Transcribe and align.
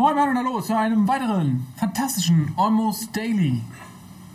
Moin 0.00 0.16
Moin 0.16 0.30
und 0.30 0.38
Hallo 0.38 0.62
zu 0.62 0.74
einem 0.74 1.06
weiteren 1.06 1.66
fantastischen 1.76 2.54
Almost 2.56 3.14
Daily 3.14 3.60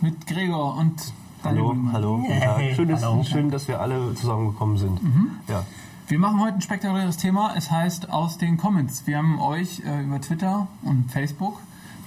mit 0.00 0.24
Gregor 0.28 0.76
und 0.76 1.12
Daniel 1.42 1.62
Hallo, 1.64 1.70
Wingmann. 1.72 1.92
hallo, 1.92 2.24
Hey. 2.24 2.72
Schön, 2.76 2.88
dass, 2.88 3.02
hallo. 3.02 3.24
schön, 3.24 3.50
dass 3.50 3.66
wir 3.66 3.80
alle 3.80 4.14
zusammengekommen 4.14 4.78
sind. 4.78 5.00
Ja. 5.48 5.64
Wir 6.06 6.20
machen 6.20 6.40
heute 6.40 6.58
ein 6.58 6.60
spektakuläres 6.60 7.16
Thema. 7.16 7.54
Es 7.56 7.68
heißt 7.68 8.10
aus 8.10 8.38
den 8.38 8.58
Comments. 8.58 9.08
Wir 9.08 9.18
haben 9.18 9.40
euch 9.40 9.82
äh, 9.84 10.04
über 10.04 10.20
Twitter 10.20 10.68
und 10.82 11.10
Facebook 11.10 11.58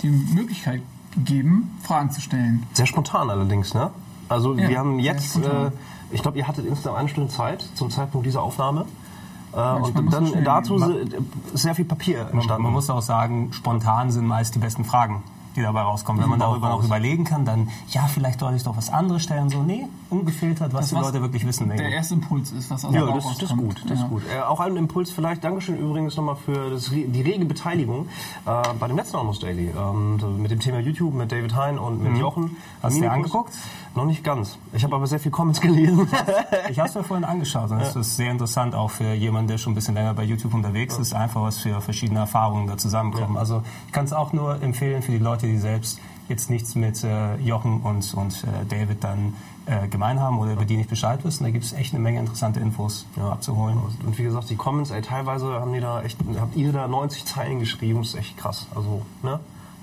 die 0.04 0.07
Möglichkeit 0.07 0.82
gegeben, 1.14 1.78
Fragen 1.83 2.11
zu 2.11 2.21
stellen. 2.21 2.65
Sehr 2.71 2.86
spontan 2.86 3.29
allerdings, 3.29 3.73
ne? 3.73 3.91
Also 4.29 4.55
Ja, 4.55 4.69
wir 4.69 4.79
haben 4.79 5.00
jetzt, 5.00 5.36
äh, 5.36 5.71
ich 6.11 6.21
glaube, 6.21 6.37
ihr 6.37 6.47
hattet 6.47 6.65
insgesamt 6.65 6.97
eine 6.97 7.10
Stunde 7.10 7.29
Zeit 7.29 7.68
zum 7.75 7.89
Zeitpunkt 7.89 8.25
dieser 8.25 8.41
Aufnahme. 8.41 8.86
Äh, 9.53 9.73
und 9.81 10.13
dann 10.13 10.27
schnell 10.27 10.43
dazu 10.43 10.75
ist 10.75 11.61
sehr 11.61 11.75
viel 11.75 11.85
Papier 11.85 12.27
entstanden. 12.31 12.63
man 12.63 12.73
muss 12.73 12.89
auch 12.89 13.01
sagen, 13.01 13.51
spontan 13.53 14.11
sind 14.11 14.25
meist 14.27 14.53
die 14.55 14.59
besten 14.59 14.85
Fragen, 14.85 15.23
die 15.55 15.61
dabei 15.63 15.81
rauskommen. 15.81 16.21
Wenn 16.21 16.29
man 16.29 16.39
darüber 16.39 16.69
noch 16.69 16.83
überlegen 16.83 17.23
kann, 17.23 17.45
dann, 17.45 17.69
ja, 17.89 18.03
vielleicht 18.03 18.39
sollte 18.39 18.57
ich 18.57 18.63
doch 18.63 18.77
was 18.77 18.91
anderes 18.91 19.23
stellen. 19.23 19.49
So, 19.49 19.63
nee, 19.63 19.87
ungefiltert, 20.11 20.71
was 20.73 20.81
Das, 20.81 20.89
die 20.89 20.95
was 20.95 21.05
Leute 21.07 21.21
wirklich 21.21 21.45
wissen. 21.47 21.67
Der 21.67 21.77
denken. 21.77 21.93
erste 21.93 22.13
Impuls 22.13 22.51
ist, 22.51 22.69
was 22.69 22.85
aus 22.85 22.93
ja, 22.93 23.03
dem 23.05 23.15
das, 23.15 23.25
das 23.39 23.49
ist 23.49 23.57
gut, 23.57 23.81
das 23.89 23.97
Ja. 23.99 24.05
ist 24.05 24.09
gut. 24.09 24.21
Äh, 24.31 24.41
auch 24.41 24.59
ein 24.59 24.75
Impuls 24.77 25.09
vielleicht, 25.11 25.43
Dankeschön 25.43 25.77
übrigens 25.79 26.15
nochmal 26.15 26.36
für 26.36 26.69
das, 26.69 26.89
die 26.91 27.21
rege 27.21 27.45
Beteiligung 27.45 28.07
äh, 28.45 28.61
bei 28.79 28.87
dem 28.87 28.97
letzten 28.97 29.17
Almost 29.17 29.41
Daily. 29.41 29.71
Ähm, 29.75 30.19
mit 30.41 30.51
dem 30.51 30.59
Thema 30.59 30.79
YouTube, 30.79 31.15
mit 31.15 31.31
David 31.31 31.55
Hein 31.55 31.79
und 31.79 32.03
mit 32.03 32.17
Jochen. 32.17 32.44
Mhm. 32.44 32.58
Hast 32.83 32.97
du 32.97 33.02
dir 33.02 33.11
angeguckt? 33.11 33.53
Noch 33.95 34.06
nicht 34.06 34.23
ganz. 34.23 34.58
Ich 34.73 34.84
habe 34.84 34.95
aber 34.95 35.08
sehr 35.08 35.20
viel 35.20 35.31
Comments 35.31 35.59
gelesen. 35.61 36.08
Ich 36.70 36.80
habe 36.80 36.89
es 36.89 36.95
mir 36.95 37.03
vorhin 37.03 37.23
angeschaut 37.23 37.72
und 37.72 37.82
es 37.82 37.96
ist 37.96 38.16
sehr 38.16 38.31
interessant, 38.31 38.76
auch 38.76 38.92
für 38.92 39.14
jemanden, 39.14 39.48
der 39.48 39.58
schon 39.58 39.73
ein 39.73 39.76
bisschen 39.76 39.96
länger 39.96 40.14
bei 40.14 40.23
YouTube 40.23 40.54
unterwegs 40.54 40.98
ist, 40.98 41.14
einfach 41.14 41.42
was 41.42 41.58
für 41.58 41.81
verschiedene 41.81 42.20
Erfahrungen 42.20 42.68
da 42.68 42.78
zusammenkommen. 42.78 43.38
Also 43.38 43.64
ich 43.88 43.94
kann 43.94 44.06
es 44.06 44.14
auch 44.14 44.34
nur 44.34 44.62
empfehlen 44.62 45.02
für 45.02 45.12
die 45.12 45.18
Leute, 45.18 45.48
die 45.48 45.58
selbst 45.58 46.00
jetzt 46.30 46.50
nichts 46.50 46.76
mit 46.76 47.04
äh, 47.04 47.36
Jochen 47.38 47.81
und, 47.81 48.14
und 48.14 48.44
äh, 48.44 48.66
David 48.68 49.04
dann 49.04 49.34
äh, 49.66 49.88
gemein 49.88 50.20
haben 50.20 50.40
oder 50.40 50.53
über 50.53 50.66
die 50.66 50.78
nicht 50.78 50.90
Bescheid 50.90 51.26
wissen. 51.26 51.44
Da 51.44 51.50
gibt 51.50 51.66
es 51.66 51.74
echt 51.74 51.94
eine 51.94 52.02
Menge 52.02 52.20
interessante 52.20 52.59
Infos 52.59 53.06
abzuholen. 53.20 53.80
Und 54.06 54.18
wie 54.18 54.24
gesagt, 54.24 54.50
die 54.50 54.56
Comments, 54.56 54.90
ey, 54.92 55.02
teilweise 55.02 55.53
haben 55.59 55.74
die 55.74 55.81
da 55.81 56.02
echt, 56.03 56.18
habt 56.40 56.56
ihr 56.56 56.72
da 56.72 56.88
90 56.88 57.26
Zeilen 57.26 57.59
geschrieben, 57.59 58.00
das 58.00 58.09
ist 58.09 58.16
echt 58.16 58.38
krass. 58.38 58.68
Also, 58.76 59.02
ne? 59.24 59.40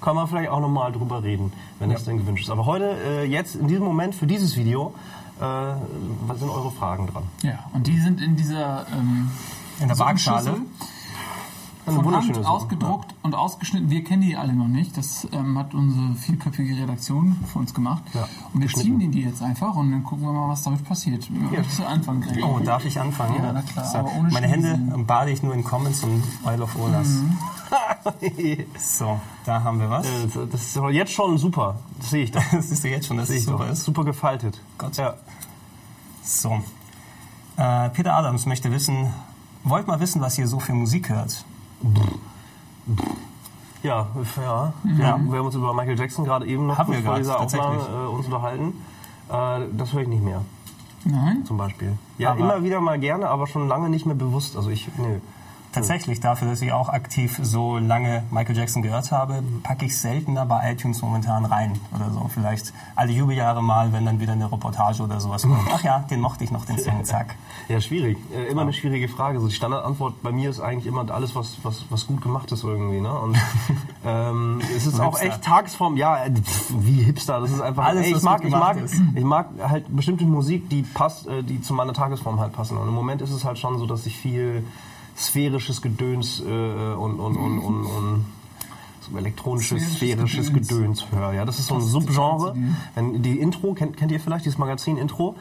Kann 0.07 0.15
man 0.15 0.29
vielleicht 0.29 0.51
auch 0.51 0.61
nochmal 0.61 0.93
drüber 0.93 1.25
reden, 1.25 1.53
wenn 1.81 1.91
das 1.91 2.05
denn 2.05 2.17
gewünscht 2.17 2.45
ist. 2.45 2.51
Aber 2.51 2.65
heute, 2.65 2.97
äh, 3.05 3.25
jetzt, 3.25 3.57
in 3.57 3.67
diesem 3.67 3.83
Moment, 3.83 4.15
für 4.15 4.29
dieses 4.29 4.57
Video, 4.57 4.95
äh, 5.41 5.43
was 5.43 6.39
sind 6.39 6.49
eure 6.49 6.71
Fragen 6.71 7.09
dran? 7.09 7.25
ja, 7.43 7.59
und 7.73 7.89
die 7.89 7.99
sind 7.99 8.21
in 8.23 8.37
dieser 8.37 8.87
ähm, 8.93 9.33
In 9.81 9.89
der 9.89 9.99
Waagschale. 9.99 10.59
Von 11.95 12.15
Hand 12.15 12.47
ausgedruckt 12.47 13.15
und 13.23 13.35
ausgeschnitten. 13.35 13.91
Wir 13.91 14.03
kennen 14.05 14.23
die 14.23 14.37
alle 14.37 14.53
noch 14.53 14.69
nicht. 14.69 14.97
Das 14.97 15.27
ähm, 15.33 15.57
hat 15.59 15.75
unsere 15.75 16.15
vielköpfige 16.15 16.77
Redaktion 16.83 17.37
für 17.53 17.59
uns 17.61 17.73
gemacht. 17.73 18.03
Ja, 18.13 18.29
Und 18.53 18.61
wir 18.61 18.69
ziehen 18.69 19.11
die 19.11 19.23
jetzt 19.23 19.43
einfach 19.43 19.77
und 19.77 19.91
dann 19.93 20.03
gucken 20.05 20.25
wir 20.25 20.33
mal, 20.33 20.49
was 20.49 20.63
damit 20.63 20.85
passiert. 20.85 21.29
Möchtest 21.31 21.79
du 21.79 21.85
anfangen, 21.87 22.21
Gregor? 22.23 22.57
Oh, 22.57 22.59
darf 22.61 22.85
ich 22.85 23.01
anfangen? 23.01 23.37
Ja, 23.37 23.53
na 23.53 23.63
klar, 23.63 23.85
So, 23.85 23.99
aber 23.99 24.13
ohne 24.19 24.31
meine 24.31 24.49
Hände 24.49 24.79
bade 25.07 25.31
ich 25.31 25.43
nur 25.43 25.55
in 25.55 25.65
Comments 25.65 26.03
und 26.03 26.23
Oil 26.45 26.63
of 26.63 26.77
Olas. 26.77 27.09
So, 28.79 29.21
da 29.45 29.63
haben 29.65 29.81
wir 29.81 29.91
was. 29.91 30.07
Äh, 30.07 30.47
das 30.51 30.63
ist 30.63 30.79
aber 30.79 30.93
jetzt 30.93 31.13
schon 31.13 31.37
super. 31.39 31.81
Das 31.99 32.11
sehe 32.11 32.25
ich 32.25 32.31
doch. 32.31 32.43
Das 32.53 32.71
ist 32.71 32.85
ja 32.85 32.91
jetzt 32.91 33.07
schon, 33.09 33.17
dass 33.17 33.29
Sehe 33.29 33.39
es 33.39 33.45
super 33.45 33.67
Das 33.67 33.79
ist 33.79 33.85
super 33.85 34.05
gefaltet. 34.05 34.61
Gott. 34.79 34.97
Ja. 34.97 35.15
So. 36.23 36.63
Äh, 37.57 37.89
Peter 37.91 38.15
Adams 38.15 38.47
möchte 38.47 38.71
wissen, 38.71 39.13
wollt 39.65 39.87
mal 39.89 39.99
wissen, 40.01 40.23
ihr 40.39 40.47
so 40.47 40.61
für 40.61 40.75
Musik 40.75 41.09
hört? 41.09 41.45
Ja, 43.83 44.09
ja. 44.37 44.73
Wir, 44.83 45.07
haben, 45.07 45.31
wir 45.31 45.39
haben 45.39 45.47
uns 45.47 45.55
über 45.55 45.73
Michael 45.75 45.99
Jackson 45.99 46.25
gerade 46.25 46.47
eben 46.47 46.67
noch 46.67 46.77
vor 46.77 47.17
dieser 47.19 47.41
Aufnahme 47.41 47.77
äh, 47.77 48.09
uns 48.09 48.27
unterhalten. 48.27 48.83
Äh, 49.29 49.61
das 49.77 49.93
höre 49.93 50.03
ich 50.03 50.09
nicht 50.09 50.25
mehr, 50.25 50.43
Nein? 51.05 51.45
zum 51.45 51.57
Beispiel. 51.57 51.97
Ja, 52.19 52.31
Aber- 52.33 52.41
immer 52.41 52.63
wieder 52.65 52.81
mal 52.81 52.99
gerne, 52.99 53.29
aber 53.29 53.47
schon 53.47 53.69
lange 53.69 53.89
nicht 53.91 54.07
mehr 54.07 54.17
bewusst. 54.17 54.57
Also 54.57 54.71
ich, 54.71 54.89
nö. 54.99 55.19
Tatsächlich, 55.77 56.21
dafür, 56.21 56.49
dass 56.49 56.63
ich 56.63 56.73
auch 56.73 56.89
aktiv 56.89 57.39
so 57.43 57.79
lange 57.79 58.25
Michael 58.31 58.57
Jackson 58.57 58.83
gehört 58.83 59.13
habe, 59.13 59.43
packe 59.63 59.85
ich 59.85 59.99
seltener 59.99 60.47
bei 60.47 60.73
iTunes 60.73 61.03
momentan 61.03 61.45
rein 61.45 61.79
oder 61.95 62.11
so. 62.11 62.31
Vielleicht 62.33 62.73
alle 62.95 63.13
Jubeljahre 63.13 63.63
mal, 63.63 63.93
wenn 63.93 64.05
dann 64.07 64.19
wieder 64.19 64.33
eine 64.33 64.51
Reportage 64.51 65.03
oder 65.03 65.21
sowas 65.21 65.43
kommt. 65.43 65.69
Ach 65.73 65.83
ja, 65.83 66.01
den 66.11 66.21
mochte 66.21 66.45
ich 66.45 66.51
noch, 66.51 66.65
den 66.65 66.79
Song, 66.79 67.05
zack. 67.05 67.37
Ja, 67.69 67.81
schwierig. 67.81 68.17
Äh, 68.33 68.45
immer 68.45 68.63
eine 68.63 68.73
schwierige 68.73 69.09
Frage. 69.09 69.41
So 69.41 69.49
die 69.49 69.55
Standardantwort 69.55 70.23
bei 70.23 70.31
mir 70.31 70.51
ist 70.51 70.61
eigentlich 70.61 70.87
immer 70.87 71.11
alles, 71.11 71.35
was, 71.35 71.59
was, 71.65 71.85
was 71.91 72.07
gut 72.07 72.23
gemacht 72.23 72.53
ist 72.53 72.63
irgendwie. 72.63 73.01
Ne? 73.01 73.13
Und 73.13 73.37
ähm, 74.05 74.61
es 74.77 74.87
ist 74.87 75.01
auch 75.01 75.19
Hipster. 75.19 75.27
echt 75.27 75.43
Tagesform. 75.43 75.97
Ja, 75.97 76.25
äh, 76.25 76.31
pff, 76.31 76.73
wie 76.79 77.03
Hipster. 77.03 77.41
Das 77.41 77.51
ist 77.51 77.61
einfach. 77.61 77.85
Alles, 77.87 78.05
ey, 78.05 78.11
ich 78.11 78.17
was 78.17 78.23
mag, 78.23 78.45
ich 78.45 78.51
mag, 78.51 78.77
ist. 78.77 78.95
ich 79.15 79.25
mag 79.25 79.49
halt 79.61 79.85
bestimmte 79.95 80.25
Musik, 80.25 80.71
die 80.71 80.83
passt, 80.83 81.27
äh, 81.27 81.43
die 81.43 81.61
zu 81.61 81.75
meiner 81.75 81.93
Tagesform 81.93 82.39
halt 82.39 82.53
passen. 82.53 82.77
Und 82.77 82.87
im 82.87 82.95
Moment 82.95 83.21
ist 83.21 83.33
es 83.33 83.45
halt 83.45 83.59
schon 83.59 83.79
so, 83.79 83.87
dass 83.87 84.07
ich 84.07 84.17
viel 84.17 84.65
sphärisches 85.17 85.83
Gedöns 85.83 86.41
äh, 86.41 86.45
und, 86.45 87.19
und, 87.19 87.37
und, 87.37 87.59
und, 87.59 87.87
und 87.87 88.27
so 89.01 89.17
elektronisches, 89.17 89.95
Sphärisches 89.95 90.47
sphärisches 90.47 90.53
Gedöns. 90.53 90.69
Gedöns 90.69 91.07
höre. 91.13 91.33
Ja, 91.33 91.45
das 91.45 91.59
ist 91.59 91.67
so 91.69 91.75
ein 91.77 91.81
Subgenre. 91.81 92.57
Wenn 92.95 93.23
die 93.23 93.39
Intro, 93.39 93.73
kennt, 93.75 93.97
kennt 93.97 94.11
ihr 94.13 94.21
vielleicht 94.21 94.45
dieses 94.45 94.59
Magazin 94.59 94.97
Intro? 94.97 95.37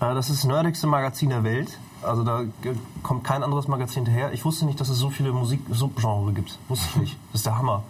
Äh, 0.00 0.14
Das 0.14 0.28
ist 0.30 0.42
das 0.42 0.48
nerdigste 0.48 0.86
Magazin 0.86 1.30
der 1.30 1.44
Welt. 1.44 1.78
Also 2.02 2.24
da 2.24 2.42
kommt 3.02 3.24
kein 3.24 3.42
anderes 3.42 3.68
Magazin 3.68 4.04
hinterher. 4.04 4.32
Ich 4.32 4.44
wusste 4.44 4.66
nicht, 4.66 4.80
dass 4.80 4.88
es 4.88 4.98
so 4.98 5.10
viele 5.10 5.32
Musik-Subgenre 5.32 6.32
gibt. 6.32 6.58
Wusste 6.68 6.86
ich 6.90 6.96
nicht. 6.96 7.18
Das 7.32 7.40
ist 7.40 7.46
der 7.46 7.58
Hammer. 7.58 7.82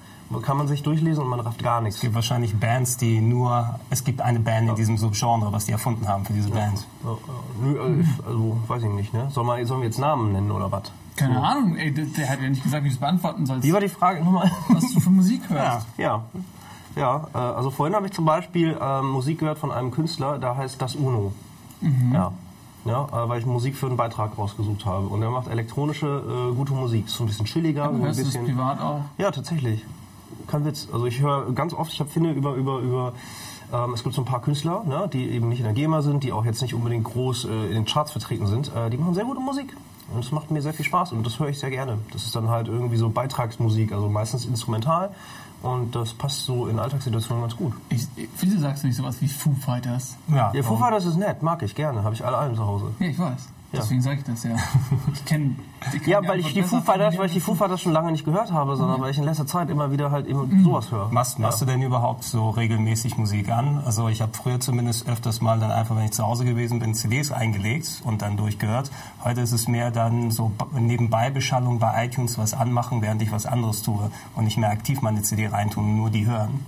Kann 0.43 0.57
man 0.57 0.67
sich 0.67 0.83
durchlesen 0.83 1.23
und 1.23 1.31
man 1.31 1.39
rafft 1.41 1.63
gar 1.63 1.81
nichts. 1.81 1.97
Es 1.97 2.03
gibt 2.03 2.15
wahrscheinlich 2.15 2.57
Bands, 2.57 2.97
die 2.97 3.21
nur, 3.21 3.79
es 3.91 4.03
gibt 4.03 4.21
eine 4.21 4.41
Band 4.41 4.69
in 4.69 4.75
diesem 4.75 4.99
Subgenre, 4.99 5.53
was 5.53 5.67
die 5.67 5.73
erfunden 5.73 6.09
haben 6.09 6.25
für 6.25 6.33
diese 6.33 6.51
Band. 6.51 6.85
Ja, 7.05 7.11
ja. 7.11 7.17
Nö, 7.63 8.01
äh, 8.01 8.05
also 8.27 8.57
weiß 8.67 8.83
ich 8.83 8.91
nicht. 8.91 9.15
Ne? 9.15 9.29
Soll 9.31 9.45
man, 9.45 9.65
sollen 9.67 9.81
wir 9.83 9.87
jetzt 9.87 9.99
Namen 9.99 10.33
nennen 10.33 10.51
oder 10.51 10.71
was? 10.73 10.91
Keine 11.17 11.43
Ahnung, 11.43 11.77
ey, 11.77 11.93
der, 11.93 12.29
hat 12.29 12.41
ja 12.41 12.49
nicht 12.49 12.63
gesagt, 12.63 12.85
wie 12.85 12.89
du 12.89 12.95
es 12.95 13.01
beantworten 13.01 13.47
sollst. 13.47 13.67
Wie 13.67 13.73
war 13.73 13.81
die 13.81 13.89
Frage 13.89 14.23
nochmal? 14.23 14.51
was 14.69 14.93
du 14.93 15.01
für 15.01 15.11
Musik 15.11 15.43
hörst. 15.49 15.87
Ja. 15.97 16.25
Ja, 16.95 17.27
äh, 17.35 17.39
also 17.39 17.71
vorhin 17.71 17.95
habe 17.95 18.07
ich 18.07 18.13
zum 18.13 18.25
Beispiel 18.25 18.77
ähm, 18.81 19.11
Musik 19.11 19.41
gehört 19.41 19.59
von 19.59 19.71
einem 19.71 19.91
Künstler, 19.91 20.39
der 20.39 20.57
heißt 20.57 20.81
Das 20.81 20.95
Uno. 20.95 21.33
Ja. 22.13 22.33
Ja, 22.87 23.05
äh, 23.07 23.29
weil 23.29 23.41
ich 23.41 23.47
Musik 23.47 23.77
für 23.77 23.87
einen 23.87 23.97
Beitrag 23.97 24.39
rausgesucht 24.39 24.87
habe. 24.87 25.07
Und 25.07 25.21
er 25.23 25.31
macht 25.31 25.49
elektronische, 25.49 26.07
äh, 26.07 26.55
gute 26.55 26.73
Musik. 26.73 27.07
Ist 27.07 27.15
so 27.17 27.25
ein 27.25 27.27
bisschen 27.27 27.47
chilliger, 27.47 27.89
ein 27.89 28.01
Hörst 28.01 28.19
du 28.19 28.23
es 28.23 28.29
bisschen. 28.29 28.47
privat 28.47 28.81
auch? 28.81 29.01
Ja, 29.19 29.31
tatsächlich. 29.31 29.85
Kein 30.47 30.65
Witz. 30.65 30.89
Also 30.93 31.07
ich 31.07 31.21
höre 31.21 31.53
ganz 31.53 31.75
oft, 31.75 31.93
ich 31.93 32.03
finde 32.09 32.31
über, 32.33 32.55
über, 32.55 32.79
über, 32.79 33.13
ähm, 33.73 33.93
es 33.95 34.03
gibt 34.05 34.15
so 34.15 34.23
ein 34.23 34.25
paar 34.25 34.41
Künstler, 34.41 34.85
ne, 34.87 35.11
die 35.13 35.29
eben 35.31 35.49
nicht 35.49 35.59
in 35.59 35.65
der 35.65 35.75
GEMA 35.75 36.03
sind, 36.03 36.23
die 36.23 36.33
auch 36.33 36.45
jetzt 36.45 36.63
nicht 36.63 36.75
unbedingt 36.75 37.05
groß 37.05 37.47
äh, 37.47 37.67
in 37.67 37.73
den 37.75 37.85
Charts 37.87 38.13
vertreten 38.13 38.47
sind. 38.47 38.71
Äh, 38.75 38.89
die 38.91 38.97
machen 38.99 39.15
sehr 39.15 39.25
gute 39.25 39.41
Musik. 39.41 39.77
Und 40.13 40.25
das 40.25 40.33
macht 40.33 40.51
mir 40.51 40.63
sehr 40.63 40.73
viel 40.73 40.85
Spaß 40.85 41.13
und 41.13 41.27
das 41.27 41.39
höre 41.41 41.49
ich 41.49 41.59
sehr 41.59 41.71
gerne. 41.71 41.99
Das 42.13 42.25
ist 42.25 42.37
dann 42.37 42.49
halt 42.49 42.69
irgendwie 42.69 42.97
so 42.97 43.09
Beitragsmusik, 43.11 43.93
also 43.93 44.09
meistens 44.09 44.45
instrumental. 44.47 45.11
Und 45.63 45.97
das 45.97 46.15
passt 46.15 46.45
so 46.45 46.67
in 46.69 46.79
Alltagssituationen 46.79 47.43
ganz 47.43 47.57
gut. 47.57 47.73
Ich, 47.89 48.07
wieso 48.39 48.59
sagst 48.61 48.83
du 48.83 48.87
nicht 48.87 48.97
sowas 48.97 49.21
wie 49.21 49.27
Foo 49.29 49.53
Fighters? 49.55 50.17
Ja, 50.29 50.53
Ja, 50.55 50.63
Foo 50.63 50.77
Fighters 50.77 51.07
ist 51.07 51.17
nett, 51.17 51.43
mag 51.43 51.63
ich 51.63 51.75
gerne. 51.75 52.05
Habe 52.05 52.15
ich 52.15 52.25
alle 52.25 52.37
Alben 52.37 52.55
zu 52.55 52.65
Hause. 52.65 52.93
Ja, 53.01 53.07
ich 53.07 53.19
weiß. 53.19 53.49
Deswegen 53.77 54.03
sage 54.03 54.19
ich 54.19 54.25
das 54.25 54.43
ja. 54.43 54.57
Ich 55.13 55.25
kenne. 55.25 55.57
Ja, 56.07 56.27
weil 56.27 56.41
ich 56.41 56.53
die 56.53 56.63
Foo 56.63 56.81
Fighters, 56.81 57.17
weil 57.19 57.27
ich 57.27 57.33
die 57.33 57.41
Foo 57.41 57.55
Fighters 57.55 57.81
schon 57.81 57.93
lange 57.93 58.11
nicht 58.11 58.25
gehört 58.25 58.53
habe, 58.53 58.77
sondern 58.77 59.01
weil 59.01 59.11
ich 59.11 59.19
in 59.19 59.25
letzter 59.25 59.47
Zeit 59.47 59.71
immer 59.71 59.93
wieder 59.93 60.11
halt 60.11 60.27
eben 60.27 60.65
sowas 60.65 60.91
höre. 60.91 61.09
Machst, 61.11 61.39
machst 61.39 61.61
du 61.61 61.65
denn 61.65 61.83
überhaupt 61.83 62.25
so 62.25 62.51
regelmäßig 62.51 63.17
Musik 63.17 63.51
an? 63.51 63.83
Also 63.85 64.09
ich 64.09 64.21
habe 64.21 64.33
früher 64.35 64.59
zumindest 64.59 65.09
öfters 65.09 65.41
mal 65.41 65.61
dann 65.61 65.71
einfach, 65.71 65.97
wenn 65.97 66.05
ich 66.05 66.13
zu 66.13 66.27
Hause 66.27 66.45
gewesen 66.45 66.81
bin, 66.81 66.95
CDs 66.95 67.31
eingelegt 67.31 68.03
und 68.05 68.23
dann 68.23 68.37
durchgehört. 68.37 68.91
Heute 69.25 69.41
ist 69.43 69.53
es 69.53 69.69
mehr 69.69 69.91
dann 69.91 70.31
so 70.31 70.53
nebenbei 70.73 71.31
Beschallung 71.31 71.79
bei 71.79 72.07
iTunes 72.07 72.39
was 72.39 72.55
anmachen, 72.55 73.03
während 73.03 73.23
ich 73.23 73.31
was 73.31 73.47
anderes 73.47 73.83
tue 73.83 74.11
und 74.35 74.45
nicht 74.45 74.57
mehr 74.57 74.71
aktiv 74.71 75.03
meine 75.03 75.23
CD 75.23 75.47
reintun 75.47 75.85
und 75.85 75.97
nur 75.97 76.11
die 76.11 76.27
hören. 76.27 76.65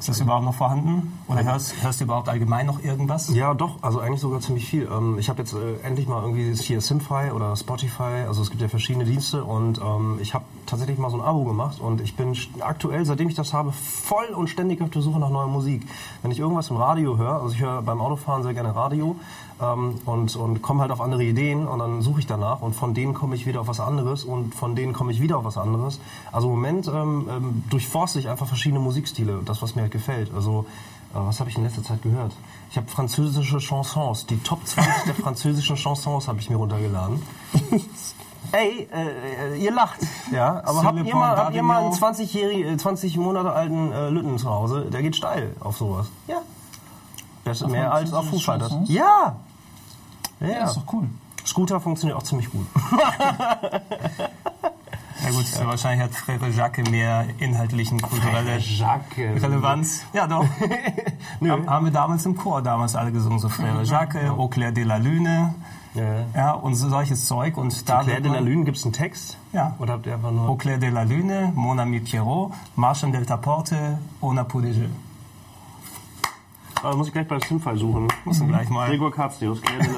Ist 0.00 0.08
das 0.08 0.20
überhaupt 0.20 0.46
noch 0.46 0.54
vorhanden? 0.54 1.18
Oder 1.28 1.44
hörst, 1.44 1.74
hörst 1.82 2.00
du 2.00 2.04
überhaupt 2.04 2.30
allgemein 2.30 2.64
noch 2.64 2.82
irgendwas? 2.82 3.28
Ja, 3.34 3.52
doch, 3.52 3.82
also 3.82 4.00
eigentlich 4.00 4.22
sogar 4.22 4.40
ziemlich 4.40 4.66
viel. 4.66 4.88
Ähm, 4.90 5.18
ich 5.18 5.28
habe 5.28 5.40
jetzt 5.40 5.52
äh, 5.52 5.76
endlich 5.82 6.08
mal 6.08 6.22
irgendwie 6.22 6.54
hier 6.54 6.80
Simfy 6.80 7.30
oder 7.34 7.54
Spotify, 7.54 8.24
also 8.26 8.40
es 8.40 8.48
gibt 8.48 8.62
ja 8.62 8.68
verschiedene 8.68 9.04
Dienste 9.04 9.44
und 9.44 9.78
ähm, 9.78 10.18
ich 10.22 10.32
habe 10.32 10.46
tatsächlich 10.64 10.96
mal 10.96 11.10
so 11.10 11.18
ein 11.18 11.22
Abo 11.22 11.44
gemacht 11.44 11.80
und 11.80 12.00
ich 12.00 12.16
bin 12.16 12.34
aktuell, 12.60 13.04
seitdem 13.04 13.28
ich 13.28 13.34
das 13.34 13.52
habe, 13.52 13.72
voll 13.72 14.28
und 14.34 14.48
ständig 14.48 14.80
auf 14.80 14.88
der 14.88 15.02
Suche 15.02 15.20
nach 15.20 15.28
neuer 15.28 15.48
Musik. 15.48 15.86
Wenn 16.22 16.30
ich 16.30 16.38
irgendwas 16.38 16.70
im 16.70 16.76
Radio 16.76 17.18
höre, 17.18 17.42
also 17.42 17.54
ich 17.54 17.60
höre 17.60 17.82
beim 17.82 18.00
Autofahren 18.00 18.42
sehr 18.42 18.54
gerne 18.54 18.74
Radio 18.74 19.16
ähm, 19.60 20.00
und, 20.06 20.36
und 20.36 20.62
komme 20.62 20.82
halt 20.82 20.92
auf 20.92 21.00
andere 21.00 21.22
Ideen 21.24 21.66
und 21.66 21.78
dann 21.78 22.02
suche 22.02 22.20
ich 22.20 22.26
danach 22.26 22.60
und 22.62 22.74
von 22.74 22.94
denen 22.94 23.14
komme 23.14 23.34
ich 23.34 23.46
wieder 23.46 23.60
auf 23.60 23.68
was 23.68 23.80
anderes 23.80 24.24
und 24.24 24.54
von 24.54 24.74
denen 24.74 24.92
komme 24.92 25.12
ich 25.12 25.20
wieder 25.20 25.38
auf 25.38 25.44
was 25.44 25.58
anderes. 25.58 26.00
Also 26.32 26.48
im 26.48 26.54
Moment 26.54 26.88
ähm, 26.88 27.28
ähm, 27.30 27.64
durchforste 27.70 28.18
ich 28.18 28.28
einfach 28.28 28.46
verschiedene 28.46 28.80
Musikstile, 28.80 29.40
das 29.44 29.62
was 29.62 29.74
mir 29.74 29.82
halt 29.82 29.92
gefällt. 29.92 30.32
Also 30.34 30.66
äh, 31.12 31.18
was 31.18 31.40
habe 31.40 31.50
ich 31.50 31.56
in 31.56 31.64
letzter 31.64 31.82
Zeit 31.82 32.02
gehört? 32.02 32.32
Ich 32.70 32.76
habe 32.76 32.88
französische 32.88 33.58
Chansons, 33.58 34.26
die 34.26 34.38
Top 34.38 34.66
20 34.66 35.04
der 35.04 35.14
französischen 35.14 35.76
Chansons 35.76 36.28
habe 36.28 36.38
ich 36.38 36.50
mir 36.50 36.56
runtergeladen. 36.56 37.22
Ey, 38.52 38.88
äh, 38.92 39.56
ihr 39.58 39.70
lacht, 39.70 40.00
ja, 40.32 40.62
aber 40.64 40.82
habt 40.82 40.98
ihr 40.98 41.14
mal, 41.14 41.36
habt 41.36 41.54
ihr 41.54 41.62
mal 41.62 41.84
einen 41.84 41.92
d'Avignon. 41.92 42.16
20-jährigen, 42.16 42.78
20 42.78 43.16
Monate 43.18 43.52
alten 43.52 43.92
äh, 43.92 44.08
Lütten 44.08 44.38
zu 44.38 44.50
Hause? 44.50 44.86
Der 44.90 45.02
geht 45.02 45.14
steil 45.14 45.54
auf 45.60 45.76
sowas. 45.76 46.08
Ja. 46.26 46.38
Das 47.44 47.60
ist 47.60 47.68
mehr 47.68 47.92
als 47.92 48.12
auf. 48.12 48.26
Chansons? 48.38 48.88
Ja. 48.88 49.36
Ja, 50.40 50.48
Ja, 50.48 50.64
ist 50.64 50.76
doch 50.76 50.92
cool. 50.92 51.08
Scooter 51.46 51.80
funktioniert 51.80 52.18
auch 52.18 52.22
ziemlich 52.22 52.50
gut. 52.50 52.66
Ja 55.22 55.28
gut, 55.32 55.66
wahrscheinlich 55.66 56.02
hat 56.02 56.12
Frère 56.14 56.48
Jacques 56.48 56.90
mehr 56.90 57.26
inhaltlichen, 57.38 58.00
kulturelle 58.00 58.56
Jacques. 58.58 59.18
Relevanz. 59.42 60.02
Ja 60.14 60.26
doch. 60.26 60.46
Haben- 61.46 61.68
Haben 61.68 61.84
wir 61.84 61.92
damals 61.92 62.24
im 62.24 62.34
Chor 62.36 62.62
damals 62.62 62.96
alle 62.96 63.12
gesungen, 63.12 63.38
so 63.38 63.48
Frère 63.48 63.82
Jacques, 63.84 64.30
Au 64.30 64.48
clair 64.48 64.72
de 64.72 64.82
la 64.82 64.96
Lune, 64.96 65.54
Ja. 65.94 66.04
ja, 66.34 66.52
und 66.52 66.74
so 66.74 66.88
solches 66.88 67.26
Zeug. 67.26 67.58
Und 67.58 67.86
da 67.88 68.02
Claire 68.02 68.22
de 68.22 68.32
la 68.32 68.38
Lune, 68.40 68.64
gibt 68.64 68.78
es 68.78 68.84
einen 68.84 68.94
Text? 68.94 69.36
Ja. 69.52 69.74
Oder 69.78 69.92
habt 69.94 70.06
ihr 70.06 70.14
einfach 70.14 70.28
Au 70.30 70.32
nur... 70.32 70.56
clair 70.58 70.78
de 70.78 70.88
la 70.88 71.02
Lune, 71.02 71.52
Mon 71.54 71.78
ami 71.78 72.00
Pierrot, 72.00 72.52
Marche 72.76 73.06
delta 73.10 73.36
Porte, 73.36 73.98
On 74.22 74.38
a 74.38 74.44
pour 74.44 74.62
des 74.62 74.72
jeux. 74.74 74.88
Ah, 76.82 76.94
muss 76.96 77.08
ich 77.08 77.12
gleich 77.12 77.28
bei 77.28 77.38
Simfy 77.40 77.76
suchen. 77.76 78.08
Musst 78.24 78.40
du 78.40 78.46
gleich 78.46 78.70
mal. 78.70 78.88
Gregor 78.88 79.12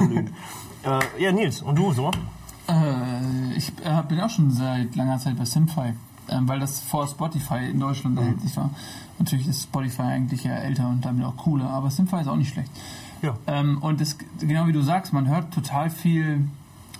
Lune. 0.00 0.30
äh, 0.82 1.22
ja, 1.22 1.30
Nils, 1.30 1.62
und 1.62 1.76
du 1.78 1.92
so? 1.92 2.10
Äh, 2.68 3.54
ich 3.56 3.68
äh, 3.84 4.02
bin 4.08 4.20
auch 4.20 4.30
schon 4.30 4.50
seit 4.50 4.96
langer 4.96 5.18
Zeit 5.18 5.38
bei 5.38 5.44
Simfy, 5.44 5.94
ähm, 6.28 6.48
weil 6.48 6.58
das 6.58 6.80
vor 6.80 7.06
Spotify 7.06 7.70
in 7.70 7.78
Deutschland 7.78 8.18
erhältlich 8.18 8.56
war. 8.56 8.70
Natürlich 9.18 9.46
ist 9.46 9.62
Spotify 9.62 10.02
eigentlich 10.02 10.42
ja 10.42 10.54
älter 10.54 10.88
und 10.88 11.04
damit 11.04 11.24
auch 11.24 11.36
cooler, 11.36 11.70
aber 11.70 11.90
Simfy 11.90 12.20
ist 12.20 12.26
auch 12.26 12.36
nicht 12.36 12.52
schlecht. 12.52 12.70
Ja. 13.22 13.34
Ähm, 13.46 13.78
und 13.78 14.00
das, 14.00 14.16
genau 14.40 14.66
wie 14.66 14.72
du 14.72 14.82
sagst, 14.82 15.12
man 15.12 15.28
hört 15.28 15.54
total 15.54 15.88
viel, 15.88 16.48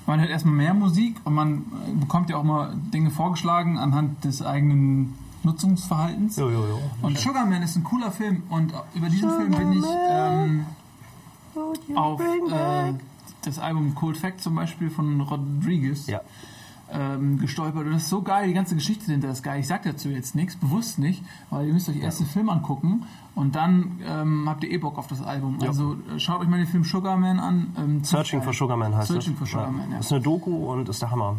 man 0.07 0.21
hört 0.21 0.31
erstmal 0.31 0.55
mehr 0.55 0.75
Musik 0.75 1.17
und 1.25 1.35
man 1.35 1.65
äh, 1.89 1.93
bekommt 1.95 2.31
ja 2.31 2.37
auch 2.37 2.45
mal 2.45 2.73
Dinge 2.95 3.11
vorgeschlagen 3.11 3.79
anhand 3.79 4.25
des 4.25 4.43
eigenen 4.43 5.15
Nutzungsverhaltens. 5.45 6.37
Jo, 6.37 6.51
jo, 6.51 6.67
jo. 6.67 6.79
Und 7.03 7.19
Sugarman 7.19 7.63
ist 7.63 7.77
ein 7.77 7.85
cooler 7.85 8.11
Film 8.13 8.43
und 8.51 8.73
über 8.95 9.09
diesen 9.09 9.31
Film 9.31 9.51
bin 9.51 9.73
ich 9.73 9.85
ähm, 10.11 10.67
auf 11.97 12.21
äh, 12.21 12.95
das 13.45 13.59
Album 13.59 13.95
Cold 13.95 14.17
Fact 14.17 14.41
zum 14.41 14.55
Beispiel 14.55 14.89
von 14.91 15.21
Rodriguez 15.21 16.07
Ja. 16.07 16.21
ähm, 16.93 17.39
gestolpert. 17.39 17.87
Und 17.87 17.93
das 17.95 18.03
ist 18.05 18.11
so 18.11 18.23
geil, 18.23 18.47
die 18.49 18.55
ganze 18.55 18.75
Geschichte 18.75 19.07
dahinter 19.07 19.31
ist 19.31 19.43
geil. 19.43 19.61
Ich 19.61 19.67
sag 19.67 19.83
dazu 19.83 20.09
jetzt 20.09 20.35
nichts, 20.35 20.57
bewusst 20.57 20.99
nicht, 20.99 21.23
weil 21.51 21.67
ihr 21.67 21.73
müsst 21.73 21.89
euch 21.89 21.97
erst 22.01 22.21
den 22.21 22.27
Film 22.27 22.49
angucken 22.49 23.05
und 23.35 23.55
dann 23.57 24.01
ähm, 24.07 24.45
habt 24.49 24.63
ihr 24.65 24.71
eh 24.71 24.79
Bock 24.79 24.97
auf 24.99 25.07
das 25.09 25.23
Album. 25.23 25.59
Also 25.63 25.97
äh, 26.15 26.19
schaut 26.21 26.41
euch 26.41 26.49
mal 26.49 26.59
den 26.59 26.67
Film 26.69 26.85
Sugarman 26.85 27.41
an. 27.41 27.75
Ähm, 27.79 28.05
Searching 28.05 28.43
for 28.43 28.53
Sugarman 28.53 28.95
heißt 28.95 29.09
Searching 29.09 29.33
es. 29.33 29.39
for 29.39 29.47
Sugarman, 29.49 29.91
ja. 29.91 29.99
Ist 29.99 30.13
eine 30.13 30.21
Doku 30.23 30.71
und 30.73 30.89
ist 30.89 31.03
der 31.03 31.11
Hammer. 31.11 31.37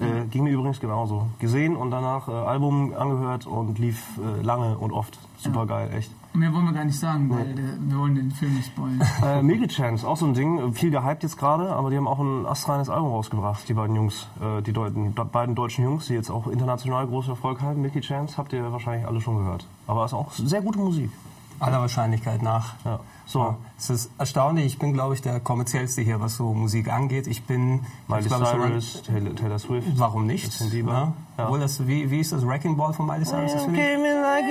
Äh, 0.00 0.26
ging 0.30 0.44
mir 0.44 0.50
übrigens 0.52 0.80
genauso. 0.80 1.26
Gesehen 1.38 1.76
und 1.76 1.90
danach 1.90 2.28
äh, 2.28 2.32
Album 2.32 2.92
angehört 2.96 3.46
und 3.46 3.78
lief 3.78 4.18
äh, 4.18 4.42
lange 4.42 4.76
und 4.78 4.92
oft. 4.92 5.18
Super 5.38 5.66
geil, 5.66 5.90
echt. 5.96 6.10
Mehr 6.32 6.52
wollen 6.52 6.64
wir 6.64 6.72
gar 6.72 6.84
nicht 6.84 6.98
sagen, 6.98 7.30
weil 7.30 7.54
der, 7.54 7.64
wir 7.78 7.98
wollen 7.98 8.16
den 8.16 8.30
Film 8.32 8.54
nicht 8.54 8.66
spoilern. 8.66 9.00
Äh, 9.24 9.42
Milky 9.42 9.68
Chance, 9.68 10.06
auch 10.08 10.16
so 10.16 10.26
ein 10.26 10.34
Ding, 10.34 10.58
äh, 10.58 10.72
viel 10.72 10.90
gehypt 10.90 11.22
jetzt 11.22 11.36
gerade, 11.38 11.70
aber 11.70 11.90
die 11.90 11.96
haben 11.96 12.08
auch 12.08 12.18
ein 12.18 12.44
astreines 12.44 12.88
Album 12.90 13.10
rausgebracht, 13.10 13.68
die 13.68 13.74
beiden 13.74 13.94
Jungs, 13.94 14.26
äh, 14.42 14.60
die 14.62 14.72
Deuten, 14.72 15.14
da- 15.14 15.22
beiden 15.24 15.54
deutschen 15.54 15.84
Jungs, 15.84 16.06
die 16.06 16.14
jetzt 16.14 16.30
auch 16.30 16.48
international 16.48 17.06
großen 17.06 17.30
Erfolg 17.30 17.60
haben. 17.62 17.80
Milky 17.82 18.00
Chance 18.00 18.36
habt 18.36 18.52
ihr 18.52 18.72
wahrscheinlich 18.72 19.06
alle 19.06 19.20
schon 19.20 19.36
gehört. 19.38 19.66
Aber 19.86 20.04
ist 20.06 20.14
auch 20.14 20.32
sehr 20.32 20.60
gute 20.62 20.80
Musik. 20.80 21.10
Aller 21.60 21.80
Wahrscheinlichkeit 21.80 22.42
nach. 22.42 22.74
Ja. 22.84 22.98
So, 23.26 23.40
Ja. 23.40 23.56
Es 23.76 23.90
ist 23.90 24.10
erstaunlich, 24.18 24.66
ich 24.66 24.78
bin, 24.78 24.92
glaube 24.92 25.14
ich, 25.14 25.22
der 25.22 25.40
kommerziellste 25.40 26.02
hier, 26.02 26.20
was 26.20 26.36
so 26.36 26.54
Musik 26.54 26.90
angeht. 26.90 27.26
Ich 27.26 27.44
bin, 27.44 27.80
Miley 28.06 28.22
ich 28.22 28.26
glaube, 28.28 28.46
Cyrus, 28.46 29.02
Taylor, 29.02 29.34
Taylor 29.34 29.58
Swift. 29.58 29.88
warum 29.96 30.26
nicht? 30.26 30.58
Ja. 30.60 31.12
Ja. 31.36 31.44
Obwohl 31.44 31.60
das, 31.60 31.86
wie, 31.86 32.10
wie 32.10 32.20
ist 32.20 32.32
das 32.32 32.46
Wrecking 32.46 32.76
Ball 32.76 32.92
von 32.92 33.06
Miley 33.06 33.24
Cyrus? 33.24 33.52
Das 33.52 33.64
finde 33.64 33.80
ich, 33.80 33.98
like 33.98 34.44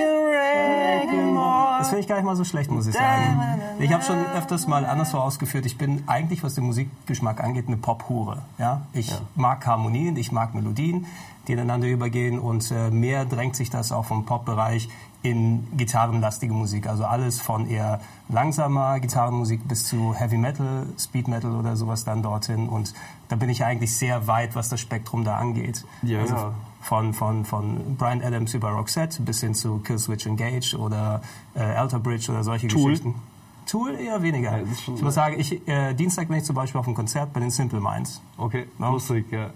finde 1.93 2.01
ich 2.01 2.07
gar 2.07 2.15
nicht 2.15 2.25
mal 2.25 2.35
so 2.35 2.43
schlecht, 2.43 2.71
muss 2.71 2.87
ich 2.87 2.95
sagen. 2.95 3.59
Ich 3.79 3.93
habe 3.93 4.03
schon 4.03 4.17
öfters 4.35 4.67
mal 4.67 4.85
anderswo 4.85 5.17
ausgeführt, 5.19 5.65
ich 5.65 5.77
bin 5.77 6.03
eigentlich, 6.07 6.43
was 6.43 6.55
den 6.55 6.65
Musikgeschmack 6.65 7.43
angeht, 7.43 7.67
eine 7.67 7.77
Pop-Hure. 7.77 8.41
Ja? 8.57 8.81
Ich 8.93 9.13
mag 9.35 9.65
Harmonien, 9.65 10.17
ich 10.17 10.31
mag 10.31 10.55
Melodien, 10.55 11.05
die 11.47 11.53
ineinander 11.53 11.87
übergehen 11.87 12.39
und 12.39 12.71
äh, 12.71 12.89
mehr 12.89 13.25
drängt 13.25 13.55
sich 13.55 13.69
das 13.69 13.91
auch 13.91 14.05
vom 14.05 14.25
Pop-Bereich 14.25 14.89
in 15.23 15.65
gitarrenlastige 15.77 16.53
Musik. 16.53 16.85
Also 16.87 17.05
alles 17.05 17.41
von 17.41 17.67
eher 17.67 18.01
langsamer 18.29 18.99
Gitarrenmusik 18.99 19.67
bis 19.67 19.85
zu 19.87 20.13
Heavy 20.13 20.37
Metal, 20.37 20.85
Speed 20.99 21.27
Metal 21.29 21.55
oder 21.55 21.75
sowas 21.75 22.03
dann 22.03 22.21
dorthin. 22.21 22.67
Und 22.69 22.93
da 23.29 23.35
bin 23.37 23.49
ich 23.49 23.63
eigentlich 23.63 23.95
sehr 23.95 24.27
weit, 24.27 24.55
was 24.55 24.69
das 24.69 24.81
Spektrum 24.81 25.23
da 25.23 25.37
angeht. 25.37 25.85
Ja, 26.01 26.19
also 26.19 26.35
ja. 26.35 26.53
Von, 26.81 27.13
von, 27.13 27.45
von 27.45 27.95
Brian 27.97 28.21
Adams 28.21 28.53
über 28.53 28.71
Roxette 28.71 29.21
bis 29.21 29.39
hin 29.39 29.55
zu 29.55 29.77
Killswitch 29.79 30.25
Engage 30.25 30.75
oder 30.77 31.21
äh, 31.55 31.61
Alter 31.61 31.99
Bridge 31.99 32.29
oder 32.29 32.43
solche 32.43 32.67
Tool? 32.67 32.91
Geschichten. 32.91 33.15
Tool 33.65 33.95
eher 33.95 34.21
weniger. 34.21 34.57
Ja, 34.57 34.63
ich 34.95 35.01
muss 35.01 35.13
sagen, 35.13 35.39
ich, 35.39 35.65
äh, 35.65 35.93
Dienstag 35.93 36.27
bin 36.27 36.35
ich 36.35 36.43
zum 36.43 36.55
Beispiel 36.57 36.79
auf 36.79 36.85
einem 36.85 36.95
Konzert 36.97 37.31
bei 37.31 37.39
den 37.39 37.49
Simple 37.49 37.79
Minds. 37.79 38.21
Okay, 38.37 38.67
Ja. 38.77 38.89
lustig, 38.89 39.31
ja. 39.31 39.51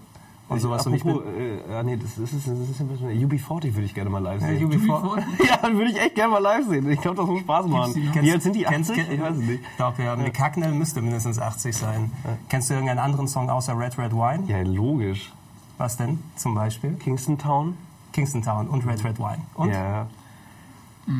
Und 0.48 0.60
sowas. 0.60 0.86
Und 0.86 0.94
ich 0.94 1.04
Apropos, 1.04 1.24
äh, 1.26 1.82
nee, 1.82 1.96
das, 1.96 2.14
das, 2.16 2.32
ist, 2.32 2.48
das 2.48 2.58
ist 2.58 2.80
ein 2.80 2.88
bisschen, 2.88 3.10
UB40 3.10 3.74
würde 3.74 3.82
ich 3.82 3.94
gerne 3.94 4.08
mal 4.08 4.22
live 4.22 4.40
sehen. 4.40 4.70
UB40. 4.70 5.22
ja, 5.46 5.62
würde 5.72 5.90
ich 5.90 6.00
echt 6.00 6.14
gerne 6.14 6.32
mal 6.32 6.38
live 6.38 6.66
sehen. 6.66 6.90
Ich 6.90 7.00
glaube, 7.00 7.18
das 7.18 7.26
muss 7.26 7.40
Spaß 7.40 7.66
machen. 7.66 7.94
Wie 7.94 8.32
alt 8.32 8.42
sind 8.42 8.56
die? 8.56 8.62
Kennst- 8.62 8.90
80? 8.90 9.10
Ich 9.10 9.20
weiß 9.20 9.36
es 9.36 9.42
nicht. 9.42 9.62
Ich 9.62 9.76
glaube, 9.76 10.02
ja, 10.02 10.16
Mick 10.16 10.38
Hacknell 10.40 10.72
müsste 10.72 11.02
mindestens 11.02 11.38
80 11.38 11.76
sein. 11.76 12.12
Kennst 12.48 12.70
du 12.70 12.74
irgendeinen 12.74 13.00
anderen 13.00 13.28
Song 13.28 13.50
außer 13.50 13.78
Red 13.78 13.98
Red 13.98 14.12
Wine? 14.12 14.44
Ja, 14.46 14.62
logisch. 14.62 15.32
Was 15.76 15.96
denn 15.96 16.18
zum 16.34 16.54
Beispiel? 16.54 16.94
Kingston 16.94 17.36
Town? 17.36 17.76
Kingston 18.12 18.42
Town 18.42 18.68
und 18.68 18.86
Red 18.86 19.04
Red 19.04 19.18
Wine. 19.18 19.42
Und? 19.54 19.70
Ja. 19.70 20.06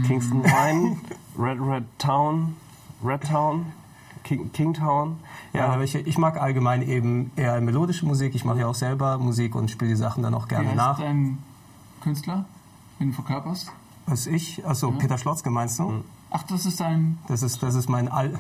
Kingston 0.07 0.45
Wine, 0.45 0.99
Red 1.39 1.59
Red 1.61 1.85
Town, 1.99 2.57
Red 3.03 3.23
Town, 3.25 3.73
King, 4.29 4.53
King 4.53 4.75
Town. 4.75 5.17
Ja, 5.55 5.69
aber 5.69 5.85
ich, 5.85 5.95
ich 5.95 6.19
mag 6.19 6.39
allgemein 6.41 6.83
eben 6.83 7.31
eher 7.35 7.59
melodische 7.63 8.05
Musik. 8.05 8.35
Ich 8.35 8.45
mache 8.45 8.61
ja 8.61 8.67
auch 8.67 8.75
selber 8.75 9.17
Musik 9.17 9.55
und 9.55 9.71
spiele 9.71 9.91
die 9.91 9.97
Sachen 9.97 10.23
dann 10.23 10.35
auch 10.35 10.45
Wie 10.45 10.51
gerne 10.51 10.69
heißt 10.69 10.77
nach. 10.77 10.99
dein 11.01 11.39
Künstler, 12.03 12.45
den 13.01 13.09
du 13.09 13.15
verkörperst? 13.15 13.73
Was 14.07 14.27
ich, 14.27 14.67
also 14.67 14.91
Peter 14.93 15.17
Schlotzke 15.17 15.51
meinst 15.51 15.79
du? 15.79 16.05
Ach, 16.31 16.43
das 16.43 16.67
ist 16.67 16.79
dein... 16.79 17.19
Das 17.27 17.43
ist, 17.43 17.63
das 17.63 17.75
ist 17.75 17.89
mein 17.89 18.09
Release 18.09 18.39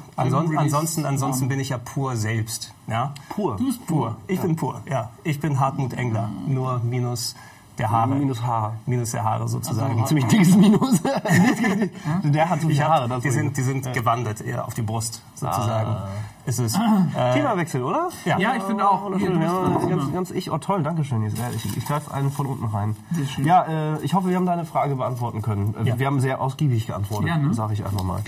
ansonsten, 0.56 1.06
ansonsten 1.06 1.44
Name. 1.44 1.54
bin 1.54 1.60
ich 1.60 1.70
ja 1.70 1.78
pur 1.78 2.16
selbst. 2.16 2.74
Ja? 2.86 3.14
Pur. 3.30 3.56
Du 3.56 3.64
bist 3.64 3.86
Pur. 3.86 4.16
Ich 4.26 4.40
bin 4.40 4.56
pur, 4.56 4.82
ja. 4.90 5.10
Ich 5.24 5.40
bin 5.40 5.58
Hartmut 5.58 5.94
Engler, 5.94 6.28
nur 6.46 6.80
minus 6.84 7.34
der 7.78 7.90
Haare. 7.90 8.14
Minus 8.14 8.42
Haar. 8.42 8.74
Minus 8.86 9.12
der 9.12 9.24
Haare 9.24 9.48
sozusagen. 9.48 9.92
Also, 9.94 10.06
Ziemlich 10.06 10.26
dickes 10.26 10.56
Minus. 10.56 11.00
Der 12.24 12.48
hat 12.50 12.60
so 12.60 12.68
viele 12.68 12.84
hab, 12.84 12.90
Haare. 12.90 13.08
das 13.08 13.22
die 13.22 13.30
sind, 13.30 13.56
die 13.56 13.62
sind 13.62 13.92
gewandert 13.94 14.40
eher 14.40 14.66
auf 14.66 14.74
die 14.74 14.82
Brust 14.82 15.22
sozusagen. 15.34 15.90
Ah. 15.90 16.08
Ist 16.46 16.58
es, 16.58 16.74
äh, 16.74 17.34
Themawechsel, 17.34 17.82
oder? 17.82 18.08
ja. 18.24 18.38
Ja, 18.38 18.54
ich 18.56 18.62
finde 18.62 18.88
auch. 18.88 19.10
Ja, 19.18 19.88
ganz, 19.88 20.12
ganz 20.12 20.30
ich, 20.30 20.50
oh 20.50 20.58
toll, 20.58 20.82
danke 20.82 21.04
schön. 21.04 21.22
Jetzt, 21.22 21.38
ehrlich. 21.38 21.64
Ich, 21.64 21.76
ich 21.76 21.86
greife 21.86 22.12
einen 22.12 22.30
von 22.30 22.46
unten 22.46 22.64
rein. 22.66 22.96
Ja, 23.44 23.64
äh, 23.96 24.02
ich 24.02 24.14
hoffe, 24.14 24.28
wir 24.28 24.36
haben 24.36 24.46
deine 24.46 24.64
Frage 24.64 24.96
beantworten 24.96 25.42
können. 25.42 25.74
Äh, 25.84 25.88
Ja. 25.88 25.98
Wir 25.98 26.06
haben 26.06 26.20
sehr 26.20 26.40
ausgiebig 26.40 26.86
geantwortet, 26.86 27.28
Ja, 27.28 27.36
ne? 27.36 27.52
sage 27.54 27.74
ich 27.74 27.84
einfach 27.84 28.02
mal. 28.02 28.20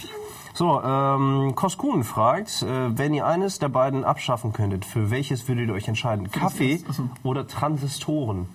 So, 0.52 0.82
ähm, 0.82 1.54
Koskun 1.54 2.04
fragt, 2.04 2.62
äh, 2.62 2.96
wenn 2.98 3.14
ihr 3.14 3.24
eines 3.26 3.58
der 3.58 3.68
beiden 3.70 4.04
abschaffen 4.04 4.52
könntet, 4.52 4.84
für 4.84 5.10
welches 5.10 5.48
würdet 5.48 5.68
ihr 5.68 5.74
euch 5.74 5.88
entscheiden? 5.88 6.30
Kaffee 6.30 6.82
oder 7.22 7.46
Transistoren? 7.46 8.46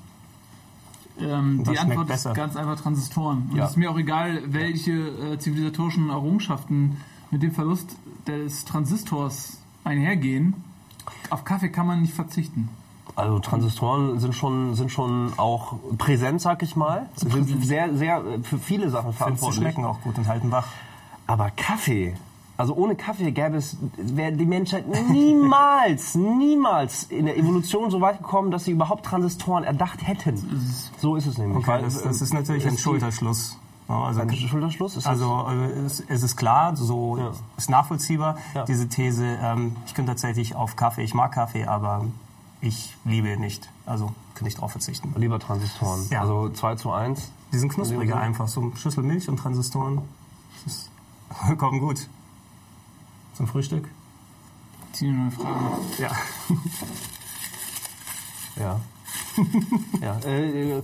Ähm, 1.20 1.64
die 1.64 1.78
Antwort 1.80 2.08
besser? 2.08 2.32
ist 2.32 2.36
ganz 2.36 2.56
einfach 2.56 2.80
Transistoren. 2.80 3.48
Und 3.50 3.58
Ja. 3.58 3.66
es 3.66 3.72
ist 3.72 3.78
mir 3.78 3.90
auch 3.92 3.98
egal, 3.98 4.42
welche 4.48 4.92
äh, 4.92 5.38
zivilisatorischen 5.40 6.10
Errungenschaften 6.10 6.98
mit 7.32 7.42
dem 7.44 7.52
Verlust 7.52 7.96
des 8.28 8.66
Transistors 8.66 9.60
einhergehen. 9.84 10.54
Auf 11.30 11.44
Kaffee 11.44 11.70
kann 11.70 11.88
man 11.88 12.02
nicht 12.02 12.14
verzichten. 12.14 12.70
Also 13.16 13.40
Transistoren 13.40 14.20
sind 14.20 14.36
schon, 14.36 14.76
sind 14.76 14.92
schon 14.92 15.32
auch 15.38 15.76
präsent, 15.98 16.42
sag 16.42 16.62
ich 16.64 16.76
mal. 16.76 17.08
Sind 17.16 17.64
sehr, 17.64 17.96
sehr 17.96 18.18
äh, 18.18 18.44
für 18.44 18.58
viele 18.58 18.90
Sachen 18.90 19.12
sie 19.12 19.18
verantwortlich. 19.18 19.62
schmecken 19.62 19.86
auch 19.86 20.02
gut 20.02 20.18
und 20.18 20.28
halten 20.28 20.52
wach. 20.52 20.68
Aber 21.28 21.50
Kaffee, 21.52 22.16
also 22.58 22.74
ohne 22.76 22.96
Kaffee 22.96 23.32
gäbe 23.32 23.58
es, 23.58 23.78
wäre 23.98 24.32
die 24.32 24.46
Menschheit 24.46 24.86
niemals, 24.88 26.16
niemals 26.16 27.04
in 27.06 27.26
der 27.26 27.38
Evolution 27.38 27.92
so 27.92 28.02
weit 28.02 28.18
gekommen, 28.20 28.52
dass 28.52 28.66
sie 28.66 28.72
überhaupt 28.72 29.06
Transistoren 29.06 29.64
erdacht 29.64 30.06
hätten. 30.08 30.38
So 31.00 31.16
ist 31.16 31.26
es 31.26 31.38
nämlich. 31.38 31.58
Okay, 31.58 31.68
Weil, 31.68 31.82
das, 31.84 32.02
das 32.02 32.22
äh, 32.22 32.24
ist 32.24 32.34
natürlich 32.34 32.66
ein 32.68 32.78
Schulterschluss. 32.78 33.58
Also, 33.88 34.22
Ein 34.22 34.34
Schulterschluss? 34.36 34.98
Ist 34.98 35.06
also 35.06 35.46
äh, 35.48 35.86
es, 35.86 36.04
es 36.08 36.24
ist 36.24 36.38
klar, 36.38 36.76
so 36.76 37.18
Ja. 37.18 37.32
ist 37.56 37.70
nachvollziehbar, 37.70 38.38
Ja. 38.56 38.64
diese 38.66 38.90
These. 38.90 39.24
Ähm, 39.40 39.76
ich 39.86 39.94
könnte 39.94 40.12
tatsächlich 40.12 40.56
auf 40.56 40.76
Kaffee, 40.76 41.04
ich 41.04 41.14
mag 41.14 41.34
Kaffee, 41.34 41.66
aber 41.66 42.06
ich 42.62 42.96
liebe 43.06 43.32
ihn 43.32 43.42
nicht. 43.42 43.70
Also 43.86 44.12
kann 44.34 44.48
ich 44.48 44.56
darauf 44.56 44.72
verzichten. 44.72 45.14
lieber 45.18 45.38
Transistoren. 45.40 46.00
Ja. 46.10 46.22
Also 46.22 46.50
2 46.50 46.76
zu 46.78 46.92
1. 46.92 47.30
Die 47.54 47.60
sind 47.60 47.72
knuspriger 47.72 48.18
einfach, 48.18 48.48
so 48.48 48.72
Schüssel 48.76 49.04
Milch 49.04 49.30
und 49.30 49.38
Transistoren. 49.38 50.02
Das 50.66 50.74
ist 50.74 50.92
vollkommen 51.46 51.80
gut. 51.80 52.10
Zum 53.36 53.48
Frühstück? 53.48 53.88
Zieh 54.94 55.08
eine 55.10 55.18
neue 55.18 55.32
Frage. 55.32 55.60
Ja. 56.00 56.12
Ja. 58.58 58.80
ja, 60.02 60.18
äh, 60.26 60.82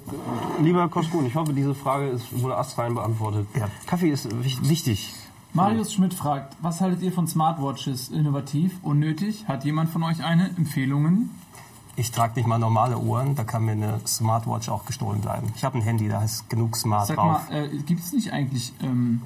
lieber 0.62 0.90
Koskun, 0.90 1.26
ich 1.26 1.36
hoffe, 1.36 1.54
diese 1.54 1.74
Frage 1.74 2.10
ist, 2.10 2.42
wurde 2.42 2.58
astrein 2.58 2.94
beantwortet. 2.96 3.48
Ja. 3.58 3.70
Kaffee 3.88 4.10
ist 4.10 4.30
wich- 4.44 4.60
wichtig. 4.68 5.14
Marius 5.54 5.94
Schmidt 5.94 6.14
fragt, 6.14 6.58
was 6.62 6.82
haltet 6.82 7.02
ihr 7.02 7.14
von 7.14 7.28
Smartwatches? 7.30 8.10
Innovativ, 8.10 8.74
unnötig? 8.84 9.46
Hat 9.48 9.64
jemand 9.64 9.90
von 9.90 10.04
euch 10.04 10.22
eine? 10.22 10.50
Empfehlungen? 10.58 11.30
Ich 11.96 12.12
trage 12.12 12.34
nicht 12.36 12.46
mal 12.46 12.58
normale 12.60 12.98
Uhren, 12.98 13.36
da 13.36 13.46
kann 13.46 13.64
mir 13.64 13.72
eine 13.72 14.02
Smartwatch 14.06 14.68
auch 14.68 14.86
gestohlen 14.86 15.22
bleiben. 15.22 15.48
Ich 15.56 15.64
habe 15.64 15.78
ein 15.78 15.82
Handy, 15.82 16.10
da 16.10 16.22
ist 16.22 16.50
genug 16.50 16.76
Smart 16.76 17.08
Sag 17.08 17.16
drauf. 17.18 17.50
mal, 17.50 17.56
äh, 17.66 17.78
gibt 17.80 18.02
es 18.02 18.12
nicht 18.12 18.34
eigentlich 18.34 18.74
ähm, 18.82 19.22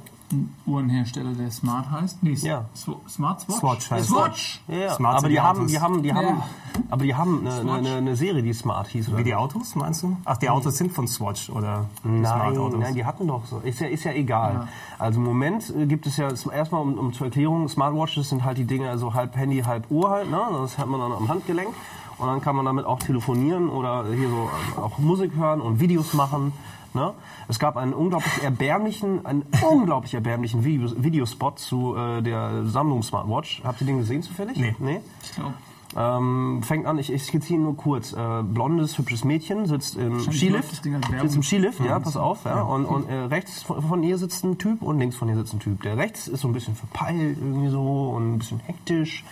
Uhrenhersteller, 0.66 1.34
der 1.34 1.52
Smart 1.52 1.90
heißt? 1.92 2.24
Nee, 2.24 2.34
Ja. 2.34 2.66
Sw- 2.76 2.98
Smart 3.08 3.42
Swatch? 3.42 3.60
Swatch 3.60 3.92
heißt 3.92 4.10
Swatch! 4.10 4.62
Ja, 4.68 4.76
ja. 4.76 4.94
Smart 4.96 5.18
aber 5.20 5.30
die 5.30 5.40
haben, 5.40 5.60
Autos. 5.60 5.72
die 5.72 5.80
haben, 5.80 6.04
die 6.04 6.14
haben, 6.14 6.28
Ja. 6.28 6.44
aber 6.90 7.04
die 7.04 7.16
haben 7.16 7.48
eine, 7.48 7.72
eine, 7.74 7.96
eine 7.98 8.16
Serie, 8.16 8.42
die 8.42 8.54
Smart 8.54 8.88
hieß. 8.88 9.10
Oder? 9.10 9.18
Wie 9.20 9.24
die 9.24 9.36
Autos, 9.36 9.76
meinst 9.76 10.02
du? 10.04 10.18
Ach, 10.26 10.38
die 10.38 10.50
Autos 10.50 10.78
sind 10.78 10.92
von 10.92 11.08
Swatch 11.08 11.50
oder 11.50 11.86
Nein, 12.04 12.26
Smart-Autos? 12.26 12.80
nein, 12.80 12.96
die 12.96 13.06
hatten 13.06 13.28
doch 13.28 13.46
so. 13.46 13.60
Ist 13.60 13.80
ja, 13.80 13.88
ist 13.88 14.04
ja 14.04 14.12
egal. 14.14 14.54
Ja. 14.54 14.68
Also 14.98 15.20
im 15.20 15.26
Moment 15.26 15.74
äh, 15.76 15.86
gibt 15.86 16.08
es 16.08 16.18
ja 16.18 16.30
erstmal 16.52 16.82
um, 16.82 16.98
um 16.98 17.14
zur 17.14 17.28
Erklärung, 17.28 17.68
Smartwatches 17.70 18.30
sind 18.30 18.44
halt 18.44 18.58
die 18.58 18.66
Dinge, 18.66 18.90
also 18.90 19.14
halb 19.14 19.36
Handy, 19.36 19.62
halb 19.62 19.90
Uhr 19.92 20.10
halt, 20.10 20.30
ne? 20.32 20.42
Das 20.54 20.78
hat 20.78 20.88
man 20.88 21.00
dann 21.00 21.12
am 21.12 21.28
Handgelenk 21.28 21.70
und 22.18 22.28
dann 22.28 22.42
kann 22.42 22.56
man 22.56 22.66
damit 22.66 22.86
auch 22.86 23.00
telefonieren 23.00 23.70
oder 23.70 24.06
hier 24.08 24.30
so 24.30 24.50
ähm, 24.78 24.84
auch 24.84 24.98
Musik 24.98 25.34
hören 25.36 25.62
und 25.62 25.80
Videos 25.80 26.14
machen. 26.14 26.52
Ne? 26.96 27.14
Es 27.50 27.60
gab 27.60 27.76
einen 27.78 27.94
unglaublich 27.94 28.42
erbärmlichen, 28.42 29.26
einen 29.26 29.46
unglaublich 29.70 30.14
erbärmlichen 30.14 30.64
Video, 30.64 30.90
Videospot 30.96 31.60
zu 31.60 31.96
äh, 31.96 32.22
der 32.22 32.66
Sammlung 32.66 33.04
Smartwatch. 33.04 33.62
Habt 33.66 33.82
ihr 33.82 33.88
den 33.88 33.98
gesehen 34.00 34.22
zufällig? 34.24 34.58
Nee. 34.58 34.76
nee? 34.80 35.02
Ich 35.22 35.34
glaube, 35.34 35.54
Ähm, 35.98 36.62
fängt 36.62 36.86
an, 36.88 36.98
ich, 36.98 37.12
ich 37.12 37.24
skizziere 37.24 37.62
nur 37.62 37.78
kurz. 37.78 38.12
Äh, 38.12 38.44
blondes, 38.44 38.98
hübsches 38.98 39.24
Mädchen 39.24 39.66
sitzt 39.66 39.96
im 39.96 40.20
Skilift. 40.20 40.84
Sitzt 40.84 41.36
im 41.36 41.44
Skilift, 41.44 41.80
ja, 41.80 42.00
pass 42.00 42.18
auf. 42.18 42.44
Ja, 42.44 42.62
und 42.64 42.86
und 42.86 43.10
äh, 43.10 43.16
rechts 43.16 43.64
von, 43.64 43.82
von 43.82 44.04
ihr 44.04 44.18
sitzt 44.18 44.44
ein 44.44 44.58
Typ 44.58 44.82
und 44.82 45.00
links 45.00 45.16
von 45.16 45.30
ihr 45.30 45.36
sitzt 45.36 45.54
ein 45.54 45.60
Typ. 45.60 45.82
Der 45.84 45.98
rechts 45.98 46.28
ist 46.28 46.42
so 46.42 46.50
ein 46.50 46.54
bisschen 46.54 46.76
verpeilt 46.76 47.38
irgendwie 47.40 47.70
so 47.70 48.10
und 48.10 48.34
ein 48.34 48.40
bisschen 48.40 48.60
hektisch. 48.60 49.24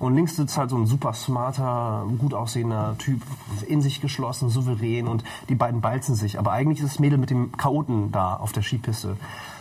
Und 0.00 0.16
links 0.16 0.34
sitzt 0.34 0.58
halt 0.58 0.70
so 0.70 0.76
ein 0.76 0.86
super 0.86 1.12
smarter, 1.12 2.04
gut 2.18 2.34
aussehender 2.34 2.96
Typ, 2.98 3.22
in 3.68 3.80
sich 3.80 4.00
geschlossen, 4.00 4.48
souverän. 4.48 5.06
Und 5.06 5.22
die 5.48 5.54
beiden 5.54 5.80
balzen 5.80 6.16
sich. 6.16 6.38
Aber 6.38 6.50
eigentlich 6.50 6.80
ist 6.80 6.94
das 6.94 6.98
Mädel 6.98 7.18
mit 7.18 7.30
dem 7.30 7.52
Chaoten 7.56 8.10
da 8.10 8.34
auf 8.34 8.50
der 8.52 8.62
Skipiste. 8.62 9.16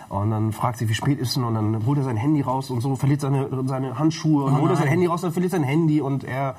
Und 0.09 0.31
dann 0.31 0.53
fragt 0.53 0.77
sie, 0.77 0.87
wie 0.87 0.93
spät 0.93 1.19
ist 1.19 1.35
denn? 1.35 1.43
Und 1.43 1.55
dann 1.55 1.85
holt 1.85 1.97
er 1.97 2.05
sein 2.05 2.15
Handy 2.15 2.41
raus 2.41 2.69
und 2.69 2.81
so, 2.81 2.95
verliert 2.95 3.21
seine, 3.21 3.49
seine 3.65 3.99
Handschuhe 3.99 4.45
und 4.45 4.53
Oh 4.53 4.61
holt 4.61 4.71
er 4.71 4.77
sein. 4.77 4.87
Handy 4.87 5.05
raus 5.05 5.23
und 5.23 5.33
verliert 5.33 5.51
sein 5.51 5.63
Handy 5.63 5.99
und 5.99 6.23
er 6.23 6.55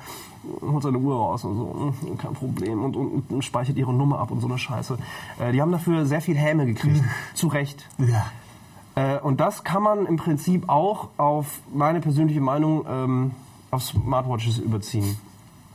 holt 0.61 0.83
seine 0.83 0.99
Uhr 0.99 1.15
raus 1.15 1.43
und 1.43 1.55
so, 1.55 1.93
hm, 2.01 2.17
kein 2.17 2.33
Problem 2.33 2.83
und, 2.83 2.95
und, 2.95 3.23
und 3.29 3.43
speichert 3.43 3.77
ihre 3.77 3.93
Nummer 3.93 4.19
ab 4.19 4.31
und 4.31 4.39
so 4.39 4.47
eine 4.47 4.57
Scheiße. 4.57 4.97
Äh, 5.39 5.51
die 5.51 5.61
haben 5.61 5.71
dafür 5.71 6.05
sehr 6.05 6.21
viel 6.21 6.37
Häme 6.37 6.65
gekriegt. 6.65 7.03
Zu 7.33 7.47
Recht. 7.47 7.87
Ja. 7.97 8.25
Äh, 8.95 9.19
und 9.19 9.39
das 9.39 9.63
kann 9.63 9.81
man 9.81 10.05
im 10.05 10.17
Prinzip 10.17 10.69
auch 10.69 11.09
auf 11.17 11.59
meine 11.73 12.01
persönliche 12.01 12.41
Meinung 12.41 12.85
ähm, 12.87 13.31
auf 13.71 13.83
Smartwatches 13.83 14.59
überziehen. 14.59 15.17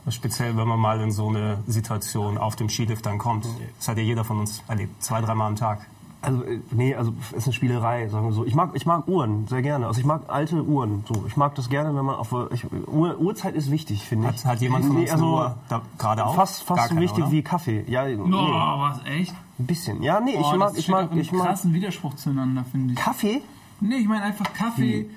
Speziell, 0.09 0.55
wenn 0.55 0.67
man 0.67 0.79
mal 0.79 1.01
in 1.01 1.11
so 1.11 1.29
eine 1.29 1.63
Situation 1.65 2.37
auf 2.37 2.55
dem 2.55 2.69
Skilift 2.69 3.05
dann 3.07 3.17
kommt. 3.17 3.47
Das 3.79 3.87
hat 3.87 3.97
ja 3.97 4.03
jeder 4.03 4.23
von 4.23 4.39
uns 4.39 4.61
erlebt. 4.67 5.01
Zwei, 5.03 5.19
dreimal 5.19 5.47
am 5.47 5.55
Tag. 5.55 5.87
Also, 6.25 6.43
äh, 6.43 6.59
nee, 6.71 6.95
also 6.95 7.13
es 7.31 7.37
ist 7.37 7.45
eine 7.47 7.53
Spielerei, 7.53 8.07
sagen 8.09 8.25
wir 8.27 8.33
so. 8.33 8.45
Ich 8.45 8.55
mag, 8.55 8.71
ich 8.73 8.85
mag 8.85 9.07
Uhren 9.07 9.47
sehr 9.47 9.61
gerne. 9.61 9.87
Also 9.87 9.99
ich 9.99 10.05
mag 10.05 10.23
alte 10.27 10.63
Uhren. 10.63 11.03
So, 11.07 11.23
ich 11.27 11.37
mag 11.37 11.55
das 11.55 11.69
gerne, 11.69 11.95
wenn 11.95 12.05
man 12.05 12.15
auf 12.15 12.33
ich, 12.51 12.65
Uhr, 12.87 13.19
Uhrzeit 13.19 13.55
ist 13.55 13.71
wichtig, 13.71 14.03
finde 14.03 14.29
ich. 14.29 14.43
Hat, 14.43 14.53
hat 14.53 14.61
jemand 14.61 14.85
von 14.85 14.95
Nee, 14.95 15.01
uns 15.03 15.11
also 15.11 15.25
eine 15.25 15.33
Uhr 15.35 15.57
da, 15.69 15.81
gerade 15.97 16.25
auch? 16.25 16.35
Fast, 16.35 16.63
fast 16.63 16.83
so 16.83 16.87
keine, 16.89 17.01
wichtig 17.01 17.23
oder? 17.23 17.31
wie 17.31 17.41
Kaffee. 17.41 17.83
Ja, 17.87 18.05
nee, 18.05 18.15
oh, 18.17 18.27
was, 18.27 18.99
echt? 19.05 19.33
ein 19.57 19.65
bisschen. 19.65 20.01
Ja, 20.03 20.19
nee, 20.19 20.35
Oh, 20.37 20.41
ich 20.41 20.47
das 20.49 20.57
mag, 20.57 20.71
ich 20.77 20.87
mag, 20.89 21.15
ich 21.15 21.31
mag 21.31 21.47
krassen 21.47 21.73
Widerspruch 21.73 22.15
zueinander, 22.15 22.65
finde 22.71 22.93
ich. 22.93 22.99
Kaffee, 22.99 23.41
Nee, 23.79 23.97
ich 23.97 24.07
meine 24.07 24.23
einfach 24.23 24.53
Kaffee. 24.53 25.09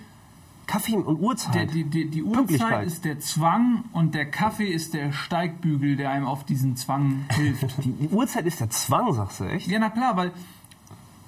Kaffee 0.66 0.96
und 0.96 1.20
Uhrzeit. 1.20 1.54
Der, 1.54 1.64
die, 1.66 1.84
die, 1.84 2.10
die 2.10 2.22
Uhrzeit 2.22 2.86
ist 2.86 3.04
der 3.06 3.20
Zwang 3.20 3.84
und 3.92 4.14
der 4.14 4.26
Kaffee 4.30 4.66
ist 4.68 4.92
der 4.92 5.12
Steigbügel, 5.12 5.96
der 5.96 6.10
einem 6.10 6.26
auf 6.26 6.44
diesen 6.44 6.76
Zwang 6.76 7.24
hilft. 7.30 7.82
die, 7.84 7.92
die 7.92 8.08
Uhrzeit 8.08 8.44
ist 8.46 8.60
der 8.60 8.68
Zwang, 8.68 9.12
sagst 9.14 9.40
du 9.40 9.44
echt? 9.44 9.66
ja, 9.68 9.78
na 9.78 9.88
klar, 9.88 10.16
weil 10.16 10.32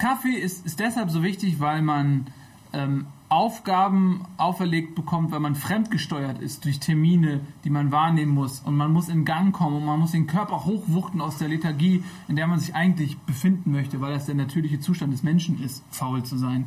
Kaffee 0.01 0.33
ist, 0.33 0.65
ist 0.65 0.79
deshalb 0.79 1.11
so 1.11 1.21
wichtig, 1.21 1.59
weil 1.59 1.83
man 1.83 2.25
ähm, 2.73 3.05
Aufgaben 3.29 4.25
auferlegt 4.37 4.95
bekommt, 4.95 5.31
weil 5.31 5.39
man 5.39 5.53
fremdgesteuert 5.53 6.41
ist 6.41 6.65
durch 6.65 6.79
Termine, 6.79 7.41
die 7.63 7.69
man 7.69 7.91
wahrnehmen 7.91 8.33
muss. 8.33 8.61
Und 8.61 8.77
man 8.77 8.91
muss 8.91 9.09
in 9.09 9.25
Gang 9.25 9.53
kommen 9.53 9.75
und 9.75 9.85
man 9.85 9.99
muss 9.99 10.13
den 10.13 10.25
Körper 10.25 10.65
hochwuchten 10.65 11.21
aus 11.21 11.37
der 11.37 11.49
Lethargie, 11.49 12.03
in 12.27 12.35
der 12.35 12.47
man 12.47 12.59
sich 12.59 12.73
eigentlich 12.73 13.19
befinden 13.19 13.71
möchte, 13.71 14.01
weil 14.01 14.11
das 14.11 14.25
der 14.25 14.33
natürliche 14.33 14.79
Zustand 14.79 15.13
des 15.13 15.21
Menschen 15.21 15.61
ist, 15.63 15.83
faul 15.91 16.23
zu 16.23 16.35
sein. 16.35 16.65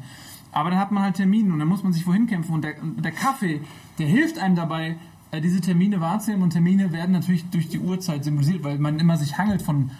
Aber 0.52 0.70
dann 0.70 0.78
hat 0.78 0.92
man 0.92 1.02
halt 1.02 1.16
Termine 1.16 1.52
und 1.52 1.58
dann 1.58 1.66
muss 1.66 1.82
man 1.82 1.92
sich 1.92 2.06
wohin 2.06 2.28
kämpfen. 2.28 2.54
Und 2.54 2.62
der, 2.62 2.74
der 2.80 3.10
Kaffee, 3.10 3.62
der 3.98 4.06
hilft 4.06 4.38
einem 4.38 4.54
dabei, 4.54 4.96
äh, 5.32 5.40
diese 5.40 5.60
Termine 5.60 6.00
wahrzunehmen. 6.00 6.44
Und 6.44 6.50
Termine 6.50 6.92
werden 6.92 7.10
natürlich 7.10 7.44
durch 7.50 7.68
die 7.68 7.80
Uhrzeit 7.80 8.22
symbolisiert, 8.22 8.62
weil 8.62 8.78
man 8.78 9.00
immer 9.00 9.16
sich 9.16 9.36
hangelt 9.38 9.60
von 9.60 9.90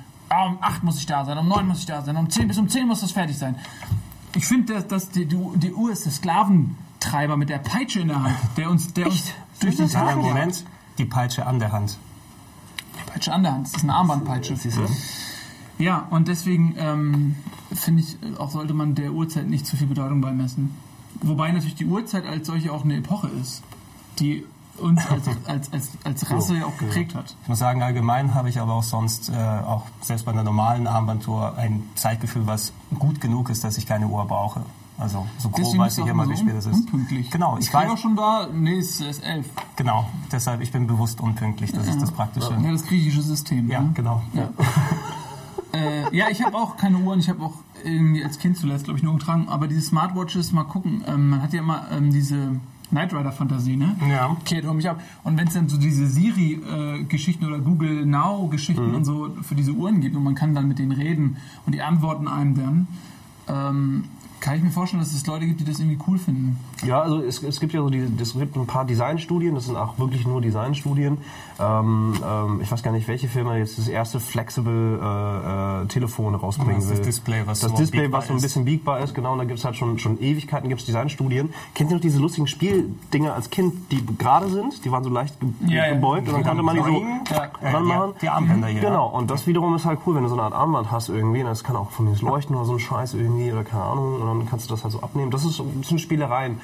um 0.43 0.59
8 0.61 0.83
muss 0.83 0.99
ich 0.99 1.07
da 1.07 1.25
sein, 1.25 1.39
um 1.39 1.49
9 1.49 1.67
muss 1.67 1.81
ich 1.81 1.87
da 1.87 2.03
sein, 2.03 2.17
um 2.17 2.29
10 2.29 2.49
bis 2.49 2.59
um 2.59 2.69
10 2.69 2.87
muss 2.87 3.01
das 3.01 3.13
fertig 3.13 3.37
sein. 3.37 3.57
Ich 4.35 4.45
finde, 4.45 4.75
dass, 4.75 4.89
dass 4.89 5.09
die, 5.11 5.27
die, 5.27 5.39
die 5.57 5.73
Uhr 5.73 5.93
ist 5.93 6.05
der 6.05 6.13
Sklaventreiber 6.13 7.37
mit 7.37 7.49
der 7.49 7.59
Peitsche 7.59 8.01
in 8.01 8.09
der 8.09 8.23
Hand, 8.23 8.37
der 8.57 8.71
uns, 8.71 8.93
der 8.93 9.07
uns 9.07 9.33
durch 9.61 9.77
den 9.77 9.89
Tag. 9.89 10.17
Moment 10.17 10.65
die 10.99 11.05
Peitsche 11.05 11.47
an 11.47 11.59
der 11.59 11.73
Hand. 11.73 11.99
Peitsche 13.07 13.33
an 13.33 13.43
der 13.43 13.53
Hand, 13.53 13.67
das 13.67 13.75
ist 13.75 13.83
eine 13.85 13.95
Armbandpeitsche. 13.95 14.57
Siehst 14.57 14.77
du? 14.77 14.87
Ja, 15.79 16.07
und 16.11 16.29
deswegen 16.29 16.75
ähm, 16.79 17.37
finde 17.73 18.03
ich, 18.03 18.17
auch 18.39 18.51
sollte 18.51 18.75
man 18.75 18.95
der 18.95 19.13
Uhrzeit 19.13 19.47
nicht 19.47 19.67
zu 19.67 19.77
viel 19.77 19.87
Bedeutung 19.87 20.21
beimessen. 20.21 20.77
Wobei 21.21 21.51
natürlich 21.53 21.75
die 21.77 21.87
Uhrzeit 21.87 22.27
als 22.27 22.47
solche 22.47 22.73
auch 22.73 22.85
eine 22.85 22.97
Epoche 22.97 23.29
ist, 23.41 23.63
die 24.19 24.45
uns 24.79 25.07
als, 25.07 25.29
als, 25.47 25.73
als, 25.73 25.89
als 26.05 26.31
Rasse 26.31 26.57
ja 26.57 26.67
auch 26.67 26.77
geprägt 26.79 27.15
hat. 27.15 27.37
Ich 27.43 27.49
muss 27.49 27.59
sagen, 27.59 27.83
allgemein 27.83 28.35
habe 28.35 28.49
ich 28.49 28.61
aber 28.61 28.75
auch 28.75 28.83
sonst, 28.83 29.31
äh, 29.31 29.33
auch 29.33 29.83
selbst 30.01 30.25
bei 30.25 30.33
einer 30.33 30.45
normalen 30.45 30.87
Armbanduhr, 30.87 31.57
ein 31.57 31.83
Zeitgefühl, 31.95 32.47
was 32.47 32.73
gut 32.99 33.21
genug 33.21 33.51
ist, 33.51 33.65
dass 33.65 33.79
ich 33.79 33.87
keine 33.87 34.07
Uhr 34.07 34.25
brauche. 34.27 34.63
Also 34.97 35.27
so 35.39 35.49
grob 35.49 35.63
Deswegen 35.65 35.79
weiß 35.81 35.99
ich 35.99 36.07
immer, 36.07 36.25
immer 36.25 36.33
wie 36.33 36.37
so 36.37 36.43
spät 36.43 36.55
es 36.57 36.67
ist. 36.67 36.75
unpünktlich. 36.75 37.31
Genau, 37.31 37.59
ich 37.59 37.67
ich 37.67 37.75
weiß, 37.75 37.91
auch 37.91 37.99
schon 37.99 38.15
da, 38.15 38.49
nee, 38.53 38.79
es 38.79 39.01
ist 39.01 39.25
elf. 39.25 39.47
genau. 39.75 40.09
Deshalb, 40.31 40.61
ich 40.61 40.71
bin 40.71 40.87
bewusst 40.87 41.21
unpünktlich. 41.21 41.73
Das 41.73 41.89
ist 41.89 42.01
das 42.01 42.13
Praktische. 42.13 42.53
Ja, 42.53 42.71
das 42.71 42.85
griechische 42.85 43.23
System. 43.23 43.69
Ja, 43.69 43.81
ne? 43.81 43.91
genau. 43.95 44.23
Ja. 44.35 44.51
äh, 45.73 46.17
ja, 46.17 46.27
ich 46.31 46.45
habe 46.45 46.57
auch 46.57 46.77
keine 46.77 46.99
Uhren. 46.99 47.19
Ich 47.19 47.29
habe 47.29 47.43
auch 47.43 47.55
irgendwie 47.83 48.23
als 48.23 48.39
Kind 48.39 48.57
zuletzt, 48.57 48.85
glaube 48.85 48.99
ich, 48.99 49.03
nur 49.03 49.15
getragen. 49.15 49.49
Aber 49.49 49.67
diese 49.67 49.83
Smartwatches, 49.83 50.53
mal 50.53 50.65
gucken. 50.65 51.03
Ähm, 51.09 51.31
man 51.31 51.43
hat 51.43 51.53
ja 51.53 51.61
immer 51.61 51.87
ähm, 51.91 52.13
diese 52.13 52.61
Knight 52.91 53.13
Rider-Fantasie, 53.13 53.77
ne? 53.77 53.97
Ja. 54.09 54.37
Kehrt 54.45 54.65
um 54.67 54.77
mich 54.77 54.89
ab. 54.89 55.01
Und 55.23 55.37
wenn 55.37 55.49
es 55.49 55.55
dann 55.55 55.69
so 55.69 55.77
diese 55.79 56.07
Siri-Geschichten 56.07 57.47
oder 57.47 57.59
Google 57.59 58.07
Now-Geschichten 58.07 58.95
und 58.95 59.05
so 59.05 59.37
für 59.43 59.55
diese 59.55 59.73
Uhren 59.73 60.01
gibt 60.01 60.15
und 60.17 60.23
man 60.23 60.35
kann 60.35 60.55
dann 60.55 60.69
mit 60.69 60.79
denen 60.79 60.93
reden 60.93 61.37
und 61.67 61.75
die 61.75 61.83
antworten 61.83 62.29
einem 62.29 62.55
dann, 62.55 62.87
ähm, 63.49 64.05
kann 64.41 64.57
ich 64.57 64.63
mir 64.63 64.71
vorstellen, 64.71 65.03
dass 65.03 65.15
es 65.15 65.27
Leute 65.27 65.47
gibt, 65.47 65.61
die 65.61 65.65
das 65.65 65.81
irgendwie 65.81 65.99
cool 66.07 66.19
finden. 66.19 66.59
Ja, 66.85 67.03
also 67.03 67.21
es, 67.21 67.43
es 67.43 67.61
gibt 67.61 67.73
ja 67.73 67.81
so 67.81 67.91
diese, 67.91 68.09
es 68.21 68.35
gibt 68.35 68.57
ein 68.57 68.67
paar 68.67 68.85
Designstudien, 68.85 69.55
das 69.55 69.67
sind 69.67 69.77
auch 69.77 69.99
wirklich 69.99 70.27
nur 70.27 70.41
Designstudien. 70.41 71.19
Ähm, 71.61 72.15
ähm, 72.25 72.61
ich 72.63 72.71
weiß 72.71 72.83
gar 72.83 72.93
nicht, 72.93 73.07
welche 73.09 73.29
Firma 73.29 73.57
jetzt 73.57 73.79
das 73.79 73.89
erste 73.89 74.21
Flexible 74.21 74.99
äh, 75.01 75.83
äh, 75.83 75.87
Telefon 75.87 76.35
rausbringen 76.35 76.77
Das 76.77 76.85
ist 76.85 76.91
das 76.91 76.99
will. 76.99 77.05
Display, 77.07 77.43
was 77.47 77.61
das 77.61 77.71
so 77.71 77.77
Display, 77.77 78.11
was 78.13 78.27
so 78.27 78.35
ein 78.35 78.41
bisschen 78.41 78.65
biegbar 78.65 79.01
ist, 79.01 79.15
genau. 79.15 79.33
Und 79.33 79.39
da 79.39 79.45
gibt 79.45 79.59
es 79.59 79.65
halt 79.65 79.77
schon, 79.77 79.99
schon 79.99 80.21
Ewigkeiten 80.21 80.69
gibt's 80.69 80.85
Designstudien. 80.85 81.53
Kennt 81.75 81.91
ihr 81.91 81.95
noch 81.97 82.03
diese 82.03 82.19
lustigen 82.19 82.47
Spieldinger 82.47 83.35
als 83.35 83.51
Kind, 83.51 83.91
die 83.93 84.05
gerade 84.19 84.49
sind? 84.49 84.85
Die 84.85 84.91
waren 84.91 85.05
so 85.05 85.11
leicht 85.11 85.39
ge 85.41 85.49
Ja, 85.67 85.87
ja. 85.87 85.95
gebeugt 85.95 86.29
und 86.29 86.35
dann 86.35 86.45
konnte 86.45 86.63
man 86.63 86.77
die 86.77 86.83
so. 86.83 87.05
Ja. 87.35 87.71
dran 87.71 87.85
machen. 87.85 88.13
die, 88.17 88.21
die 88.21 88.29
Armbänder 88.29 88.69
hier. 88.69 88.81
Genau, 88.81 89.09
und 89.09 89.31
das 89.31 89.47
wiederum 89.47 89.75
ist 89.77 89.85
halt 89.85 90.01
cool, 90.07 90.17
wenn 90.17 90.25
du 90.25 90.29
so 90.29 90.35
eine 90.35 90.43
Art 90.43 90.55
Armband 90.55 90.91
hast 90.91 91.09
irgendwie. 91.09 91.41
und 91.41 91.47
Das 91.47 91.63
kann 91.65 91.77
auch 91.77 91.91
von 91.91 92.07
mir 92.07 92.17
leuchten 92.21 92.57
oder 92.57 92.65
so 92.65 92.73
ein 92.73 92.79
Scheiß 92.81 93.15
irgendwie 93.15 93.53
oder 93.53 93.65
keine 93.65 93.83
Ahnung. 93.85 94.21
Und 94.21 94.27
dann 94.27 94.49
kannst 94.49 94.69
du 94.69 94.75
das 94.75 94.83
halt 94.83 94.93
so 94.93 95.01
abnehmen. 95.01 95.31
Das, 95.31 95.45
ist, 95.45 95.61
das 95.61 95.89
sind 95.89 96.01
Spielereien. 96.01 96.61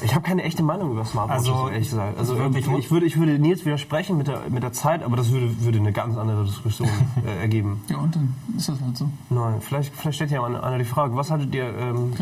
Ich 0.00 0.14
habe 0.14 0.24
keine 0.24 0.44
echte 0.44 0.62
Meinung 0.62 0.92
über 0.92 1.04
Smartwatches, 1.04 1.48
Also, 1.48 1.68
ehrlich 1.70 1.90
gesagt. 1.90 2.18
Also 2.18 2.38
wirklich, 2.38 2.68
ich, 2.68 2.90
würde, 2.92 3.06
ich 3.06 3.18
würde 3.18 3.36
Nils 3.36 3.64
widersprechen 3.64 4.16
mit 4.16 4.28
der, 4.28 4.42
mit 4.48 4.62
der 4.62 4.72
Zeit, 4.72 5.02
aber 5.02 5.16
das 5.16 5.30
würde, 5.32 5.60
würde 5.64 5.78
eine 5.78 5.90
ganz 5.92 6.16
andere 6.16 6.44
Diskussion 6.44 6.88
äh, 7.26 7.40
ergeben. 7.40 7.82
Ja, 7.88 7.96
und 7.96 8.14
dann 8.14 8.32
ist 8.56 8.68
das 8.68 8.80
halt 8.80 8.96
so. 8.96 9.08
Nein, 9.28 9.60
vielleicht, 9.60 9.92
vielleicht 9.92 10.14
stellt 10.14 10.30
ja 10.30 10.44
einer, 10.44 10.62
einer 10.62 10.78
die 10.78 10.84
Frage, 10.84 11.16
was 11.16 11.32
haltet 11.32 11.52
ihr 11.52 11.76
ähm, 11.76 12.12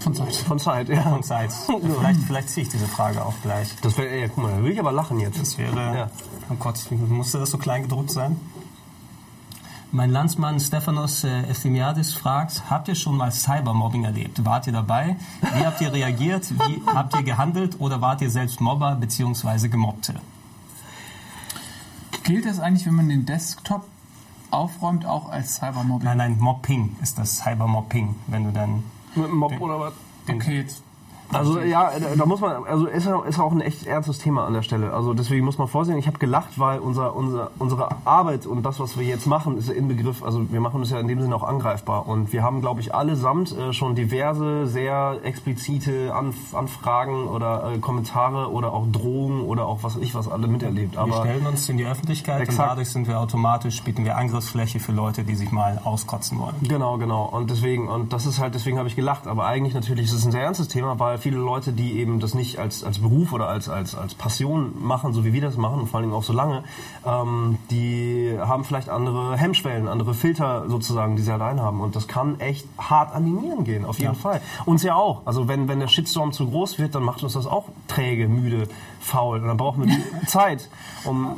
von 0.00 0.14
Zeit. 0.14 0.34
von 0.36 0.58
Zeit? 0.58 0.88
Ja. 0.88 1.02
Und 1.14 1.24
Zeit. 1.24 1.52
Vielleicht, 1.98 2.20
vielleicht 2.22 2.48
ziehe 2.48 2.64
ich 2.64 2.72
diese 2.72 2.86
Frage 2.86 3.22
auch 3.24 3.34
gleich. 3.42 3.68
Das 3.82 3.98
wäre, 3.98 4.18
ja, 4.18 4.28
guck 4.28 4.44
mal, 4.44 4.52
da 4.56 4.62
will 4.64 4.72
ich 4.72 4.80
aber 4.80 4.92
lachen 4.92 5.20
jetzt. 5.20 5.38
Das 5.38 5.58
wäre, 5.58 5.74
Ja. 5.76 6.10
oh 6.50 6.54
Gott, 6.58 6.80
musste 7.08 7.38
das 7.38 7.50
so 7.50 7.58
klein 7.58 7.82
gedruckt 7.82 8.10
sein? 8.10 8.36
Mein 9.94 10.10
Landsmann 10.10 10.58
Stephanos 10.58 11.22
äh, 11.22 11.42
Efthymiadis 11.42 12.14
fragt, 12.14 12.62
habt 12.70 12.88
ihr 12.88 12.94
schon 12.94 13.16
mal 13.16 13.30
Cybermobbing 13.30 14.04
erlebt? 14.04 14.42
Wart 14.44 14.66
ihr 14.66 14.72
dabei? 14.72 15.16
Wie 15.40 15.66
habt 15.66 15.82
ihr 15.82 15.92
reagiert? 15.92 16.50
Wie 16.50 16.82
habt 16.86 17.14
ihr 17.14 17.22
gehandelt? 17.22 17.78
Oder 17.78 18.00
wart 18.00 18.22
ihr 18.22 18.30
selbst 18.30 18.60
Mobber 18.60 18.94
bzw. 18.94 19.68
Gemobbte? 19.68 20.14
zählt 22.24 22.46
das 22.46 22.60
eigentlich, 22.60 22.86
wenn 22.86 22.94
man 22.94 23.08
den 23.10 23.26
Desktop 23.26 23.84
aufräumt, 24.50 25.04
auch 25.04 25.28
als 25.28 25.56
Cybermobbing? 25.56 26.04
Nein, 26.04 26.16
nein, 26.16 26.38
Mobbing 26.38 26.96
ist 27.02 27.18
das 27.18 27.38
Cybermobbing, 27.38 28.14
wenn 28.28 28.44
du 28.44 28.52
dann... 28.52 28.84
Mit 29.14 29.30
Mob 29.30 29.60
oder 29.60 29.78
was? 29.78 29.92
Okay, 30.28 30.60
jetzt 30.60 30.82
Also 31.32 31.60
ja, 31.60 31.90
da- 32.16 32.26
muss 32.26 32.40
man, 32.40 32.64
also 32.64 32.86
ist, 32.86 33.06
ist 33.06 33.38
auch 33.38 33.52
ein 33.52 33.60
echt 33.60 33.86
ernstes 33.86 34.18
Thema 34.18 34.46
an 34.46 34.52
der 34.54 34.62
Stelle. 34.62 34.92
Also 34.92 35.14
deswegen 35.14 35.44
muss 35.44 35.58
man 35.58 35.68
vorsehen. 35.68 35.98
Ich 35.98 36.06
habe 36.06 36.18
gelacht, 36.18 36.58
weil 36.58 36.78
unser, 36.78 37.14
unser, 37.16 37.50
unsere 37.58 37.88
Arbeit 38.04 38.46
und 38.46 38.62
das, 38.62 38.80
was 38.80 38.98
wir 38.98 39.04
jetzt 39.06 39.26
machen, 39.26 39.56
ist 39.58 39.68
im 39.68 39.88
Begriff, 39.88 40.22
also 40.22 40.50
wir 40.50 40.60
machen 40.60 40.82
es 40.82 40.90
ja 40.90 40.98
in 40.98 41.08
dem 41.08 41.20
Sinne 41.20 41.34
auch 41.36 41.42
angreifbar. 41.42 42.06
Und 42.08 42.32
wir 42.32 42.42
haben, 42.42 42.60
glaube 42.60 42.80
ich, 42.80 42.94
allesamt 42.94 43.56
äh, 43.56 43.72
schon 43.72 43.94
diverse, 43.94 44.66
sehr 44.66 45.18
explizite 45.22 46.14
Anf 46.14 46.54
Anfragen 46.54 47.26
oder 47.28 47.72
äh, 47.74 47.78
Kommentare 47.78 48.50
oder 48.50 48.72
auch 48.72 48.86
Drohungen 48.90 49.42
oder 49.42 49.66
auch 49.66 49.82
was 49.82 49.96
ich 49.96 50.14
was 50.14 50.28
alle 50.30 50.46
miterlebt. 50.46 50.92
Wir 50.94 51.00
Aber 51.00 51.20
stellen 51.20 51.46
uns 51.46 51.68
in 51.68 51.76
die 51.78 51.86
Öffentlichkeit 51.86 52.36
und 52.36 52.42
Exakt. 52.42 52.70
dadurch 52.70 52.88
sind 52.90 53.08
wir 53.08 53.18
automatisch, 53.20 53.82
bieten 53.82 54.04
wir 54.04 54.16
Angriffsfläche 54.16 54.80
für 54.80 54.92
Leute, 54.92 55.24
die 55.24 55.34
sich 55.34 55.50
mal 55.50 55.80
auskotzen 55.84 56.38
wollen. 56.38 56.54
Genau, 56.62 56.98
genau. 56.98 57.24
Und 57.24 57.50
deswegen, 57.50 57.88
und 57.88 58.12
das 58.12 58.26
ist 58.26 58.38
halt, 58.38 58.54
deswegen 58.54 58.78
habe 58.78 58.88
ich 58.88 58.96
gelacht. 58.96 59.26
Aber 59.26 59.46
eigentlich 59.46 59.74
natürlich 59.74 60.06
ist 60.06 60.12
es 60.12 60.24
ein 60.24 60.32
sehr 60.32 60.42
ernstes 60.42 60.68
Thema, 60.68 60.98
weil 60.98 61.18
viele 61.22 61.38
Leute, 61.38 61.72
die 61.72 61.98
eben 61.98 62.20
das 62.20 62.34
nicht 62.34 62.58
als, 62.58 62.84
als 62.84 62.98
Beruf 62.98 63.32
oder 63.32 63.48
als, 63.48 63.68
als, 63.68 63.94
als 63.94 64.14
Passion 64.14 64.72
machen, 64.80 65.12
so 65.12 65.24
wie 65.24 65.32
wir 65.32 65.40
das 65.40 65.56
machen, 65.56 65.80
und 65.80 65.86
vor 65.86 65.98
allen 65.98 66.08
Dingen 66.08 66.16
auch 66.16 66.24
so 66.24 66.32
lange, 66.32 66.64
ähm, 67.06 67.58
die 67.70 68.36
haben 68.38 68.64
vielleicht 68.64 68.88
andere 68.88 69.36
Hemmschwellen, 69.36 69.88
andere 69.88 70.14
Filter 70.14 70.68
sozusagen, 70.68 71.16
die 71.16 71.22
sie 71.22 71.32
allein 71.32 71.60
haben. 71.60 71.80
Und 71.80 71.96
das 71.96 72.08
kann 72.08 72.40
echt 72.40 72.66
hart 72.76 73.14
an 73.14 73.24
die 73.24 73.30
Nieren 73.30 73.64
gehen, 73.64 73.84
auf 73.84 73.98
jeden 73.98 74.16
Fall. 74.16 74.40
Uns 74.64 74.82
ja 74.82 74.96
auch. 74.96 75.22
Also 75.24 75.48
wenn, 75.48 75.68
wenn 75.68 75.80
der 75.80 75.88
Shitstorm 75.88 76.32
zu 76.32 76.48
groß 76.48 76.78
wird, 76.78 76.94
dann 76.94 77.02
macht 77.02 77.22
uns 77.22 77.34
das 77.34 77.46
auch 77.46 77.66
träge, 77.88 78.28
müde, 78.28 78.68
faul. 79.00 79.40
Und 79.40 79.46
dann 79.46 79.56
brauchen 79.56 79.86
wir 79.86 79.94
die 79.94 80.26
Zeit, 80.26 80.68
um 81.04 81.36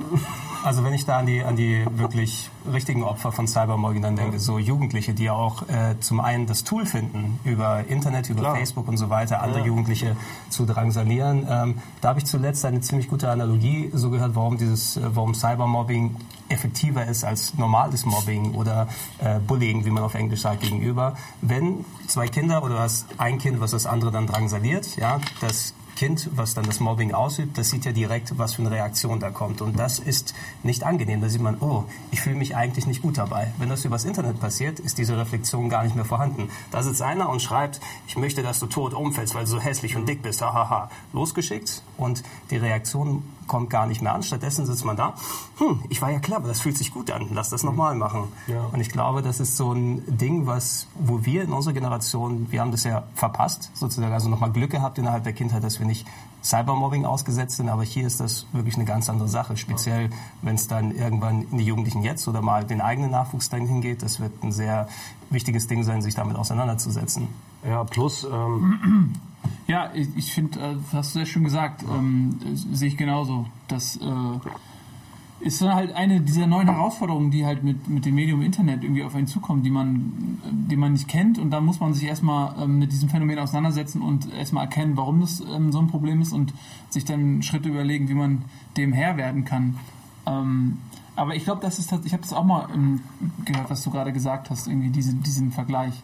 Also 0.64 0.82
wenn 0.82 0.94
ich 0.94 1.04
da 1.04 1.18
an 1.18 1.26
die, 1.26 1.42
an 1.42 1.56
die 1.56 1.84
wirklich 1.90 2.48
richtigen 2.72 3.02
Opfer 3.02 3.32
von 3.32 3.46
Cybermobbing 3.46 4.00
dann 4.00 4.16
denke, 4.16 4.38
so 4.40 4.58
Jugendliche, 4.58 5.12
die 5.12 5.24
ja 5.24 5.34
auch 5.34 5.68
äh, 5.68 6.00
zum 6.00 6.20
einen 6.20 6.46
das 6.46 6.64
Tool 6.64 6.86
finden, 6.86 7.38
über 7.44 7.84
Internet, 7.86 8.30
über 8.30 8.40
Klar. 8.40 8.56
Facebook 8.56 8.88
und 8.88 8.96
so 8.96 9.10
weiter, 9.10 9.42
andere 9.42 9.66
Jugendliche 9.66 10.16
zu 10.48 10.64
drangsalieren. 10.64 11.46
Ähm, 11.50 11.74
da 12.00 12.08
habe 12.08 12.20
ich 12.20 12.24
zuletzt 12.24 12.64
eine 12.64 12.80
ziemlich 12.80 13.08
gute 13.08 13.28
Analogie 13.28 13.90
so 13.92 14.08
gehört, 14.08 14.34
warum 14.36 14.56
dieses, 14.56 14.96
äh, 14.96 15.02
warum 15.12 15.34
Cybermobbing 15.34 16.16
effektiver 16.48 17.04
ist 17.04 17.24
als 17.24 17.58
normales 17.58 18.06
Mobbing 18.06 18.54
oder 18.54 18.88
äh, 19.18 19.40
Bullying, 19.40 19.84
wie 19.84 19.90
man 19.90 20.02
auf 20.02 20.14
Englisch 20.14 20.40
sagt, 20.40 20.62
gegenüber. 20.62 21.14
Wenn 21.42 21.84
zwei 22.06 22.26
Kinder 22.26 22.64
oder 22.64 22.76
du 22.76 22.80
hast 22.80 23.06
ein 23.18 23.36
Kind, 23.36 23.60
was 23.60 23.72
das 23.72 23.84
andere 23.84 24.12
dann 24.12 24.26
drangsaliert, 24.26 24.96
ja, 24.96 25.20
das 25.42 25.74
Kind, 25.96 26.30
was 26.34 26.54
dann 26.54 26.64
das 26.64 26.80
Mobbing 26.80 27.12
ausübt, 27.12 27.56
das 27.58 27.70
sieht 27.70 27.84
ja 27.84 27.92
direkt, 27.92 28.36
was 28.38 28.54
für 28.54 28.62
eine 28.62 28.70
Reaktion 28.70 29.20
da 29.20 29.30
kommt. 29.30 29.60
Und 29.60 29.78
das 29.78 29.98
ist 29.98 30.34
nicht 30.62 30.84
angenehm. 30.84 31.20
Da 31.20 31.28
sieht 31.28 31.42
man, 31.42 31.58
oh, 31.60 31.84
ich 32.10 32.20
fühle 32.20 32.36
mich 32.36 32.56
eigentlich 32.56 32.86
nicht 32.86 33.02
gut 33.02 33.18
dabei. 33.18 33.52
Wenn 33.58 33.68
das 33.68 33.84
übers 33.84 34.04
Internet 34.04 34.40
passiert, 34.40 34.80
ist 34.80 34.98
diese 34.98 35.16
Reflexion 35.16 35.68
gar 35.68 35.84
nicht 35.84 35.96
mehr 35.96 36.04
vorhanden. 36.04 36.48
Da 36.70 36.82
sitzt 36.82 37.02
einer 37.02 37.28
und 37.28 37.42
schreibt, 37.42 37.80
ich 38.06 38.16
möchte, 38.16 38.42
dass 38.42 38.58
du 38.58 38.66
tot 38.66 38.94
umfällst, 38.94 39.34
weil 39.34 39.44
du 39.44 39.50
so 39.50 39.60
hässlich 39.60 39.96
und 39.96 40.08
dick 40.08 40.22
bist. 40.22 40.42
Hahaha. 40.42 40.90
Losgeschickt 41.12 41.82
und 41.96 42.22
die 42.50 42.56
Reaktion 42.56 43.22
kommt 43.46 43.70
gar 43.70 43.86
nicht 43.86 44.02
mehr 44.02 44.14
an. 44.14 44.22
Stattdessen 44.22 44.66
sitzt 44.66 44.84
man 44.84 44.96
da, 44.96 45.14
hm, 45.58 45.80
ich 45.88 46.00
war 46.02 46.10
ja 46.10 46.18
clever, 46.18 46.48
das 46.48 46.60
fühlt 46.60 46.76
sich 46.76 46.92
gut 46.92 47.10
an, 47.10 47.28
lass 47.32 47.50
das 47.50 47.62
nochmal 47.62 47.94
machen. 47.94 48.28
Ja. 48.46 48.64
Und 48.72 48.80
ich 48.80 48.90
glaube, 48.90 49.22
das 49.22 49.40
ist 49.40 49.56
so 49.56 49.72
ein 49.72 50.02
Ding, 50.06 50.46
was, 50.46 50.88
wo 50.94 51.24
wir 51.24 51.42
in 51.42 51.52
unserer 51.52 51.74
Generation, 51.74 52.50
wir 52.50 52.60
haben 52.60 52.70
das 52.70 52.84
ja 52.84 53.04
verpasst, 53.14 53.70
sozusagen, 53.74 54.12
also 54.12 54.28
nochmal 54.28 54.52
Glück 54.52 54.70
gehabt 54.70 54.98
innerhalb 54.98 55.24
der 55.24 55.32
Kindheit, 55.32 55.62
dass 55.62 55.78
wir 55.78 55.86
nicht 55.86 56.06
Cybermobbing 56.42 57.06
ausgesetzt 57.06 57.56
sind, 57.56 57.70
aber 57.70 57.84
hier 57.84 58.06
ist 58.06 58.20
das 58.20 58.46
wirklich 58.52 58.74
eine 58.74 58.84
ganz 58.84 59.08
andere 59.08 59.28
Sache, 59.28 59.56
speziell 59.56 60.10
wenn 60.42 60.56
es 60.56 60.68
dann 60.68 60.94
irgendwann 60.94 61.46
in 61.50 61.58
die 61.58 61.64
Jugendlichen 61.64 62.02
jetzt 62.02 62.28
oder 62.28 62.42
mal 62.42 62.64
den 62.64 62.82
eigenen 62.82 63.10
Nachwuchs 63.10 63.48
dann 63.48 63.66
hingeht, 63.66 64.02
das 64.02 64.20
wird 64.20 64.42
ein 64.42 64.52
sehr 64.52 64.88
wichtiges 65.30 65.66
Ding 65.68 65.84
sein, 65.84 66.02
sich 66.02 66.14
damit 66.14 66.36
auseinanderzusetzen. 66.36 67.28
Ja, 67.66 67.84
plus 67.84 68.24
ähm, 68.24 69.12
Ja, 69.66 69.90
ich, 69.94 70.08
ich 70.16 70.32
finde, 70.32 70.60
äh, 70.60 70.74
das 70.74 70.92
hast 70.92 71.14
du 71.14 71.18
sehr 71.20 71.26
schön 71.26 71.44
gesagt, 71.44 71.82
ähm, 71.82 72.38
äh, 72.44 72.54
sehe 72.54 72.88
ich 72.88 72.96
genauso. 72.96 73.46
Das 73.68 73.96
äh, 73.96 74.38
ist 75.40 75.60
dann 75.62 75.74
halt 75.74 75.92
eine 75.94 76.20
dieser 76.20 76.46
neuen 76.46 76.68
Herausforderungen, 76.68 77.30
die 77.30 77.46
halt 77.46 77.64
mit, 77.64 77.88
mit 77.88 78.04
dem 78.04 78.14
Medium 78.14 78.42
Internet 78.42 78.82
irgendwie 78.82 79.02
auf 79.02 79.14
einen 79.14 79.26
zukommen, 79.26 79.62
die 79.62 79.70
man, 79.70 80.38
die 80.44 80.76
man 80.76 80.92
nicht 80.92 81.08
kennt 81.08 81.38
und 81.38 81.50
dann 81.50 81.64
muss 81.64 81.80
man 81.80 81.94
sich 81.94 82.04
erstmal 82.04 82.54
ähm, 82.62 82.78
mit 82.78 82.92
diesem 82.92 83.08
Phänomen 83.08 83.38
auseinandersetzen 83.38 84.02
und 84.02 84.32
erstmal 84.32 84.64
erkennen, 84.64 84.96
warum 84.96 85.20
das 85.20 85.40
ähm, 85.40 85.72
so 85.72 85.78
ein 85.78 85.88
Problem 85.88 86.20
ist 86.20 86.32
und 86.32 86.52
sich 86.90 87.04
dann 87.04 87.42
Schritte 87.42 87.68
überlegen, 87.68 88.08
wie 88.08 88.14
man 88.14 88.42
dem 88.76 88.92
Herr 88.92 89.16
werden 89.16 89.44
kann. 89.44 89.78
Ähm, 90.26 90.78
aber 91.16 91.36
ich 91.36 91.44
glaube, 91.44 91.62
das 91.62 91.78
ist 91.78 91.92
ich 92.04 92.12
habe 92.12 92.22
das 92.22 92.32
auch 92.32 92.44
mal 92.44 92.68
ähm, 92.74 93.00
gehört, 93.44 93.70
was 93.70 93.82
du 93.82 93.90
gerade 93.90 94.12
gesagt 94.12 94.50
hast, 94.50 94.66
irgendwie 94.66 94.90
diese, 94.90 95.14
diesen 95.14 95.52
Vergleich. 95.52 96.02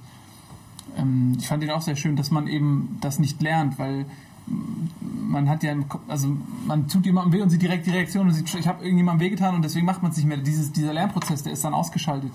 Ähm, 0.96 1.36
ich 1.38 1.46
fand 1.48 1.62
ihn 1.62 1.70
auch 1.70 1.82
sehr 1.82 1.96
schön, 1.96 2.16
dass 2.16 2.30
man 2.30 2.46
eben 2.46 2.98
das 3.00 3.18
nicht 3.18 3.40
lernt, 3.42 3.78
weil 3.78 4.06
mm, 4.46 5.30
man 5.30 5.48
hat 5.48 5.62
ja, 5.62 5.74
Kopf- 5.88 6.02
also 6.08 6.36
man 6.66 6.88
tut 6.88 7.06
jemandem 7.06 7.32
weh 7.32 7.42
und 7.42 7.50
sieht 7.50 7.62
direkt 7.62 7.86
die 7.86 7.90
Reaktion 7.90 8.26
und 8.26 8.32
sieht, 8.34 8.52
ich 8.54 8.66
habe 8.66 8.82
irgendjemandem 8.82 9.26
wehgetan 9.26 9.54
und 9.54 9.64
deswegen 9.64 9.86
macht 9.86 10.02
man 10.02 10.10
es 10.10 10.16
nicht 10.16 10.26
mehr. 10.26 10.38
Dieses, 10.38 10.72
dieser 10.72 10.92
Lernprozess, 10.92 11.42
der 11.42 11.52
ist 11.52 11.64
dann 11.64 11.74
ausgeschaltet. 11.74 12.32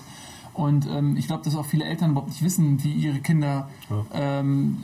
Und 0.54 0.88
ähm, 0.88 1.18
ich 1.18 1.28
glaube, 1.28 1.44
dass 1.44 1.54
auch 1.58 1.66
viele 1.66 1.84
Eltern 1.84 2.12
überhaupt 2.12 2.30
nicht 2.30 2.42
wissen, 2.42 2.82
wie 2.82 2.94
ihre 2.94 3.20
Kinder 3.20 3.68
ähm, 4.14 4.78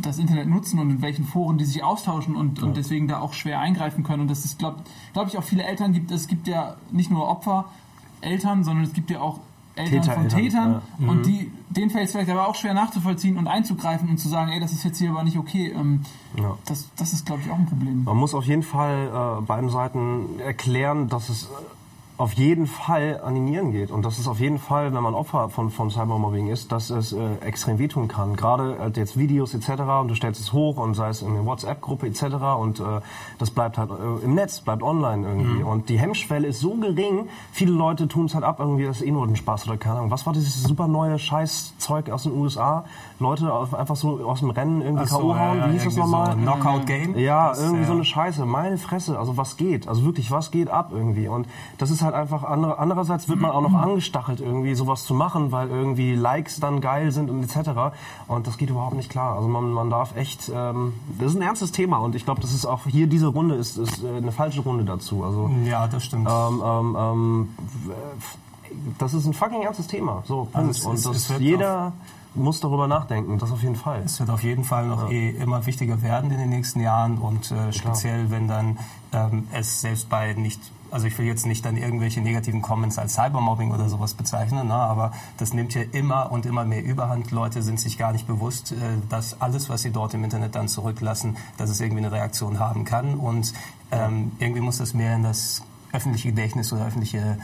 das 0.00 0.18
Internet 0.18 0.46
nutzen 0.46 0.78
und 0.78 0.88
in 0.88 1.02
welchen 1.02 1.24
Foren 1.24 1.58
die 1.58 1.64
sich 1.64 1.82
austauschen 1.82 2.36
und, 2.36 2.62
und 2.62 2.76
deswegen 2.76 3.08
da 3.08 3.18
auch 3.18 3.32
schwer 3.32 3.58
eingreifen 3.58 4.04
können. 4.04 4.22
Und 4.22 4.28
das 4.30 4.44
ist, 4.44 4.60
glaube 4.60 4.84
glaub 5.12 5.26
ich, 5.26 5.36
auch 5.36 5.42
viele 5.42 5.64
Eltern 5.64 5.92
gibt. 5.92 6.12
Es 6.12 6.28
gibt 6.28 6.46
ja 6.46 6.76
nicht 6.92 7.10
nur 7.10 7.28
Opfer, 7.28 7.64
Eltern, 8.20 8.62
sondern 8.62 8.84
es 8.84 8.92
gibt 8.92 9.10
ja 9.10 9.20
auch 9.20 9.40
Eltern 9.74 10.02
Täter, 10.02 10.12
von 10.12 10.22
Eltern, 10.24 10.38
Tätern. 10.40 10.82
ja. 11.00 11.08
Und 11.08 11.26
die, 11.26 11.50
denen 11.76 11.90
fällt 11.90 12.06
es 12.06 12.12
vielleicht 12.12 12.30
aber 12.30 12.48
auch 12.48 12.54
schwer 12.54 12.74
nachzuvollziehen 12.74 13.36
und 13.36 13.46
einzugreifen 13.46 14.08
und 14.08 14.18
zu 14.18 14.28
sagen, 14.28 14.50
ey, 14.52 14.60
das 14.60 14.72
ist 14.72 14.84
jetzt 14.84 14.98
hier 14.98 15.10
aber 15.10 15.22
nicht 15.24 15.38
okay. 15.38 15.72
Ähm, 15.74 16.02
Ja. 16.36 16.56
das, 16.66 16.88
das 16.96 17.12
ist, 17.12 17.26
glaube 17.26 17.42
ich, 17.44 17.50
auch 17.50 17.58
ein 17.58 17.66
Problem. 17.66 18.04
Man 18.04 18.16
muss 18.16 18.34
auf 18.34 18.44
jeden 18.44 18.62
Fall 18.62 19.38
äh, 19.38 19.42
beiden 19.42 19.68
Seiten 19.70 20.40
erklären, 20.40 21.08
dass 21.08 21.28
es 21.28 21.44
äh, 21.44 21.48
auf 22.16 22.34
jeden 22.34 22.68
Fall 22.68 23.20
an 23.24 23.34
die 23.34 23.40
Nieren 23.40 23.72
geht 23.72 23.90
und 23.90 24.04
dass 24.04 24.18
es 24.18 24.28
auf 24.28 24.38
jeden 24.38 24.58
Fall, 24.58 24.94
wenn 24.94 25.02
man 25.02 25.14
Opfer 25.14 25.48
von, 25.48 25.70
von 25.70 25.90
Cybermobbing 25.90 26.46
ist, 26.46 26.70
dass 26.70 26.90
es 26.90 27.12
äh, 27.12 27.18
extrem 27.40 27.80
wehtun 27.80 28.06
kann. 28.06 28.36
Gerade 28.36 28.76
äh, 28.76 28.98
jetzt 28.98 29.18
Videos 29.18 29.52
etc. 29.52 29.82
und 30.00 30.08
du 30.08 30.14
stellst 30.14 30.40
es 30.40 30.52
hoch 30.52 30.76
und 30.76 30.94
sei 30.94 31.08
es 31.08 31.22
in 31.22 31.34
der 31.34 31.44
WhatsApp-Gruppe 31.44 32.06
etc. 32.06 32.22
und 32.56 32.78
äh, 32.78 33.00
das 33.38 33.50
bleibt 33.50 33.78
halt 33.78 33.90
äh, 33.90 34.24
im 34.24 34.34
Netz, 34.34 34.60
bleibt 34.60 34.84
online 34.84 35.26
irgendwie. 35.26 35.64
Und 35.64 35.88
die 35.88 35.98
Hemmschwelle 35.98 36.46
ist 36.46 36.60
so 36.60 36.74
gering, 36.74 37.28
viele 37.50 37.72
Leute 37.72 38.06
tun 38.06 38.26
es 38.26 38.34
halt 38.34 38.44
ab, 38.44 38.60
irgendwie 38.60 38.84
das 38.84 38.98
ist 39.00 39.06
eh 39.06 39.10
nur 39.10 39.26
ein 39.26 39.34
Spaß 39.34 39.66
oder 39.66 39.76
keine 39.76 39.96
Ahnung. 39.96 40.12
Was 40.12 40.24
war 40.24 40.32
dieses 40.32 40.62
super 40.62 40.86
neue 40.86 41.18
Scheißzeug 41.18 42.10
aus 42.10 42.22
den 42.22 42.36
USA? 42.36 42.84
Leute 43.18 43.52
auf, 43.52 43.74
einfach 43.74 43.96
so 43.96 44.20
aus 44.24 44.40
dem 44.40 44.50
Rennen 44.50 44.82
irgendwie 44.82 45.06
K.O. 45.06 45.36
hauen, 45.36 45.64
wie 45.68 45.72
hieß 45.72 45.84
das 45.84 45.96
nochmal? 45.96 46.32
So 46.32 46.38
Knockout-Game? 46.38 47.18
Ja, 47.18 47.48
Das, 47.50 47.62
irgendwie 47.62 47.82
äh, 47.82 47.86
so 47.86 47.92
eine 47.92 48.04
Scheiße. 48.04 48.44
Meine 48.46 48.78
Fresse. 48.78 49.18
Also 49.18 49.36
was 49.36 49.56
geht? 49.56 49.88
Also 49.88 50.04
wirklich, 50.04 50.30
was 50.30 50.50
geht 50.50 50.70
ab 50.70 50.90
irgendwie? 50.92 51.26
Und 51.28 51.46
das 51.78 51.90
ist 51.90 52.02
halt 52.02 52.13
einfach 52.14 52.44
andere, 52.44 52.78
andererseits 52.78 53.28
wird 53.28 53.40
man 53.40 53.50
auch 53.50 53.60
noch 53.60 53.74
angestachelt 53.74 54.40
irgendwie 54.40 54.74
sowas 54.74 55.04
zu 55.04 55.12
machen, 55.14 55.52
weil 55.52 55.68
irgendwie 55.68 56.14
Likes 56.14 56.60
dann 56.60 56.80
geil 56.80 57.10
sind 57.12 57.28
und 57.30 57.42
etc. 57.42 57.70
Und 58.28 58.46
das 58.46 58.56
geht 58.56 58.70
überhaupt 58.70 58.94
nicht 58.96 59.10
klar. 59.10 59.36
Also 59.36 59.48
man, 59.48 59.70
man 59.72 59.90
darf 59.90 60.16
echt, 60.16 60.50
ähm, 60.54 60.94
das 61.18 61.32
ist 61.32 61.36
ein 61.36 61.42
ernstes 61.42 61.72
Thema 61.72 61.98
und 61.98 62.14
ich 62.14 62.24
glaube, 62.24 62.40
das 62.40 62.52
ist 62.54 62.64
auch 62.64 62.86
hier 62.86 63.06
diese 63.06 63.26
Runde 63.26 63.56
ist, 63.56 63.76
ist 63.76 64.02
äh, 64.02 64.16
eine 64.16 64.32
falsche 64.32 64.60
Runde 64.62 64.84
dazu. 64.84 65.24
Also 65.24 65.50
Ja, 65.64 65.86
das 65.88 66.04
stimmt. 66.04 66.28
ähm, 66.30 66.62
ähm, 66.64 66.96
ähm, 66.98 67.48
das 68.98 69.14
ist 69.14 69.26
ein 69.26 69.34
fucking 69.34 69.62
ernstes 69.62 69.86
Thema. 69.86 70.22
So, 70.26 70.48
Punkt. 70.52 70.56
Also 70.56 70.70
es- 70.70 70.84
und 71.06 71.14
das, 71.14 71.30
es 71.30 71.38
jeder 71.38 71.92
muss 72.34 72.58
darüber 72.60 72.88
nachdenken. 72.88 73.38
Das 73.38 73.52
auf 73.52 73.62
jeden 73.62 73.76
Fall. 73.76 74.02
Es 74.04 74.18
wird 74.18 74.28
auf 74.30 74.42
jeden 74.42 74.64
Fall 74.64 74.88
noch 74.88 75.08
eh 75.10 75.30
immer 75.30 75.64
wichtiger 75.66 76.02
werden 76.02 76.30
in 76.32 76.38
den 76.38 76.48
nächsten 76.48 76.80
Jahren 76.80 77.18
und 77.18 77.52
äh, 77.52 77.72
speziell 77.72 78.30
wenn 78.30 78.48
dann 78.48 78.78
ähm, 79.12 79.46
es 79.52 79.80
selbst 79.82 80.08
bei 80.08 80.32
nicht, 80.32 80.60
also 80.94 81.08
ich 81.08 81.18
will 81.18 81.26
jetzt 81.26 81.44
nicht 81.44 81.64
dann 81.64 81.76
irgendwelche 81.76 82.20
negativen 82.20 82.62
Comments 82.62 82.96
als 82.98 83.14
Cybermobbing 83.14 83.72
oder 83.72 83.88
sowas 83.88 84.14
bezeichnen, 84.14 84.68
ne, 84.68 84.74
aber 84.74 85.10
das 85.38 85.52
nimmt 85.52 85.74
ja 85.74 85.82
immer 85.90 86.30
und 86.30 86.46
immer 86.46 86.64
mehr 86.64 86.84
Überhand. 86.84 87.32
Leute 87.32 87.62
sind 87.62 87.80
sich 87.80 87.98
gar 87.98 88.12
nicht 88.12 88.28
bewusst, 88.28 88.70
äh, 88.70 88.76
dass 89.08 89.40
alles, 89.40 89.68
was 89.68 89.82
sie 89.82 89.90
dort 89.90 90.14
im 90.14 90.22
Internet 90.22 90.54
dann 90.54 90.68
zurücklassen, 90.68 91.36
dass 91.56 91.68
es 91.68 91.80
irgendwie 91.80 92.04
eine 92.04 92.12
Reaktion 92.12 92.60
haben 92.60 92.84
kann 92.84 93.16
und 93.16 93.52
ähm, 93.90 94.30
irgendwie 94.38 94.60
muss 94.60 94.78
das 94.78 94.94
mehr 94.94 95.16
in 95.16 95.24
das 95.24 95.62
öffentliche 95.92 96.28
Gedächtnis 96.28 96.72
oder 96.72 96.86
öffentliche 96.86 97.38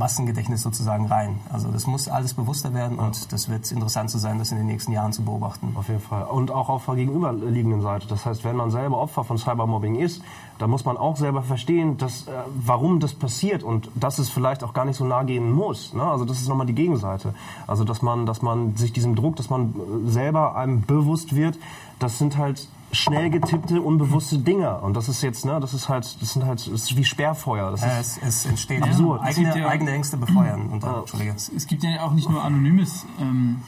Massengedächtnis 0.00 0.62
sozusagen 0.62 1.06
rein. 1.06 1.38
Also 1.52 1.68
das 1.68 1.86
muss 1.86 2.08
alles 2.08 2.34
bewusster 2.34 2.72
werden 2.74 2.98
und 2.98 3.32
das 3.32 3.48
wird 3.48 3.70
interessant 3.70 4.10
zu 4.10 4.18
sein, 4.18 4.38
das 4.38 4.50
in 4.50 4.56
den 4.56 4.66
nächsten 4.66 4.92
Jahren 4.92 5.12
zu 5.12 5.22
beobachten. 5.22 5.74
Auf 5.74 5.88
jeden 5.88 6.00
Fall. 6.00 6.24
Und 6.24 6.50
auch 6.50 6.68
auf 6.68 6.86
der 6.86 6.96
gegenüberliegenden 6.96 7.82
Seite. 7.82 8.06
Das 8.08 8.24
heißt, 8.24 8.44
wenn 8.44 8.56
man 8.56 8.70
selber 8.70 8.98
Opfer 8.98 9.24
von 9.24 9.38
Cybermobbing 9.38 9.96
ist, 9.96 10.22
dann 10.58 10.70
muss 10.70 10.84
man 10.84 10.96
auch 10.96 11.16
selber 11.16 11.42
verstehen, 11.42 11.96
dass, 11.98 12.26
äh, 12.28 12.32
warum 12.54 13.00
das 13.00 13.14
passiert 13.14 13.62
und 13.62 13.90
dass 13.94 14.18
es 14.18 14.30
vielleicht 14.30 14.64
auch 14.64 14.72
gar 14.72 14.84
nicht 14.84 14.96
so 14.96 15.04
nah 15.04 15.22
gehen 15.22 15.52
muss. 15.52 15.92
Ne? 15.92 16.02
Also 16.02 16.24
das 16.24 16.40
ist 16.40 16.48
nochmal 16.48 16.66
die 16.66 16.74
Gegenseite. 16.74 17.34
Also 17.66 17.84
dass 17.84 18.02
man, 18.02 18.26
dass 18.26 18.42
man 18.42 18.76
sich 18.76 18.92
diesem 18.92 19.16
Druck, 19.16 19.36
dass 19.36 19.50
man 19.50 19.74
äh, 20.06 20.10
selber 20.10 20.56
einem 20.56 20.82
bewusst 20.82 21.34
wird, 21.34 21.58
das 21.98 22.18
sind 22.18 22.36
halt 22.36 22.68
schnell 22.92 23.30
getippte, 23.30 23.80
unbewusste 23.80 24.38
Dinger. 24.38 24.82
Und 24.82 24.94
das 24.94 25.08
ist 25.08 25.22
jetzt, 25.22 25.44
ne, 25.44 25.58
das 25.60 25.74
ist 25.74 25.88
halt, 25.88 26.20
das 26.20 26.32
sind 26.32 26.44
halt, 26.44 26.60
das 26.60 26.68
ist 26.68 26.96
wie 26.96 27.04
Sperrfeuer. 27.04 27.70
Das 27.70 27.82
ist, 27.82 28.18
es, 28.18 28.22
es 28.22 28.46
entsteht 28.46 28.82
Absurd. 28.82 29.20
eigene, 29.22 29.30
Es 29.30 29.36
gibt 29.36 29.54
ja- 29.56 29.68
eigene 29.68 29.90
Ängste 29.92 30.16
befeuern. 30.16 30.68
Und 30.70 30.82
dann, 30.82 30.96
Entschuldige. 31.00 31.34
Es 31.34 31.66
gibt 31.66 31.82
ja 31.82 32.02
auch 32.02 32.12
nicht 32.12 32.28
nur 32.28 32.42
anonymes 32.42 33.06
ähm, 33.20 33.62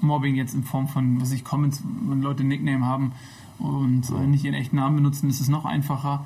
Mobbing 0.00 0.34
jetzt 0.36 0.54
in 0.54 0.64
Form 0.64 0.88
von, 0.88 1.20
was 1.20 1.32
ich 1.32 1.44
Comments, 1.44 1.82
wenn 2.08 2.22
Leute 2.22 2.44
Nickname 2.44 2.84
haben 2.86 3.12
und 3.58 4.10
äh, 4.10 4.26
nicht 4.26 4.44
ihren 4.44 4.54
echten 4.54 4.76
Namen 4.76 4.96
benutzen, 4.96 5.28
ist 5.28 5.40
es 5.40 5.48
noch 5.48 5.64
einfacher. 5.64 6.24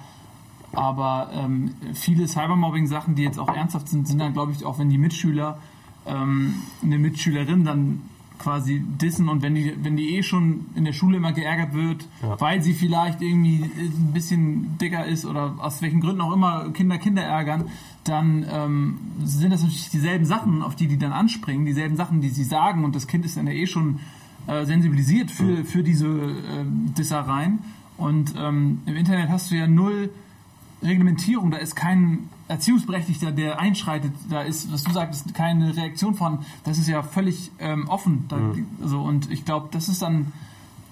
Aber 0.75 1.31
ähm, 1.33 1.75
viele 1.95 2.27
Cybermobbing-Sachen, 2.27 3.15
die 3.15 3.23
jetzt 3.23 3.39
auch 3.39 3.49
ernsthaft 3.49 3.89
sind, 3.89 4.09
sind 4.09 4.19
dann, 4.19 4.33
glaube 4.33 4.53
ich, 4.53 4.65
auch 4.65 4.79
wenn 4.79 4.89
die 4.89 4.99
Mitschüler 4.99 5.59
ähm, 6.07 6.55
eine 6.83 6.99
Mitschülerin 6.99 7.65
dann 7.65 8.03
quasi 8.43 8.81
dissen 8.81 9.29
und 9.29 9.43
wenn 9.43 9.55
die, 9.55 9.73
wenn 9.83 9.97
die 9.97 10.17
eh 10.17 10.23
schon 10.23 10.67
in 10.75 10.85
der 10.85 10.93
Schule 10.93 11.17
immer 11.19 11.33
geärgert 11.33 11.75
wird, 11.75 12.09
weil 12.39 12.61
sie 12.61 12.75
vielleicht 12.75 13.23
irgendwie 13.23 13.63
ein 13.63 14.13
bisschen 14.13 14.79
dicker 14.79 15.07
ist 15.07 15.25
oder 15.25 15.55
aus 15.59 15.81
welchen 15.81 16.01
Gründen 16.01 16.21
auch 16.21 16.33
immer 16.33 16.71
Kinder 16.71 16.99
Kinder 16.99 17.23
ärgern, 17.23 17.67
dann 18.05 18.45
ähm, 18.51 18.99
sind 19.23 19.53
das 19.53 19.63
natürlich 19.63 19.91
dieselben 19.91 20.25
Sachen, 20.25 20.63
auf 20.63 20.75
die 20.75 20.89
die 20.89 20.99
dann 20.99 21.13
anspringen, 21.13 21.65
dieselben 21.65 21.97
Sachen, 21.97 22.21
die 22.21 22.31
sie 22.31 22.45
sagen 22.45 22.85
und 22.85 22.95
das 22.95 23.07
Kind 23.07 23.25
ist 23.25 23.37
dann 23.37 23.47
ja 23.47 23.53
eh 23.53 23.67
schon 23.67 24.01
äh, 24.47 24.65
sensibilisiert 24.65 25.31
für, 25.31 25.65
für 25.65 25.83
diese 25.83 26.09
äh, 26.09 26.65
Dissereien. 26.99 27.61
Und 27.97 28.35
ähm, 28.37 28.81
im 28.87 28.97
Internet 28.97 29.29
hast 29.29 29.51
du 29.51 29.55
ja 29.55 29.69
null 29.69 30.11
Reglementierung, 30.83 31.51
da 31.51 31.59
ist 31.59 31.75
kein 31.75 32.29
Erziehungsberechtigter, 32.49 33.33
der 33.33 33.59
einschreitet, 33.59 34.13
da 34.29 34.43
ist, 34.43 34.73
was 34.73 34.85
du 34.85 34.93
sagst, 34.93 35.35
keine 35.35 35.77
Reaktion 35.77 36.15
von, 36.15 36.41
das 36.65 36.79
ist 36.79 36.89
ja 36.89 37.03
völlig 37.03 37.51
ähm, 37.59 37.89
offen. 37.89 38.27
Da, 38.29 38.39
so, 38.85 39.01
und 39.01 39.31
ich 39.31 39.45
glaube, 39.45 39.69
das 39.71 39.89
ist 39.89 40.03
dann 40.03 40.33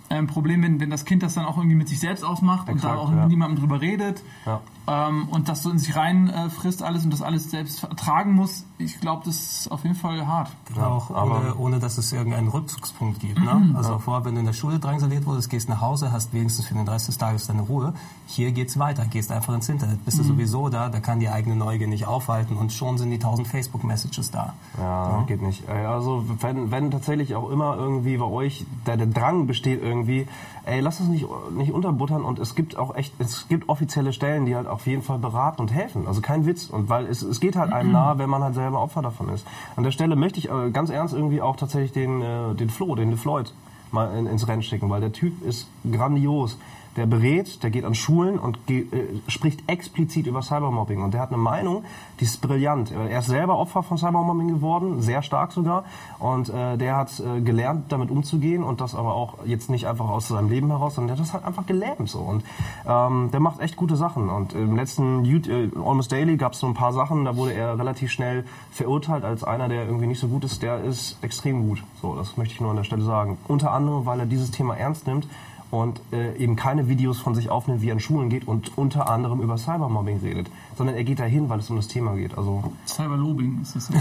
ein 0.08 0.26
Problem, 0.26 0.62
wenn, 0.62 0.80
wenn 0.80 0.90
das 0.90 1.04
Kind 1.04 1.22
das 1.22 1.34
dann 1.34 1.44
auch 1.44 1.56
irgendwie 1.56 1.76
mit 1.76 1.88
sich 1.88 2.00
selbst 2.00 2.24
ausmacht 2.24 2.68
und 2.68 2.82
da 2.82 2.94
Exakt, 2.94 2.98
auch 2.98 3.12
ja. 3.12 3.28
niemandem 3.28 3.60
drüber 3.60 3.80
redet 3.80 4.22
Ja. 4.44 4.60
Ähm, 4.90 5.28
und 5.30 5.48
das 5.48 5.62
so 5.62 5.70
in 5.70 5.78
sich 5.78 5.94
rein 5.94 6.28
äh, 6.28 6.50
frisst 6.50 6.82
alles 6.82 7.04
und 7.04 7.12
das 7.12 7.22
alles 7.22 7.48
selbst 7.50 7.84
ertragen 7.84 8.32
muss. 8.32 8.64
Ich 8.78 9.00
glaube, 9.00 9.22
das 9.24 9.36
ist 9.36 9.70
auf 9.70 9.84
jeden 9.84 9.94
Fall 9.94 10.26
hart. 10.26 10.50
auch 10.82 11.10
aber- 11.12 11.36
ohne, 11.40 11.54
ohne, 11.54 11.78
dass 11.78 11.96
es 11.98 12.12
irgendeinen 12.12 12.48
Rückzugspunkt 12.48 13.20
gibt. 13.20 13.38
Ne? 13.38 13.74
Also 13.76 13.98
vorher, 13.98 14.24
wenn 14.24 14.34
du 14.34 14.40
in 14.40 14.46
der 14.46 14.52
Schule 14.52 14.78
drangsaliert 14.80 15.26
wurdest, 15.26 15.48
gehst 15.50 15.68
nach 15.68 15.80
Hause, 15.80 16.10
hast 16.10 16.32
wenigstens 16.32 16.66
für 16.66 16.74
den 16.74 16.88
Rest 16.88 17.06
des 17.08 17.18
Tages 17.18 17.46
deine 17.46 17.62
Ruhe. 17.62 17.92
Hier 18.26 18.50
geht's 18.52 18.78
weiter, 18.78 19.04
gehst 19.04 19.30
einfach 19.30 19.54
ins 19.54 19.68
Internet. 19.68 20.04
Bist 20.04 20.18
du 20.18 20.24
sowieso 20.24 20.68
da, 20.70 20.88
da 20.88 20.98
kann 21.00 21.20
die 21.20 21.28
eigene 21.28 21.54
Neugier 21.56 21.86
nicht 21.86 22.06
aufhalten 22.06 22.56
und 22.56 22.72
schon 22.72 22.98
sind 22.98 23.10
die 23.10 23.18
tausend 23.18 23.46
Facebook-Messages 23.48 24.30
da. 24.30 24.54
Ja, 24.78 25.22
geht 25.26 25.42
nicht. 25.42 25.68
Also 25.68 26.24
wenn, 26.40 26.70
wenn 26.70 26.90
tatsächlich 26.90 27.34
auch 27.36 27.50
immer 27.50 27.76
irgendwie 27.76 28.16
bei 28.16 28.24
euch 28.24 28.64
der, 28.86 28.96
der 28.96 29.06
Drang 29.06 29.46
besteht 29.46 29.82
irgendwie, 29.82 30.26
ey, 30.64 30.80
lasst 30.80 31.00
es 31.00 31.06
nicht, 31.06 31.26
nicht 31.52 31.72
unterbuttern 31.72 32.24
und 32.24 32.38
es 32.38 32.54
gibt 32.54 32.76
auch 32.76 32.94
echt, 32.96 33.12
es 33.18 33.46
gibt 33.48 33.68
offizielle 33.68 34.12
Stellen, 34.12 34.46
die 34.46 34.56
halt 34.56 34.66
auf 34.80 34.86
jeden 34.86 35.02
Fall 35.02 35.18
beraten 35.18 35.60
und 35.60 35.72
helfen. 35.72 36.06
Also 36.06 36.22
kein 36.22 36.46
Witz. 36.46 36.70
Und 36.70 36.88
weil 36.88 37.04
es, 37.06 37.20
es 37.20 37.38
geht 37.38 37.54
halt 37.54 37.70
einem 37.70 37.92
nahe, 37.92 38.16
wenn 38.16 38.30
man 38.30 38.42
halt 38.42 38.54
selber 38.54 38.80
Opfer 38.80 39.02
davon 39.02 39.28
ist. 39.28 39.46
An 39.76 39.84
der 39.84 39.90
Stelle 39.90 40.16
möchte 40.16 40.38
ich 40.38 40.50
äh, 40.50 40.70
ganz 40.70 40.88
ernst 40.88 41.12
irgendwie 41.12 41.42
auch 41.42 41.56
tatsächlich 41.56 41.92
den, 41.92 42.22
äh, 42.22 42.54
den 42.54 42.70
Flo, 42.70 42.94
den 42.94 43.10
LeFloid 43.10 43.52
mal 43.92 44.16
in, 44.16 44.26
ins 44.26 44.48
Rennen 44.48 44.62
schicken, 44.62 44.88
weil 44.88 45.02
der 45.02 45.12
Typ 45.12 45.42
ist 45.42 45.68
grandios. 45.90 46.56
Der 46.96 47.06
berät, 47.06 47.62
der 47.62 47.70
geht 47.70 47.84
an 47.84 47.94
Schulen 47.94 48.38
und 48.38 48.66
ge 48.66 48.80
äh, 48.80 49.30
spricht 49.30 49.68
explizit 49.68 50.26
über 50.26 50.42
Cybermobbing. 50.42 51.02
Und 51.02 51.14
der 51.14 51.20
hat 51.20 51.28
eine 51.28 51.38
Meinung, 51.38 51.84
die 52.18 52.24
ist 52.24 52.40
brillant. 52.40 52.90
Er 52.92 53.18
ist 53.18 53.26
selber 53.26 53.58
Opfer 53.58 53.82
von 53.82 53.96
Cybermobbing 53.96 54.48
geworden, 54.48 55.00
sehr 55.00 55.22
stark 55.22 55.52
sogar. 55.52 55.84
Und 56.18 56.48
äh, 56.48 56.76
der 56.76 56.96
hat 56.96 57.20
äh, 57.20 57.40
gelernt, 57.40 57.92
damit 57.92 58.10
umzugehen 58.10 58.64
und 58.64 58.80
das 58.80 58.94
aber 58.94 59.14
auch 59.14 59.38
jetzt 59.44 59.70
nicht 59.70 59.86
einfach 59.86 60.08
aus 60.08 60.28
seinem 60.28 60.48
Leben 60.48 60.68
heraus, 60.68 60.96
sondern 60.96 61.14
der 61.14 61.16
hat 61.18 61.26
das 61.26 61.34
halt 61.34 61.44
einfach 61.44 61.66
gelernt 61.66 62.08
so. 62.08 62.18
Und 62.18 62.44
ähm, 62.86 63.30
der 63.32 63.40
macht 63.40 63.60
echt 63.60 63.76
gute 63.76 63.96
Sachen. 63.96 64.28
Und 64.28 64.52
im 64.54 64.76
letzten 64.76 65.24
YouTube, 65.24 65.76
äh, 65.76 65.78
Almost 65.78 66.10
Daily 66.12 66.36
gab 66.36 66.52
es 66.52 66.60
so 66.60 66.66
ein 66.66 66.74
paar 66.74 66.92
Sachen, 66.92 67.24
da 67.24 67.36
wurde 67.36 67.54
er 67.54 67.78
relativ 67.78 68.10
schnell 68.10 68.44
verurteilt 68.72 69.24
als 69.24 69.44
einer, 69.44 69.68
der 69.68 69.86
irgendwie 69.86 70.06
nicht 70.06 70.20
so 70.20 70.28
gut 70.28 70.44
ist. 70.44 70.62
Der 70.62 70.82
ist 70.82 71.16
extrem 71.22 71.68
gut. 71.68 71.82
So, 72.02 72.16
das 72.16 72.36
möchte 72.36 72.54
ich 72.54 72.60
nur 72.60 72.70
an 72.70 72.76
der 72.76 72.84
Stelle 72.84 73.02
sagen. 73.02 73.38
Unter 73.46 73.72
anderem, 73.72 74.06
weil 74.06 74.20
er 74.20 74.26
dieses 74.26 74.50
Thema 74.50 74.76
ernst 74.76 75.06
nimmt 75.06 75.28
und 75.70 76.00
äh, 76.12 76.36
eben 76.36 76.56
keine 76.56 76.88
Videos 76.88 77.18
von 77.18 77.34
sich 77.34 77.48
aufnimmt, 77.50 77.82
wie 77.82 77.88
er 77.88 77.94
an 77.94 78.00
Schulen 78.00 78.28
geht 78.28 78.46
und 78.48 78.76
unter 78.76 79.08
anderem 79.08 79.40
über 79.40 79.56
Cybermobbing 79.56 80.18
redet, 80.20 80.50
sondern 80.76 80.96
er 80.96 81.04
geht 81.04 81.20
dahin, 81.20 81.48
weil 81.48 81.60
es 81.60 81.70
um 81.70 81.76
das 81.76 81.88
Thema 81.88 82.14
geht. 82.14 82.36
Also 82.36 82.62
Cyberlobing 82.86 83.60
ist 83.62 83.76
das. 83.76 83.90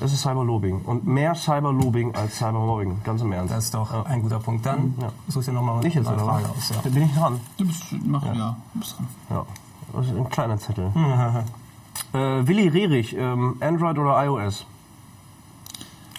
Es 0.00 0.12
ist 0.12 0.22
Cyberlobing 0.22 0.80
und 0.80 1.06
mehr 1.06 1.32
Cyberlobing 1.36 2.12
als 2.16 2.36
Cybermobbing, 2.36 3.02
ganz 3.04 3.22
im 3.22 3.30
Ernst. 3.30 3.54
Das 3.54 3.64
ist 3.66 3.74
doch 3.74 4.04
ein 4.04 4.22
guter 4.22 4.40
Punkt. 4.40 4.66
Dann 4.66 4.94
Ja. 5.00 5.12
suchst 5.28 5.46
du 5.48 5.52
nochmal 5.52 5.80
nicht 5.80 5.94
jetzt, 5.94 6.08
eine? 6.08 6.18
Frage 6.18 6.44
was? 6.44 6.50
aus. 6.50 6.70
Ja. 6.70 6.76
Da 6.82 6.88
bin 6.90 7.02
ich 7.04 7.14
dran. 7.14 7.40
Du 7.56 7.66
bist, 7.66 7.84
mach, 8.04 8.26
ja. 8.34 8.56
du 8.74 8.80
bist 8.80 8.98
dran. 8.98 9.06
Ja. 9.30 9.46
Das 9.92 10.06
ist 10.06 10.16
ein 10.16 10.28
kleiner 10.28 10.58
Zettel. 10.58 10.90
äh, 12.14 12.18
Willi 12.48 12.66
Rerich, 12.66 13.14
ähm, 13.16 13.56
Android 13.60 13.96
oder 13.98 14.24
iOS? 14.24 14.66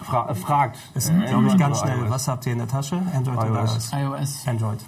Fra 0.04 0.30
äh, 0.30 0.36
fragt. 0.36 0.78
Ist, 0.94 1.10
äh, 1.10 1.26
glaube 1.26 1.48
ich, 1.48 1.58
ganz 1.58 1.80
schnell. 1.80 2.00
iOS? 2.00 2.10
Was 2.10 2.28
habt 2.28 2.46
ihr 2.46 2.54
in 2.54 2.60
der 2.60 2.68
Tasche? 2.68 3.02
Android 3.16 3.38
oder 3.38 3.62
iOS. 3.62 3.92
iOS? 3.92 3.94
iOS. 3.94 4.48
Android. 4.48 4.80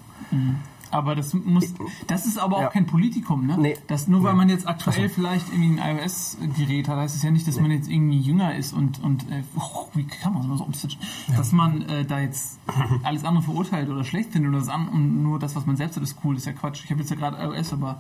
Aber 0.92 1.16
das 1.16 1.34
muss, 1.34 1.74
das 2.08 2.26
ist 2.26 2.38
aber 2.38 2.58
auch 2.58 2.62
Ja. 2.62 2.70
kein 2.70 2.86
Politikum, 2.86 3.46
ne? 3.46 3.58
Nee. 3.60 3.78
Das, 3.88 4.08
nur 4.08 4.24
weil 4.24 4.34
man 4.34 4.50
jetzt 4.50 4.68
aktuell 4.68 5.10
vielleicht 5.10 5.50
irgendwie 5.52 5.80
ein 5.82 5.98
iOS-Gerät 5.98 6.88
hat, 6.88 6.98
heißt 6.98 7.16
es 7.16 7.24
ja 7.24 7.32
nicht, 7.32 7.48
dass 7.48 7.60
man 7.60 7.72
jetzt 7.72 7.90
irgendwie 7.90 8.20
jünger 8.20 8.56
ist 8.56 8.74
und, 8.74 9.04
und 9.04 9.24
äh, 9.32 9.44
oh, 9.58 9.86
wie 9.94 10.06
kann 10.06 10.34
man 10.34 10.58
so 10.58 10.64
umswitchen? 10.64 11.02
Dass 11.36 11.52
man 11.52 11.82
äh, 11.84 12.06
da 12.06 12.20
jetzt 12.20 12.60
alles 13.04 13.24
andere 13.24 13.44
verurteilt 13.44 13.90
oder 13.90 14.04
schlecht 14.04 14.32
findet 14.32 14.50
oder 14.50 14.60
das 14.60 14.70
an, 14.70 14.88
und 14.88 15.24
nur 15.24 15.40
das, 15.40 15.56
was 15.56 15.66
man 15.66 15.76
selbst 15.76 15.96
hat, 15.96 16.04
ist 16.04 16.18
cool, 16.24 16.36
ist 16.38 16.46
ja 16.46 16.54
Quatsch. 16.54 16.84
Ich 16.84 16.92
habe 16.92 17.02
jetzt 17.02 17.10
ja 17.10 17.16
gerade 17.16 17.38
iOS, 17.44 17.74
aber 17.74 18.00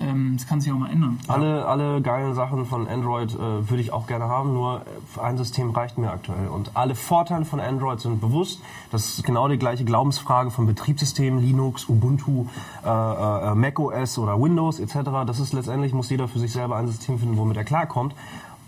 ähm, 0.00 0.34
das 0.36 0.46
kann 0.46 0.60
sich 0.60 0.72
auch 0.72 0.78
mal 0.78 0.90
ändern. 0.90 1.18
Alle, 1.28 1.66
alle 1.66 2.00
geilen 2.02 2.34
Sachen 2.34 2.66
von 2.66 2.86
Android 2.88 3.32
äh, 3.34 3.38
würde 3.70 3.80
ich 3.80 3.92
auch 3.92 4.06
gerne 4.06 4.24
haben, 4.26 4.52
nur 4.52 4.82
äh, 5.16 5.20
ein 5.20 5.36
System 5.38 5.70
reicht 5.70 5.98
mir 5.98 6.10
aktuell. 6.10 6.48
Und 6.48 6.76
alle 6.76 6.94
Vorteile 6.94 7.44
von 7.44 7.60
Android 7.60 8.00
sind 8.00 8.20
bewusst. 8.20 8.60
Das 8.90 9.08
ist 9.08 9.24
genau 9.24 9.48
die 9.48 9.58
gleiche 9.58 9.84
Glaubensfrage 9.84 10.50
von 10.50 10.66
Betriebssystemen, 10.66 11.40
Linux, 11.40 11.88
Ubuntu, 11.88 12.15
äh, 12.84 12.88
äh, 12.88 13.54
macOS 13.54 14.18
oder 14.18 14.40
Windows 14.40 14.80
etc. 14.80 15.10
Das 15.26 15.40
ist 15.40 15.52
letztendlich, 15.52 15.92
muss 15.92 16.10
jeder 16.10 16.28
für 16.28 16.38
sich 16.38 16.52
selber 16.52 16.76
ein 16.76 16.86
System 16.86 17.18
finden, 17.18 17.36
womit 17.36 17.56
er 17.56 17.64
klarkommt. 17.64 18.14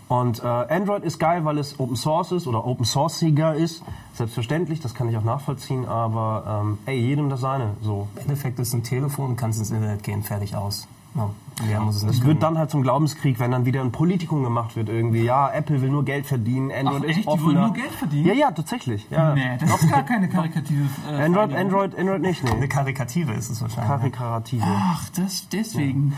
Und 0.09 0.43
äh, 0.43 0.47
Android 0.47 1.03
ist 1.03 1.19
geil, 1.19 1.45
weil 1.45 1.59
es 1.59 1.79
Open 1.79 1.95
Source 1.95 2.31
ist 2.31 2.47
oder 2.47 2.65
Open 2.65 2.83
Sourciger 2.83 3.53
ist. 3.53 3.83
Selbstverständlich, 4.15 4.79
das 4.79 4.95
kann 4.95 5.07
ich 5.07 5.15
auch 5.15 5.23
nachvollziehen, 5.23 5.85
aber 5.85 6.61
ähm, 6.63 6.79
ey, 6.87 6.99
jedem 6.99 7.29
das 7.29 7.41
seine. 7.41 7.75
So. 7.81 8.07
Im 8.15 8.23
Endeffekt 8.23 8.57
ist 8.57 8.73
ein 8.73 8.81
Telefon, 8.81 9.35
kannst 9.35 9.59
ins 9.59 9.69
Internet 9.69 10.01
gehen, 10.01 10.23
fertig 10.23 10.55
aus. 10.55 10.87
Ja. 11.13 11.29
Mehr 11.65 11.81
muss 11.81 11.97
es 11.97 12.03
nicht 12.03 12.19
Es 12.19 12.25
wird 12.25 12.41
dann 12.43 12.57
halt 12.57 12.69
zum 12.69 12.81
Glaubenskrieg, 12.81 13.39
wenn 13.39 13.51
dann 13.51 13.65
wieder 13.65 13.81
ein 13.81 13.91
Politikum 13.91 14.43
gemacht 14.43 14.75
wird 14.75 14.89
irgendwie. 14.89 15.23
Ja, 15.23 15.49
Apple 15.51 15.81
will 15.81 15.89
nur 15.89 16.05
Geld 16.05 16.25
verdienen, 16.25 16.71
Android 16.71 17.03
Ach, 17.03 17.09
ist 17.09 17.09
echt? 17.09 17.19
Die 17.23 17.27
offener. 17.27 17.45
wollen 17.47 17.61
nur 17.61 17.73
Geld 17.73 17.91
verdienen? 17.91 18.27
Ja, 18.27 18.33
ja, 18.33 18.51
tatsächlich. 18.51 19.07
Ja. 19.09 19.33
Nee, 19.33 19.57
das 19.59 19.83
ist 19.83 19.91
gar 19.91 20.03
keine 20.03 20.29
karikative 20.29 20.85
äh, 21.09 21.21
Android. 21.21 21.53
Android, 21.53 21.97
Android 21.97 22.21
nicht, 22.21 22.43
Eine 22.45 22.59
nee. 22.59 22.67
Karikative 22.67 23.33
ist 23.33 23.49
es 23.49 23.61
wahrscheinlich. 23.61 24.13
Karikative. 24.13 24.63
Ach, 24.65 25.09
das 25.09 25.47
deswegen. 25.49 26.13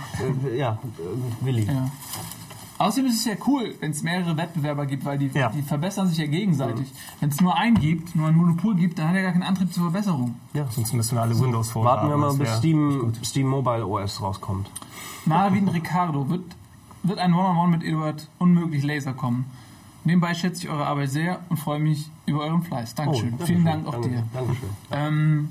Äh, 0.45 0.57
ja, 0.57 0.73
äh, 0.73 1.45
Willi. 1.45 1.63
Ja. 1.65 1.89
Außerdem 2.81 3.09
ist 3.09 3.17
es 3.19 3.25
ja 3.25 3.33
cool, 3.47 3.75
wenn 3.79 3.91
es 3.91 4.01
mehrere 4.01 4.35
Wettbewerber 4.37 4.85
gibt, 4.87 5.05
weil 5.05 5.17
die, 5.17 5.27
Ja. 5.33 5.49
die 5.49 5.61
verbessern 5.61 6.07
sich 6.07 6.17
ja 6.17 6.25
gegenseitig. 6.25 6.91
Wenn 7.19 7.29
es 7.29 7.39
nur 7.39 7.55
einen 7.55 7.77
gibt, 7.79 8.15
nur 8.15 8.27
ein 8.27 8.35
Monopol 8.35 8.75
gibt, 8.75 8.97
dann 8.97 9.07
hat 9.09 9.15
er 9.15 9.21
gar 9.21 9.31
keinen 9.33 9.43
Antrieb 9.43 9.71
zur 9.73 9.83
Verbesserung. 9.83 10.35
Sonst 10.71 10.93
müssen 10.93 11.15
wir 11.15 11.21
alle 11.21 11.39
Windows 11.39 11.69
Phone 11.71 11.85
Warten 11.85 12.09
wir 12.09 12.17
mal, 12.17 12.33
bis 12.35 12.57
Steam, 12.57 13.13
Steam 13.23 13.47
Mobile 13.47 13.85
OS 13.85 14.21
rauskommt. 14.21 14.69
Marvin 15.25 15.67
Ricardo, 15.67 16.27
wird, 16.29 16.43
wird 17.03 17.19
ein 17.19 17.33
One-on-One 17.33 17.77
mit 17.77 17.83
Eduard 17.83 18.27
unmöglich 18.39 18.83
Laser 18.83 19.13
kommen? 19.13 19.45
Nebenbei 20.03 20.33
schätze 20.33 20.63
ich 20.63 20.69
eure 20.69 20.87
Arbeit 20.87 21.11
sehr 21.11 21.41
und 21.49 21.57
freue 21.57 21.79
mich 21.79 22.09
über 22.25 22.39
euren 22.39 22.63
Fleiß. 22.63 22.95
Dankeschön. 22.95 23.35
Oh, 23.39 23.45
Vielen. 23.45 23.63
Dank 23.63 23.85
auch 23.87 23.91
Danke- 23.91 24.09
dir. 24.09 24.23
Dankeschön. 24.33 24.69
Ähm, 24.91 25.49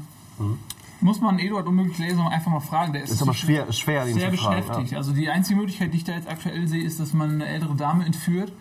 Muss 1.00 1.20
man 1.20 1.38
Eduard 1.38 1.66
unmöglich 1.66 1.98
Laser 1.98 2.28
einfach 2.30 2.50
mal 2.50 2.60
fragen? 2.60 2.92
Der 2.92 3.02
ist, 3.02 3.10
Ist 3.10 3.22
aber 3.22 3.34
schwer, 3.34 3.72
schwer 3.72 4.06
ihn 4.06 4.14
sehr 4.14 4.30
zu 4.30 4.36
fragen. 4.36 4.60
beschäftigt. 4.60 4.92
Ja. 4.92 4.98
Also 4.98 5.12
die 5.12 5.28
einzige 5.30 5.58
Möglichkeit, 5.58 5.92
die 5.92 5.98
ich 5.98 6.04
da 6.04 6.12
jetzt 6.12 6.28
aktuell 6.28 6.66
sehe, 6.68 6.82
ist, 6.82 7.00
dass 7.00 7.12
man 7.12 7.30
eine 7.30 7.46
ältere 7.46 7.74
Dame 7.74 8.04
entführt 8.04 8.52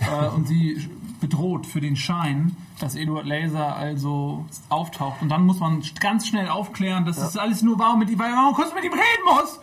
äh, 0.00 0.26
und 0.34 0.46
sie 0.46 0.88
bedroht 1.20 1.66
für 1.66 1.80
den 1.80 1.96
Schein, 1.96 2.56
dass 2.78 2.94
Eduard 2.94 3.26
Laser 3.26 3.74
also 3.76 4.44
auftaucht. 4.68 5.22
Und 5.22 5.30
dann 5.30 5.46
muss 5.46 5.60
man 5.60 5.82
ganz 5.98 6.26
schnell 6.26 6.48
aufklären, 6.48 7.06
dass 7.06 7.16
das 7.18 7.36
alles 7.36 7.62
nur 7.62 7.78
war, 7.78 7.96
mit 7.96 8.10
ihm, 8.10 8.18
weil 8.18 8.32
man 8.32 8.52
kurz 8.52 8.74
mit 8.74 8.84
ihm 8.84 8.92
reden 8.92 9.24
muss. 9.24 9.58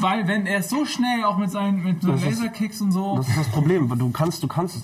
Weil 0.00 0.26
wenn 0.26 0.46
er 0.46 0.62
so 0.62 0.84
schnell 0.84 1.22
auch 1.24 1.38
mit 1.38 1.50
seinen 1.50 1.84
mit 1.84 2.02
so 2.02 2.10
Laserkicks 2.10 2.80
und 2.80 2.90
so. 2.90 3.16
Das 3.16 3.28
ist 3.28 3.38
das 3.38 3.48
Problem. 3.48 3.88
Du 3.96 4.10
kannst, 4.10 4.42
du 4.42 4.48
kannst, 4.48 4.82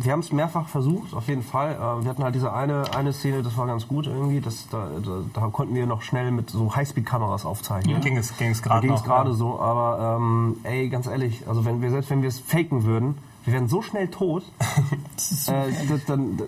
wir 0.00 0.12
haben 0.12 0.20
es 0.20 0.32
mehrfach 0.32 0.68
versucht, 0.68 1.14
auf 1.14 1.28
jeden 1.28 1.42
Fall. 1.42 1.72
Äh, 1.72 2.04
Wir 2.04 2.10
hatten 2.10 2.22
halt 2.22 2.34
diese 2.34 2.52
eine, 2.52 2.94
eine 2.94 3.12
Szene, 3.12 3.42
das 3.42 3.56
war 3.56 3.66
ganz 3.66 3.88
gut 3.88 4.06
irgendwie. 4.06 4.40
Das, 4.40 4.68
da, 4.70 4.88
da, 5.04 5.22
da 5.32 5.48
konnten 5.48 5.74
wir 5.74 5.86
noch 5.86 6.02
schnell 6.02 6.30
mit 6.30 6.50
so 6.50 6.74
Highspeed-Kameras 6.74 7.44
aufzeichnen. 7.44 8.00
Ging 8.00 8.16
es, 8.16 8.36
ging 8.36 8.50
es 8.50 8.62
gerade 8.62 8.86
ging 8.86 8.96
es 8.96 9.02
gerade 9.02 9.30
ja. 9.30 9.36
so, 9.36 9.60
aber 9.60 10.16
ähm, 10.16 10.56
ey, 10.62 10.88
ganz 10.88 11.06
ehrlich, 11.06 11.48
also 11.48 11.64
wenn 11.64 11.82
wir 11.82 11.90
selbst 11.90 12.10
wenn 12.10 12.22
wir 12.22 12.28
es 12.28 12.38
faken 12.38 12.84
würden, 12.84 13.18
wir 13.44 13.54
wären 13.54 13.68
so 13.68 13.82
schnell 13.82 14.08
tot, 14.08 14.44
äh, 15.46 15.72
das, 15.88 16.04
dann, 16.06 16.40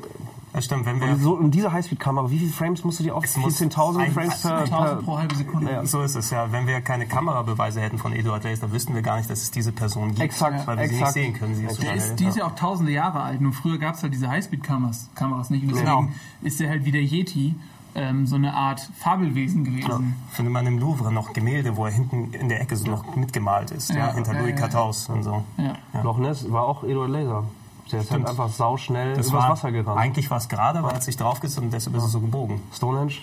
Das 0.53 0.65
stimmt, 0.65 0.85
wenn 0.85 1.01
wir... 1.01 1.09
Und, 1.11 1.23
so, 1.23 1.35
und 1.35 1.53
diese 1.53 1.73
Highspeed-Kamera, 1.73 2.29
wie 2.31 2.39
viele 2.39 2.51
Frames 2.51 2.83
musst 2.83 2.99
du 2.99 3.05
dir 3.05 3.15
auf? 3.15 3.23
Es 3.25 3.37
muss 3.37 3.61
10.000 3.61 3.99
ein- 4.01 4.13
Frames 4.13 4.43
per, 4.43 4.59
1000 4.59 4.71
per 4.71 4.97
pro 4.97 5.19
halbe 5.19 5.35
Sekunde. 5.37 5.71
Ja. 5.71 5.87
So 5.87 6.03
ist 6.03 6.17
es 6.17 6.31
ja. 6.31 6.51
Wenn 6.51 6.67
wir 6.67 6.81
keine 6.81 7.07
Kamerabeweise 7.07 7.81
hätten 7.81 7.99
von 7.99 8.13
Eduard 8.13 8.43
Lace, 8.43 8.59
dann 8.61 8.73
wüssten 8.73 8.95
wir 8.95 9.03
gar 9.03 9.17
nicht, 9.19 9.31
dass 9.31 9.43
es 9.43 9.51
diese 9.53 9.71
Person 9.71 10.09
gibt. 10.09 10.21
Exakt, 10.21 10.67
weil 10.67 10.77
wir 10.79 10.85
sie 10.87 10.91
nicht 10.95 11.01
exakt. 11.01 11.15
sehen 11.15 11.35
können. 11.35 11.55
Sie 11.55 11.65
ist 11.65 11.81
Der 11.83 11.95
ist, 11.95 12.17
die 12.17 12.25
ist 12.25 12.37
ja 12.37 12.47
auch 12.47 12.57
tausende 12.57 12.91
Jahre 12.91 13.21
alt. 13.23 13.41
Nur 13.41 13.53
früher 13.53 13.79
gab 13.79 13.95
es 13.95 14.03
halt 14.03 14.13
diese 14.13 14.29
Highspeed-Kameras 14.29 15.09
Kameras 15.15 15.51
nicht. 15.51 15.63
Und 15.63 15.71
deswegen 15.71 15.87
Genau. 15.89 16.09
ist 16.43 16.59
der 16.59 16.69
halt 16.71 16.85
wie 16.85 16.93
der 16.93 17.03
Yeti 17.03 17.55
ähm, 17.95 18.27
so 18.27 18.37
eine 18.37 18.55
Art 18.55 18.81
Fabelwesen 18.99 19.65
gewesen. 19.65 20.15
findet 20.31 20.53
man 20.53 20.67
im 20.67 20.79
Louvre 20.79 21.13
noch 21.13 21.33
Gemälde, 21.33 21.77
wo 21.77 21.87
er 21.87 21.93
hinten 21.93 22.33
in 22.35 22.49
der 22.49 22.61
Ecke 22.61 22.77
so 22.77 22.89
noch 22.89 23.17
mitgemalt 23.17 23.71
ist, 23.73 23.91
ja, 23.91 23.97
Ja, 24.09 24.15
hinter 24.15 24.33
ja, 24.35 24.41
Louis 24.41 24.55
ja, 24.61 24.67
ja. 24.67 24.91
XIV 24.91 25.09
und 25.13 25.23
so. 25.25 25.45
Ja. 25.59 25.77
Loch 26.03 26.19
Ness 26.19 26.51
war 26.53 26.65
auch 26.65 26.85
Eduard 26.85 27.11
Laser. 27.11 27.45
Der 27.93 28.01
ist 28.01 28.11
halt 28.11 28.27
einfach 28.27 28.49
sauschnell 28.49 29.17
Das 29.17 29.29
übers 29.29 29.43
war, 29.43 29.51
Wasser 29.51 29.73
gerannt. 29.73 29.99
Eigentlich 29.99 30.31
war 30.31 30.39
es 30.39 30.49
gerade, 30.49 30.79
aber 30.79 30.91
er 30.91 30.97
hat 30.97 31.03
sich 31.03 31.17
draufgesetzt 31.17 31.59
und 31.61 31.73
deshalb 31.73 31.97
ist 31.97 32.05
es 32.05 32.13
so 32.13 32.21
gebogen. 32.21 32.61
Stonehenge, 32.73 33.15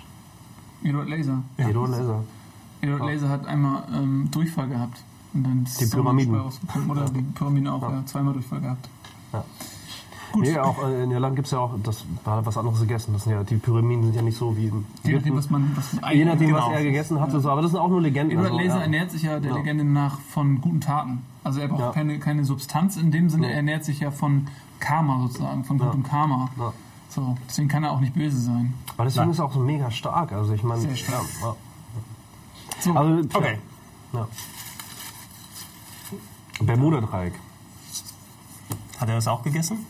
Eduard 0.84 1.10
Laser. 1.10 1.42
Eduard 1.58 1.92
Laser. 1.92 2.24
Eduard 2.82 3.04
Laser 3.04 3.30
hat 3.30 3.46
einmal 3.48 3.84
ähm, 3.94 4.30
Durchfall 4.32 4.68
gehabt. 4.68 5.04
Und 5.34 5.44
dann 5.44 5.64
ist 5.64 5.80
Die 5.82 5.86
Pyramiden. 5.86 6.40
Oder 6.90 7.06
die 7.10 7.22
Pyramiden 7.22 7.68
auch, 7.68 7.82
ja. 7.82 8.06
zweimal 8.06 8.34
Durchfall 8.34 8.62
gehabt. 8.62 8.90
Ja. 9.34 9.44
Gut. 10.32 10.44
Nee, 10.44 10.58
auch 10.60 10.84
äh, 10.84 11.04
in 11.04 11.12
Irland 11.12 11.36
gibt 11.36 11.46
es 11.48 11.52
ja 11.52 11.60
auch, 11.60 11.74
das 11.84 12.06
war 12.26 12.46
was 12.46 12.58
anderes 12.58 12.80
gegessen. 12.82 13.14
Das 13.14 13.24
sind 13.24 13.34
ja, 13.34 13.44
die 13.44 13.56
Pyramiden 13.56 14.04
sind 14.04 14.16
ja 14.16 14.22
nicht 14.22 14.38
so 14.38 14.56
wie 14.58 14.72
Je 15.04 15.14
nachdem, 15.16 15.36
was 15.38 15.50
man. 15.50 15.72
Was 15.76 15.94
Je 16.14 16.26
nachdem, 16.26 16.48
Genau. 16.50 16.68
was 16.68 16.74
er 16.74 16.84
gegessen 16.84 17.20
hatte, 17.22 17.40
so, 17.40 17.50
aber 17.50 17.62
das 17.62 17.72
sind 17.72 17.80
auch 17.80 17.88
nur 17.90 18.02
Legenden. 18.02 18.32
Eduard 18.38 18.52
also, 18.52 18.64
Laser 18.64 18.76
ja. 18.78 18.82
ernährt 18.84 19.12
sich 19.12 19.24
ja 19.24 19.40
der 19.40 19.52
Ja. 19.52 19.58
Legende 19.58 19.84
nach 19.84 20.20
von 20.20 20.60
guten 20.62 20.82
Taten. 20.82 21.22
Also 21.44 21.60
er 21.62 21.70
braucht 21.70 21.80
Ja. 21.82 21.92
keine, 21.92 22.20
keine 22.20 22.44
Substanz 22.46 22.98
in 22.98 23.12
dem 23.12 23.30
Sinne, 23.30 23.46
Ja. 23.48 23.52
er 23.52 23.58
ernährt 23.58 23.86
sich 23.86 24.00
ja 24.02 24.12
von 24.12 24.48
Karma 24.80 25.22
sozusagen, 25.22 25.64
von 25.64 25.78
gutem 25.78 26.04
Karma. 26.04 26.50
Ja. 26.58 26.74
So, 27.10 27.38
deswegen 27.48 27.70
kann 27.70 27.84
er 27.84 27.92
auch 27.92 28.02
nicht 28.02 28.14
böse 28.14 28.38
sein. 28.38 28.74
Aber 28.96 29.06
deswegen 29.06 29.24
Nein. 29.26 29.32
ist 29.32 29.40
er 29.40 29.46
auch 29.46 29.54
so 29.54 29.60
mega 29.62 29.90
stark. 29.92 30.34
Also 30.34 30.54
ich 30.54 30.64
meine, 30.64 30.82
Sehr 30.82 30.96
stark. 30.96 31.24
Ja, 31.42 31.56
So, 32.80 32.94
ja. 32.94 33.00
Also, 33.00 33.28
Okay. 33.34 33.58
Ja. 34.14 34.28
Bermuda-Dreieck. 36.62 37.34
Hat 39.00 39.10
er 39.10 39.16
das 39.16 39.28
auch 39.28 39.44
gegessen? 39.44 39.86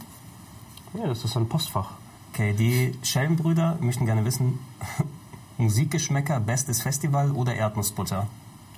Ja, 0.93 1.08
das 1.08 1.23
ist 1.23 1.36
ein 1.38 1.47
Postfach. 1.47 1.91
Okay, 2.34 2.54
die 2.54 2.93
Schellenbrüder 3.04 3.78
möchten 3.82 4.06
gerne 4.06 4.23
wissen, 4.26 4.60
Musikgeschmäcker, 5.58 6.39
bestes 6.39 6.82
Festival 6.82 7.32
oder 7.32 7.56
Erdnussbutter? 7.56 8.28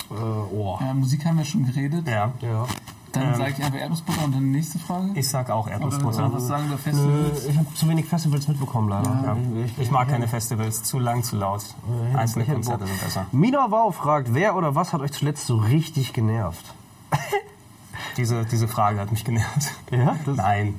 Äh, 0.09 0.13
oh. 0.13 0.79
äh, 0.81 0.93
Musik 0.93 1.25
haben 1.25 1.37
wir 1.37 1.45
schon 1.45 1.65
geredet. 1.65 2.07
Ja, 2.07 2.31
Ja. 2.41 2.65
Dann 3.11 3.29
Ähm, 3.29 3.35
sage 3.35 3.55
ich 3.57 3.63
einfach 3.63 3.79
Erdnussbutter 3.79 4.23
und 4.23 4.35
dann 4.35 4.51
nächste 4.51 4.77
Frage. 4.77 5.09
ich 5.15 5.27
sag 5.27 5.49
auch 5.49 5.65
Oder 5.65 5.73
Erdnussbutter. 5.73 6.31
was 6.31 6.45
sagen 6.45 6.67
über 6.67 6.77
Festivals? 6.77 7.45
ich 7.47 7.57
habe 7.57 7.73
zu 7.73 7.89
wenig 7.89 8.05
Festivals 8.05 8.47
mitbekommen, 8.47 8.87
leider. 8.87 9.09
Ja. 9.25 9.35
Ich 9.79 9.89
mag 9.89 10.09
keine 10.09 10.27
Festivals, 10.27 10.83
zu 10.83 10.99
lang, 10.99 11.23
zu 11.23 11.35
laut. 11.35 11.63
Ja, 12.13 12.19
Einzelne 12.19 12.45
ich 12.45 12.51
Konzerte 12.51 12.85
sind 12.85 13.01
besser. 13.01 13.25
Mina 13.31 13.65
Wow 13.71 13.95
fragt, 13.95 14.35
wer 14.35 14.55
oder 14.55 14.75
was 14.75 14.93
hat 14.93 15.01
euch 15.01 15.11
zuletzt 15.11 15.47
so 15.47 15.57
richtig 15.57 16.13
genervt? 16.13 16.63
Diese, 18.17 18.45
diese 18.45 18.67
Frage 18.67 18.99
hat 18.99 19.11
mich 19.11 19.23
genervt. 19.25 19.71
Ja? 19.91 20.15
Das, 20.25 20.37
Nein. 20.37 20.77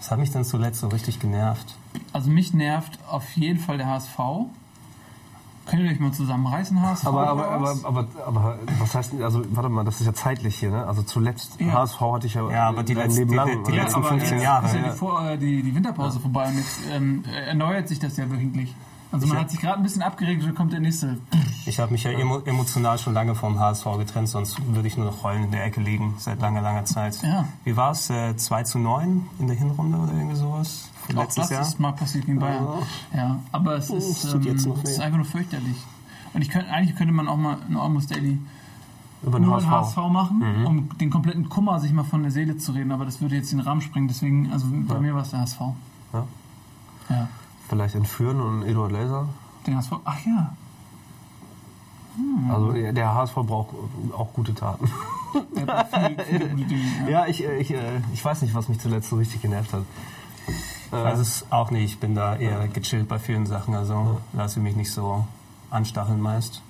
Was 0.00 0.10
hat 0.10 0.18
mich 0.18 0.32
denn 0.32 0.44
zuletzt 0.44 0.80
so 0.80 0.88
richtig 0.88 1.20
genervt? 1.20 1.76
Also 2.12 2.30
mich 2.30 2.52
nervt 2.54 2.98
auf 3.08 3.30
jeden 3.36 3.58
Fall 3.60 3.76
der 3.78 3.86
HSV. 3.86 4.18
Könnt 5.66 5.82
ihr 5.82 5.90
euch 5.90 6.00
mal 6.00 6.10
zusammenreißen, 6.10 6.80
HSV? 6.82 7.06
aber, 7.06 7.28
aber, 7.28 7.48
aber, 7.48 7.64
was? 7.64 7.84
aber, 7.84 8.06
aber, 8.26 8.58
was 8.80 8.94
heißt, 8.94 9.12
denn- 9.12 9.22
also, 9.22 9.42
warte 9.54 9.68
mal, 9.68 9.84
das 9.84 10.00
ist 10.00 10.06
ja 10.06 10.14
zeitlich 10.14 10.58
hier, 10.58 10.70
ne? 10.70 10.84
Also 10.86 11.02
zuletzt, 11.02 11.60
Ja. 11.60 11.72
HSV 11.74 12.00
hatte 12.00 12.26
ich 12.26 12.34
ja, 12.34 12.50
Ja, 12.50 12.68
aber 12.70 12.82
die 12.82 12.94
mein 12.94 13.04
letzten- 13.04 13.18
Leben 13.20 13.30
die- 13.30 13.36
lang. 13.36 13.48
die 13.64 13.72
oder? 13.72 13.82
letzten 13.82 13.94
aber 14.00 14.08
15 14.08 14.32
jetzt 14.38 14.42
Jahre, 14.42 14.66
ist 14.66 14.74
ja 14.74 14.80
ja. 14.80 14.88
die, 14.90 14.96
Vor 14.98 15.24
äh, 15.30 15.38
die, 15.38 15.62
die 15.62 15.74
Winterpause 15.74 16.18
vorbei 16.18 16.48
und 16.48 16.56
jetzt 16.56 16.78
ähm, 16.90 17.22
erneuert 17.46 17.88
sich 17.88 17.98
das 18.00 18.16
ja 18.16 18.28
wöchentlich. 18.30 18.74
Also 19.12 19.26
man 19.26 19.36
Ich- 19.38 19.42
hat 19.42 19.50
sich 19.50 19.60
gerade 19.60 19.76
ein 19.78 19.82
bisschen 19.82 20.02
abgeregt 20.02 20.40
und 20.42 20.48
dann 20.48 20.54
kommt 20.54 20.72
der 20.72 20.80
nächste. 20.80 21.18
Ich 21.66 21.78
habe 21.80 21.90
mich 21.92 22.04
ja 22.04 22.10
emo 22.12 22.38
emotional 22.44 22.96
schon 22.98 23.12
lange 23.12 23.34
vom 23.34 23.58
HSV 23.58 23.84
getrennt, 23.98 24.28
sonst 24.28 24.56
würde 24.72 24.86
ich 24.86 24.96
nur 24.96 25.06
noch 25.06 25.22
heulen 25.24 25.44
in 25.44 25.50
der 25.50 25.64
Ecke 25.64 25.80
liegen, 25.80 26.14
seit 26.18 26.40
langer, 26.40 26.62
langer 26.62 26.84
Zeit. 26.84 27.20
Ja. 27.22 27.44
Wie 27.64 27.76
war 27.76 27.90
es? 27.90 28.08
Äh, 28.08 28.36
2 28.36 28.62
zu 28.62 28.78
9 28.78 29.26
in 29.40 29.46
der 29.48 29.56
Hinrunde 29.56 29.98
oder 29.98 30.12
irgendwie 30.12 30.36
sowas? 30.36 30.88
Für 31.06 31.12
Auch 31.16 31.22
letztes 31.22 31.48
das 31.48 31.50
Jahr? 31.50 31.62
ist 31.62 31.80
mal 31.80 31.92
passiert 31.92 32.26
gegen 32.26 32.38
Bayern. 32.38 32.66
Ja, 33.14 33.40
aber 33.52 33.76
es 33.76 33.90
ist, 33.90 34.24
es 34.24 34.30
tut 34.30 34.46
ähm, 34.46 34.56
es 34.84 34.90
ist 34.90 35.00
einfach 35.00 35.16
nur 35.18 35.26
fürchterlich. 35.26 35.76
Und 36.32 36.42
ich 36.42 36.48
könnte, 36.50 36.70
eigentlich 36.70 36.96
könnte 36.96 37.12
man 37.12 37.26
auch 37.26 37.36
mal 37.36 37.56
ein 37.68 37.76
Almost 37.76 38.12
Daily 38.12 38.38
Über 39.24 39.40
den 39.40 39.46
nur 39.46 39.56
HSV. 39.56 39.66
HSV 39.96 39.96
machen, 40.12 40.64
um 40.66 40.88
den 40.98 41.10
kompletten 41.10 41.48
Kummer 41.48 41.80
sich 41.80 41.92
mal 41.92 42.04
von 42.04 42.22
der 42.22 42.30
Seele 42.30 42.56
zu 42.58 42.70
reden, 42.72 42.92
aber 42.92 43.04
das 43.04 43.20
würde 43.20 43.34
jetzt 43.34 43.50
den 43.50 43.60
Rahmen 43.60 43.80
sprengen, 43.80 44.06
deswegen, 44.08 44.52
also 44.52 44.66
bei 44.70 45.00
mir 45.00 45.14
war 45.14 45.22
es 45.22 45.30
der 45.30 45.40
HSV. 45.40 45.60
Ja. 46.12 46.24
Ja. 47.10 47.28
Vielleicht 47.70 47.94
entführen 47.94 48.40
und 48.40 48.64
Eduard 48.64 48.90
Laser. 48.90 49.28
Den 49.64 49.76
HSV, 49.76 49.92
ach 50.04 50.18
ja. 50.26 50.52
Also 52.52 52.72
der 52.72 53.14
HSV 53.14 53.34
braucht 53.36 53.68
auch 54.12 54.32
gute 54.32 54.52
Taten. 54.56 54.90
Der 55.54 55.66
hat 55.68 55.88
viele, 55.94 56.24
viele 56.24 56.48
gute 56.48 56.64
Dinge. 56.64 56.82
Ja. 57.04 57.08
Ja, 57.08 57.26
ich, 57.28 57.44
äh, 57.44 57.58
ich, 57.58 57.72
äh, 57.72 58.00
ich 58.12 58.24
weiß 58.24 58.42
nicht, 58.42 58.52
was 58.56 58.68
mich 58.68 58.80
zuletzt 58.80 59.08
so 59.08 59.16
richtig 59.16 59.40
genervt 59.40 59.72
hat. 59.72 59.84
Ich 60.48 60.92
weiß 60.92 61.20
es 61.20 61.46
auch 61.50 61.70
nicht. 61.70 61.84
Ich 61.84 62.00
bin 62.00 62.16
da 62.16 62.34
eher 62.34 62.66
gechillt 62.66 63.06
bei 63.06 63.20
vielen 63.20 63.46
Sachen, 63.46 63.76
also 63.76 64.20
lasse 64.32 64.58
mich 64.58 64.74
nicht 64.74 64.90
so 64.90 65.24
anstacheln 65.70 66.20
meist. 66.20 66.62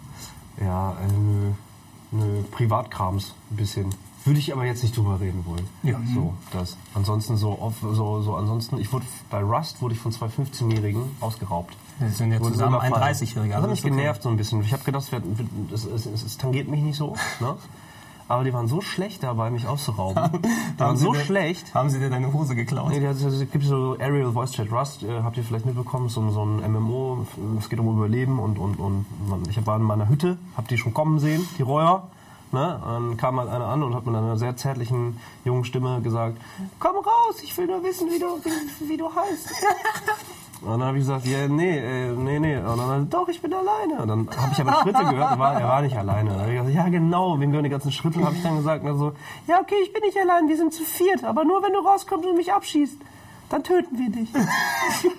Ja, 0.61 0.91
äh, 0.91 1.11
nö, 1.11 1.53
nö, 2.11 2.43
Privatkrams 2.51 3.35
ein 3.51 3.57
bisschen. 3.57 3.95
Würde 4.25 4.39
ich 4.39 4.53
aber 4.53 4.65
jetzt 4.67 4.83
nicht 4.83 4.97
drüber 4.97 5.19
reden 5.19 5.45
wollen. 5.47 5.67
Ja. 5.83 5.99
So, 6.15 6.35
das. 6.53 6.77
Ansonsten 6.95 7.37
so, 7.37 7.73
so, 7.81 8.21
so 8.21 8.35
ansonsten, 8.37 8.79
ich 8.79 8.93
wurde 8.93 9.07
bei 9.31 9.43
Rust 9.43 9.81
wurde 9.81 9.95
ich 9.95 10.01
von 10.01 10.13
zwei 10.13 10.27
15-Jährigen 10.27 11.03
ausgeraubt. 11.21 11.75
Wir 11.99 12.11
sind 12.11 12.33
ja 12.33 12.41
zusammen 12.41 12.77
ein 12.81 12.89
überfallen. 12.91 13.15
30-Jähriger. 13.15 13.49
Das 13.49 13.57
also 13.57 13.63
hat 13.63 13.71
mich 13.71 13.79
ist 13.79 13.85
okay. 13.87 13.97
genervt 13.97 14.23
so 14.23 14.29
ein 14.29 14.37
bisschen. 14.37 14.61
Ich 14.63 14.73
habe 14.73 14.85
gedacht, 14.85 15.11
es, 15.73 16.37
tangiert 16.39 16.69
mich 16.69 16.83
nicht 16.83 16.97
so. 16.97 17.15
Ne? 17.41 17.57
Aber 18.29 18.45
die 18.45 18.53
waren 18.53 18.69
so 18.69 18.81
schlecht 18.81 19.25
dabei, 19.25 19.51
mich 19.51 19.67
auszurauben. 19.67 20.41
Die 20.77 20.79
waren 20.79 20.97
so 20.97 21.13
dir- 21.13 21.19
schlecht. 21.19 21.75
Haben 21.75 21.91
sie 21.91 21.99
dir 21.99 22.11
deine 22.11 22.33
Hose 22.33 22.55
geklaut? 22.55 22.91
Nee, 22.91 23.05
es 23.05 23.51
gibt 23.51 23.65
so 23.65 23.97
Aerial 23.99 24.31
Voice 24.31 24.53
Chat 24.53 24.71
Rust, 24.71 25.03
äh, 25.03 25.23
habt 25.25 25.37
ihr 25.37 25.43
vielleicht 25.43 25.67
mitbekommen, 25.67 26.09
so, 26.09 26.31
so 26.31 26.45
ein 26.45 26.73
MMO, 26.73 27.27
es 27.59 27.69
geht 27.69 27.81
um 27.81 27.89
Überleben 27.89 28.39
und, 28.39 28.57
und, 28.61 28.77
und 28.77 29.05
ich 29.49 29.67
war 29.67 29.77
in 29.79 29.83
meiner 29.83 30.09
Hütte, 30.09 30.39
hab 30.57 30.69
die 30.69 30.79
schon 30.79 30.95
kommen 30.95 31.19
sehen, 31.19 31.45
die 31.59 31.63
Räuer. 31.63 32.07
Ne? 32.53 32.75
Und 32.75 32.83
dann 32.83 33.17
kam 33.17 33.39
halt 33.39 33.49
einer 33.49 33.67
an 33.67 33.83
und 33.83 33.95
hat 33.95 34.07
mit 34.07 34.15
einer 34.15 34.37
sehr 34.37 34.57
zärtlichen, 34.57 35.19
jungen 35.45 35.65
Stimme 35.65 36.01
gesagt, 36.03 36.37
komm 36.79 36.97
raus, 36.97 37.43
ich 37.43 37.57
will 37.57 37.67
nur 37.67 37.83
wissen, 37.85 38.11
wie 38.11 38.19
du, 38.19 38.27
wie, 38.43 38.89
wie 38.89 38.97
du 38.97 39.15
heißt. 39.15 39.51
Und 40.63 40.69
dann 40.69 40.85
habe 40.85 40.99
ich 40.99 41.05
gesagt, 41.05 41.25
ja, 41.25 41.49
nee, 41.49 41.79
äh, 41.79 42.13
nee, 42.13 42.39
nee. 42.39 42.59
Und 42.59 42.77
dann, 42.77 43.09
doch, 43.09 43.27
ich 43.29 43.41
bin 43.41 43.53
alleine. 43.55 44.03
Und 44.03 44.09
dann 44.09 44.29
habe 44.37 44.53
ich 44.53 44.61
aber 44.61 44.83
Schritte 44.83 45.05
gehört, 45.11 45.31
er 45.31 45.39
war, 45.39 45.59
er 45.59 45.69
war 45.69 45.81
nicht 45.81 45.97
alleine. 45.97 46.31
Dann 46.31 46.51
ich 46.51 46.59
gesagt, 46.59 46.75
ja, 46.75 46.89
genau, 46.91 47.41
wem 47.41 47.51
gehören 47.51 47.65
die 47.65 47.71
ganzen 47.71 47.93
Schritte? 47.93 48.23
habe 48.23 48.37
ich 48.37 48.43
dann 48.43 48.57
gesagt, 48.57 48.85
also, 48.85 49.13
ja, 49.47 49.59
okay, 49.61 49.77
ich 49.83 49.93
bin 49.95 50.03
nicht 50.03 50.19
allein, 50.19 50.49
wir 50.49 50.59
sind 50.59 50.75
zu 50.75 50.85
viert, 50.85 51.25
aber 51.25 51.45
nur 51.45 51.63
wenn 51.63 51.73
du 51.73 51.79
rauskommst 51.79 52.29
und 52.29 52.37
mich 52.37 52.53
abschießt, 52.53 52.99
dann 53.51 53.63
töten 53.65 53.99
wir 53.99 54.11
dich. 54.11 54.33
und 54.35 54.49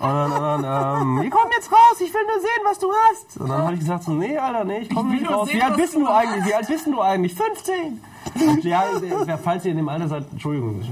dann, 0.00 0.32
und 0.32 0.62
dann 0.62 1.02
ähm, 1.02 1.22
wir 1.22 1.30
kommen 1.30 1.50
jetzt 1.54 1.70
raus, 1.70 2.00
ich 2.00 2.12
will 2.12 2.22
nur 2.26 2.40
sehen, 2.40 2.62
was 2.64 2.78
du 2.78 2.90
hast. 2.90 3.36
Und 3.40 3.48
dann 3.48 3.62
habe 3.62 3.74
ich 3.74 3.80
gesagt, 3.80 4.04
so, 4.04 4.12
nee, 4.12 4.36
Alter, 4.36 4.64
nee, 4.64 4.78
ich 4.78 4.90
komme 4.94 5.14
nicht 5.14 5.30
raus. 5.30 5.48
sehen, 5.48 5.58
Wie 5.58 5.62
alt 5.62 5.76
bist 5.76 5.94
du 5.94 6.08
eigentlich? 6.08 6.44
Wie 6.46 6.54
alt 6.54 6.66
bist 6.66 6.86
du 6.86 7.00
eigentlich? 7.00 7.34
15. 7.34 8.00
ja, 8.62 8.84
äh, 8.84 9.38
falls 9.38 9.64
ihr 9.64 9.72
in 9.72 9.76
dem 9.76 9.88
Alter 9.88 10.08
seid, 10.08 10.24
Entschuldigung. 10.32 10.82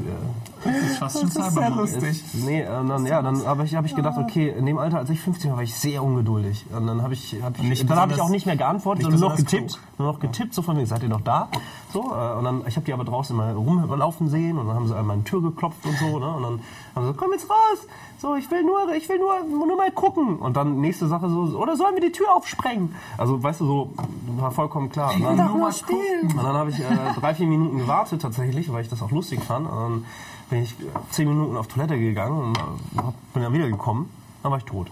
Ich, 0.65 0.67
äh, 0.67 0.81
Das 0.81 0.91
ist 0.91 0.99
fast 0.99 1.19
schon 1.21 1.29
Das 1.29 1.49
ist 1.49 1.55
sehr 1.55 1.71
lustig. 1.71 2.25
Nee, 2.45 2.67
und 2.67 2.89
dann, 2.89 3.07
ja, 3.07 3.23
dann 3.23 3.45
habe 3.47 3.65
ich, 3.65 3.75
hab 3.75 3.85
ich 3.85 3.95
gedacht, 3.95 4.19
okay, 4.19 4.49
in 4.49 4.67
dem 4.67 4.79
Alter, 4.79 4.99
als 4.99 5.11
ich 5.11 5.21
15 5.21 5.51
war, 5.51 5.59
war 5.59 5.65
ich 5.65 5.75
sehr 5.75 6.03
ungeduldig. 6.03 6.67
Und 6.75 6.87
dann 6.87 7.03
habe 7.03 7.15
ich, 7.15 7.37
hab 7.43 7.59
ich, 7.59 7.63
nicht 7.63 7.89
dann 7.89 7.99
habe 7.99 8.13
ich 8.13 8.21
auch 8.21 8.29
nicht 8.29 8.47
mehr 8.47 8.57
geantwortet, 8.57 9.03
sondern 9.03 9.21
nur 9.21 9.31
noch 9.31 9.37
getippt. 9.37 9.79
Nur 9.99 10.13
noch 10.13 10.21
getippt, 10.21 10.55
so 10.55 10.63
von 10.63 10.77
mir, 10.77 10.87
seid 10.87 11.03
ihr 11.03 11.09
noch 11.09 11.21
da? 11.21 11.49
So, 11.93 12.01
äh, 12.01 12.39
und 12.39 12.45
dann, 12.45 12.63
ich 12.67 12.77
habe 12.77 12.87
die 12.87 12.93
aber 12.93 13.05
draußen 13.05 13.37
mal 13.37 13.53
rumlaufen 13.53 14.29
sehen 14.29 14.59
und 14.59 14.69
dann 14.69 14.77
haben 14.77 14.89
sie 14.89 14.97
an 14.97 15.07
meine 15.07 15.25
Tür 15.25 15.43
geklopft 15.43 15.85
und 15.85 15.97
so, 15.99 16.19
ne? 16.19 16.31
Und 16.31 16.43
dann 16.43 16.53
haben 16.53 16.61
sie 16.95 17.01
gesagt, 17.01 17.19
komm 17.19 17.33
jetzt 17.33 17.51
raus! 17.51 17.87
So, 18.21 18.35
ich 18.35 18.51
will 18.51 18.63
nur, 18.65 18.93
ich 18.95 19.09
will 19.09 19.19
nur, 19.19 19.43
nur 19.45 19.77
mal 19.79 19.91
gucken. 19.91 20.37
Und 20.37 20.55
dann 20.55 20.79
nächste 20.81 21.07
Sache 21.07 21.31
so, 21.31 21.57
oder 21.57 21.77
sollen 21.77 21.95
wir 21.95 22.03
die 22.03 22.13
Tür 22.13 22.35
aufsprengen? 22.35 22.95
Also, 23.17 23.43
weißt 23.43 23.63
du, 23.63 23.67
so, 23.67 23.93
war 24.37 24.51
vollkommen 24.51 24.91
klar. 24.91 25.15
Und 25.15 25.23
dann, 25.23 25.39
will 25.39 25.45
nur 25.47 25.59
mal 25.59 25.73
gucken. 25.73 26.37
und 26.37 26.37
dann 26.37 26.55
habe 26.55 26.69
ich 26.69 26.81
äh, 26.81 26.85
drei, 27.19 27.35
vier 27.35 27.47
Minuten 27.47 27.79
gewartet 27.79 28.21
tatsächlich, 28.21 28.71
weil 28.71 28.83
ich 28.83 28.91
das 28.91 29.03
auch 29.03 29.11
lustig 29.11 29.43
fand. 29.43 29.67
Und 29.71 29.77
dann 29.77 30.05
bin 30.51 30.63
ich 30.63 30.75
zehn 31.11 31.29
Minuten 31.29 31.57
auf 31.57 31.69
Toilette 31.69 31.99
gegangen 31.99 32.39
und 32.39 32.59
äh, 32.59 33.03
bin 33.33 33.43
dann 33.43 33.53
wieder 33.53 33.69
gekommen. 33.69 34.11
Dann 34.43 34.53
war 34.53 34.59
ich 34.59 34.65
tot. 34.65 34.91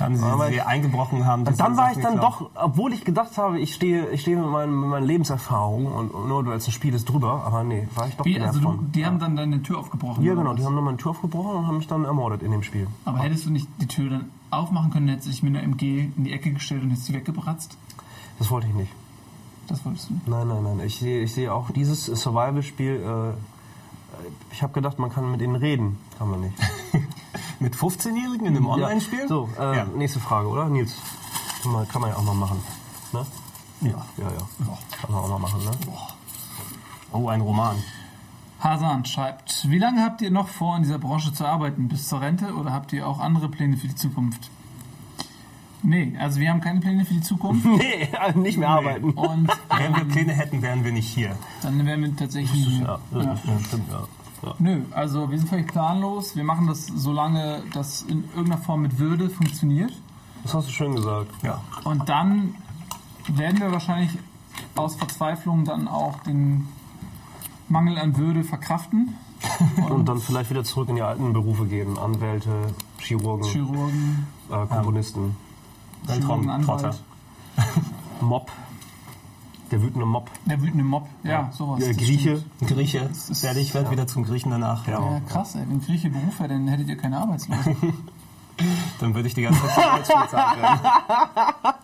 Haben 0.00 0.16
sie 0.16 0.24
Aber 0.24 0.48
sie 0.48 0.60
eingebrochen 0.62 1.26
haben? 1.26 1.44
Dann 1.44 1.54
diese 1.54 1.76
war 1.76 1.92
ich 1.92 1.98
dann 1.98 2.16
doch, 2.16 2.50
obwohl 2.54 2.92
ich 2.94 3.04
gedacht 3.04 3.36
habe, 3.36 3.60
ich 3.60 3.74
stehe, 3.74 4.08
ich 4.10 4.22
stehe 4.22 4.36
mit, 4.36 4.46
meinen, 4.46 4.80
mit 4.80 4.88
meinen 4.88 5.06
Lebenserfahrungen 5.06 5.92
und, 5.92 6.28
nur 6.28 6.46
weil 6.46 6.56
es 6.56 6.66
ein 6.66 6.72
Spiel 6.72 6.94
ist 6.94 7.06
drüber, 7.06 7.42
aber 7.44 7.64
nee, 7.64 7.86
war 7.94 8.08
ich 8.08 8.16
doch 8.16 8.24
Wie, 8.24 8.40
also 8.40 8.60
du, 8.60 8.78
die 8.94 9.04
haben 9.04 9.18
dann 9.18 9.36
deine 9.36 9.62
Tür 9.62 9.78
aufgebrochen. 9.78 10.24
Ja, 10.24 10.34
genau, 10.34 10.54
die 10.54 10.64
haben 10.64 10.74
nur 10.74 10.82
meine 10.82 10.96
Tür 10.96 11.10
aufgebrochen 11.10 11.54
und 11.54 11.66
haben 11.66 11.76
mich 11.76 11.86
dann 11.86 12.04
ermordet 12.04 12.42
in 12.42 12.50
dem 12.50 12.62
Spiel. 12.62 12.86
Aber 13.04 13.18
hättest 13.18 13.44
du 13.44 13.50
nicht 13.50 13.68
die 13.78 13.88
Tür 13.88 14.08
dann 14.08 14.30
aufmachen 14.50 14.90
können, 14.90 15.08
hättest 15.08 15.26
du 15.26 15.30
dich 15.32 15.42
mit 15.42 15.54
einer 15.54 15.64
MG 15.64 16.08
in 16.16 16.24
die 16.24 16.32
Ecke 16.32 16.52
gestellt 16.52 16.82
und 16.82 16.90
hättest 16.90 17.06
sie 17.06 17.14
weggebratzt? 17.14 17.76
Das 18.38 18.50
wollte 18.50 18.68
ich 18.68 18.74
nicht. 18.74 18.92
Das 19.68 19.84
wolltest 19.84 20.08
du 20.08 20.14
nicht. 20.14 20.26
Nein, 20.26 20.48
nein, 20.48 20.62
nein. 20.62 20.80
Ich 20.86 20.98
sehe, 20.98 21.22
ich 21.22 21.32
sehe 21.32 21.52
auch 21.52 21.70
dieses 21.70 22.06
Survival-Spiel. 22.06 23.34
Ich 24.52 24.62
habe 24.62 24.72
gedacht, 24.72 24.98
man 24.98 25.10
kann 25.10 25.30
mit 25.30 25.40
ihnen 25.40 25.56
reden. 25.56 25.98
Kann 26.18 26.30
man 26.30 26.40
nicht. 26.40 26.54
Mit 27.60 27.74
15-Jährigen 27.76 28.46
in 28.46 28.56
einem 28.56 28.66
Online-Spiel? 28.66 29.28
So, 29.28 29.48
äh, 29.58 29.76
Ja. 29.76 29.84
nächste 29.84 30.18
Frage, 30.18 30.48
oder? 30.48 30.66
Nils, 30.70 30.94
kann 31.62 31.72
man, 31.72 31.86
kann 31.88 32.00
man 32.00 32.10
ja 32.10 32.16
auch 32.16 32.22
mal 32.22 32.34
machen. 32.34 32.58
Ne? 33.12 33.26
Ja. 33.82 34.06
Ja, 34.16 34.30
ja. 34.30 34.78
Kann 35.02 35.12
man 35.12 35.22
auch 35.22 35.28
mal 35.28 35.38
machen, 35.38 35.62
ne? 35.64 35.70
Oh, 37.12 37.28
ein 37.28 37.42
Roman. 37.42 37.76
Hasan 38.60 39.04
schreibt, 39.04 39.68
wie 39.68 39.78
lange 39.78 40.02
habt 40.02 40.22
ihr 40.22 40.30
noch 40.30 40.48
vor, 40.48 40.76
in 40.76 40.82
dieser 40.84 40.98
Branche 40.98 41.32
zu 41.34 41.46
arbeiten? 41.46 41.88
Bis 41.88 42.08
zur 42.08 42.20
Rente 42.22 42.54
oder 42.54 42.72
habt 42.72 42.92
ihr 42.94 43.06
auch 43.06 43.18
andere 43.20 43.48
Pläne 43.50 43.76
für 43.76 43.88
die 43.88 43.94
Zukunft? 43.94 44.50
Nee, 45.82 46.12
also 46.18 46.40
wir 46.40 46.50
haben 46.50 46.60
keine 46.60 46.80
Pläne 46.80 47.04
für 47.04 47.14
die 47.14 47.22
Zukunft. 47.22 47.64
Nee, 47.66 48.08
nicht 48.34 48.58
mehr 48.58 48.68
arbeiten. 48.68 49.10
Und 49.10 49.48
Wenn 49.76 49.94
wir 49.96 50.04
Pläne 50.04 50.32
hätten, 50.32 50.60
wären 50.62 50.84
wir 50.84 50.92
nicht 50.92 51.08
hier. 51.08 51.36
dann 51.62 51.84
wären 51.86 52.02
wir 52.02 52.14
tatsächlich 52.16 52.80
Ja, 52.80 52.98
das 53.10 53.24
Ja. 53.24 53.36
stimmt, 53.66 53.88
ja. 53.90 54.02
ja. 54.48 54.54
Nö, 54.58 54.82
also 54.90 55.30
wir 55.30 55.38
sind 55.38 55.48
völlig 55.48 55.66
planlos. 55.68 56.36
Wir 56.36 56.44
machen 56.44 56.66
das, 56.66 56.86
solange 56.86 57.62
das 57.72 58.02
in 58.02 58.24
irgendeiner 58.34 58.58
Form 58.58 58.82
mit 58.82 58.98
Würde 58.98 59.30
funktioniert. 59.30 59.92
Das 60.42 60.54
hast 60.54 60.68
du 60.68 60.72
schön 60.72 60.94
gesagt. 60.96 61.30
Ja. 61.42 61.60
Und 61.84 62.08
dann 62.08 62.54
werden 63.28 63.60
wir 63.60 63.72
wahrscheinlich 63.72 64.10
aus 64.76 64.96
Verzweiflung 64.96 65.64
dann 65.64 65.88
auch 65.88 66.20
den 66.20 66.66
Mangel 67.68 67.98
an 67.98 68.16
Würde 68.16 68.44
verkraften. 68.44 69.14
Und 69.88 70.06
dann 70.08 70.20
vielleicht 70.20 70.50
wieder 70.50 70.64
zurück 70.64 70.90
in 70.90 70.96
die 70.96 71.02
alten 71.02 71.32
Berufe 71.32 71.64
gehen. 71.66 71.96
Anwälte, 71.98 72.50
Chirurgen, 72.98 73.46
Chirurgen, 73.46 74.26
äh, 74.50 74.66
Komponisten, 74.66 75.20
Chirurgen, 75.20 75.36
Weltraumtrotter. 76.04 76.94
Mob. 78.20 78.50
Der 79.70 79.80
wütende 79.82 80.04
Mob. 80.04 80.28
Der 80.46 80.60
wütende 80.60 80.82
Mob, 80.82 81.06
ja, 81.22 81.50
sowas. 81.52 81.78
Der 81.78 81.94
Grieche. 81.94 82.42
Grieche. 82.60 83.08
Werde 83.42 83.60
ich 83.60 83.72
werde 83.72 83.90
wieder 83.90 84.06
zum 84.06 84.24
Griechen 84.24 84.50
danach. 84.50 84.86
Ja. 84.88 85.00
Ja, 85.00 85.20
krass, 85.28 85.54
ey. 85.54 85.62
Wenn 85.68 85.80
Grieche 85.80 86.10
Beruf 86.10 86.40
wäre, 86.40 86.48
dann 86.48 86.66
hättet 86.66 86.88
ihr 86.88 86.96
keine 86.96 87.18
Arbeitslose. 87.18 87.76
Dann 88.98 89.14
würde 89.14 89.26
ich 89.26 89.32
die 89.32 89.40
ganze 89.40 89.66
Zeit 89.68 90.02
bezahlt 90.02 90.32
werden. 90.32 90.80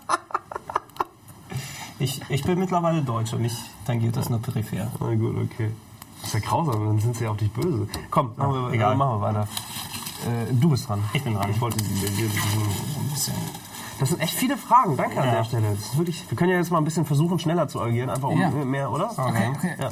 Ich, 1.98 2.20
ich 2.28 2.42
bin 2.42 2.58
mittlerweile 2.58 3.02
Deutsch 3.02 3.32
und 3.32 3.42
ich 3.44 3.56
tangiert 3.86 4.16
das 4.16 4.28
nur 4.28 4.38
peripher. 4.40 4.92
Na 5.00 5.14
gut, 5.14 5.34
okay. 5.36 5.70
Das 6.20 6.28
ist 6.28 6.34
ja 6.34 6.40
grausam, 6.40 6.84
dann 6.84 6.98
sind 6.98 7.16
sie 7.16 7.24
ja 7.24 7.30
auf 7.30 7.38
dich 7.38 7.50
böse. 7.50 7.88
Komm, 8.10 8.32
machen 8.36 8.52
wir, 8.52 8.72
egal. 8.72 8.92
äh, 8.92 8.96
machen 8.96 9.18
wir 9.18 9.20
weiter. 9.22 9.48
Äh, 10.26 10.52
du 10.52 10.68
bist 10.68 10.88
dran. 10.88 11.02
Ich 11.14 11.22
bin 11.22 11.34
dran. 11.34 11.50
Ich 11.50 11.60
wollte 11.60 11.78
Ein 11.82 13.08
bisschen. 13.10 13.34
Das 13.98 14.10
sind 14.10 14.20
echt 14.20 14.34
viele 14.34 14.56
Fragen. 14.56 14.96
Danke 14.96 15.20
an 15.20 15.26
Ja. 15.28 15.34
der 15.36 15.44
Stelle. 15.44 15.70
Das 15.70 15.80
ist 15.80 15.98
wirklich, 15.98 16.24
wir 16.30 16.36
können 16.36 16.50
ja 16.50 16.58
jetzt 16.58 16.70
mal 16.70 16.78
ein 16.78 16.84
bisschen 16.84 17.04
versuchen, 17.06 17.38
schneller 17.38 17.68
zu 17.68 17.80
agieren. 17.80 18.10
Einfach 18.10 18.28
um 18.28 18.40
Ja. 18.40 18.50
mehr, 18.50 18.90
oder? 18.90 19.10
Okay, 19.16 19.50
okay. 19.56 19.74
Ja. 19.78 19.90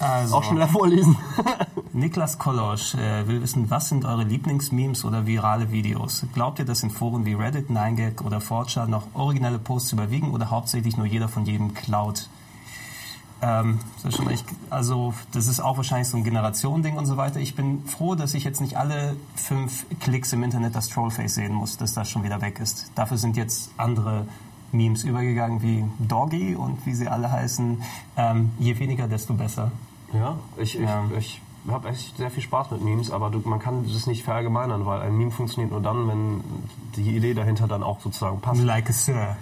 Also, 0.00 0.36
Auch 0.36 0.44
schneller 0.44 0.66
vorlesen. 0.66 1.14
Niklas 1.92 2.38
Kolosch 2.38 2.94
äh, 2.94 3.28
will 3.28 3.42
wissen, 3.42 3.68
was 3.68 3.90
sind 3.90 4.06
eure 4.06 4.24
Lieblingsmemes 4.24 5.04
oder 5.04 5.26
virale 5.26 5.70
Videos? 5.72 6.24
Glaubt 6.32 6.58
ihr, 6.58 6.64
dass 6.64 6.82
in 6.82 6.90
Foren 6.90 7.26
wie 7.26 7.34
Reddit, 7.34 7.68
9gag 7.68 8.22
oder 8.24 8.38
4chan 8.38 8.86
noch 8.86 9.08
originelle 9.12 9.58
Posts 9.58 9.92
überwiegen 9.92 10.30
oder 10.30 10.48
hauptsächlich 10.50 10.96
nur 10.96 11.04
jeder 11.04 11.28
von 11.28 11.44
jedem 11.44 11.74
klaut? 11.74 12.28
Ähm, 13.42 13.78
das 14.02 14.12
ist 14.12 14.16
schon 14.18 14.28
echt, 14.30 14.44
also 14.68 15.14
das 15.32 15.46
ist 15.46 15.60
auch 15.60 15.76
wahrscheinlich 15.78 16.08
so 16.08 16.16
ein 16.16 16.24
Generationending 16.24 16.96
und 16.96 17.06
so 17.06 17.16
weiter. 17.16 17.40
Ich 17.40 17.54
bin 17.54 17.84
froh, 17.86 18.14
dass 18.14 18.34
ich 18.34 18.44
jetzt 18.44 18.60
nicht 18.60 18.76
alle 18.76 19.16
fünf 19.34 19.86
Klicks 20.00 20.32
im 20.32 20.42
Internet 20.42 20.74
das 20.74 20.88
Trollface 20.88 21.34
sehen 21.36 21.54
muss, 21.54 21.76
dass 21.78 21.94
das 21.94 22.10
schon 22.10 22.22
wieder 22.22 22.42
weg 22.42 22.60
ist. 22.60 22.90
Dafür 22.94 23.16
sind 23.16 23.36
jetzt 23.36 23.70
andere 23.78 24.26
Memes 24.72 25.04
übergegangen 25.04 25.62
wie 25.62 25.84
Doggy 25.98 26.54
und 26.54 26.84
wie 26.86 26.94
sie 26.94 27.08
alle 27.08 27.30
heißen. 27.32 27.82
Ähm, 28.16 28.50
je 28.58 28.78
weniger, 28.78 29.08
desto 29.08 29.34
besser. 29.34 29.72
Ja, 30.12 30.36
ich, 30.56 30.76
ich, 30.78 30.82
Ja. 30.82 31.04
ich 31.18 31.40
habe 31.68 31.88
echt 31.88 32.16
sehr 32.16 32.30
viel 32.30 32.42
Spaß 32.42 32.70
mit 32.72 32.82
Memes, 32.82 33.10
aber 33.10 33.30
du, 33.30 33.40
man 33.44 33.58
kann 33.58 33.84
das 33.90 34.06
nicht 34.06 34.22
verallgemeinern, 34.22 34.86
weil 34.86 35.00
ein 35.02 35.16
Meme 35.16 35.30
funktioniert 35.30 35.72
nur 35.72 35.80
dann, 35.80 36.08
wenn 36.08 36.44
die 36.96 37.16
Idee 37.16 37.34
dahinter 37.34 37.66
dann 37.68 37.82
auch 37.82 38.00
sozusagen 38.00 38.40
passt. 38.40 38.62
Like 38.62 38.90
a 38.90 38.92
Sir. 38.92 39.36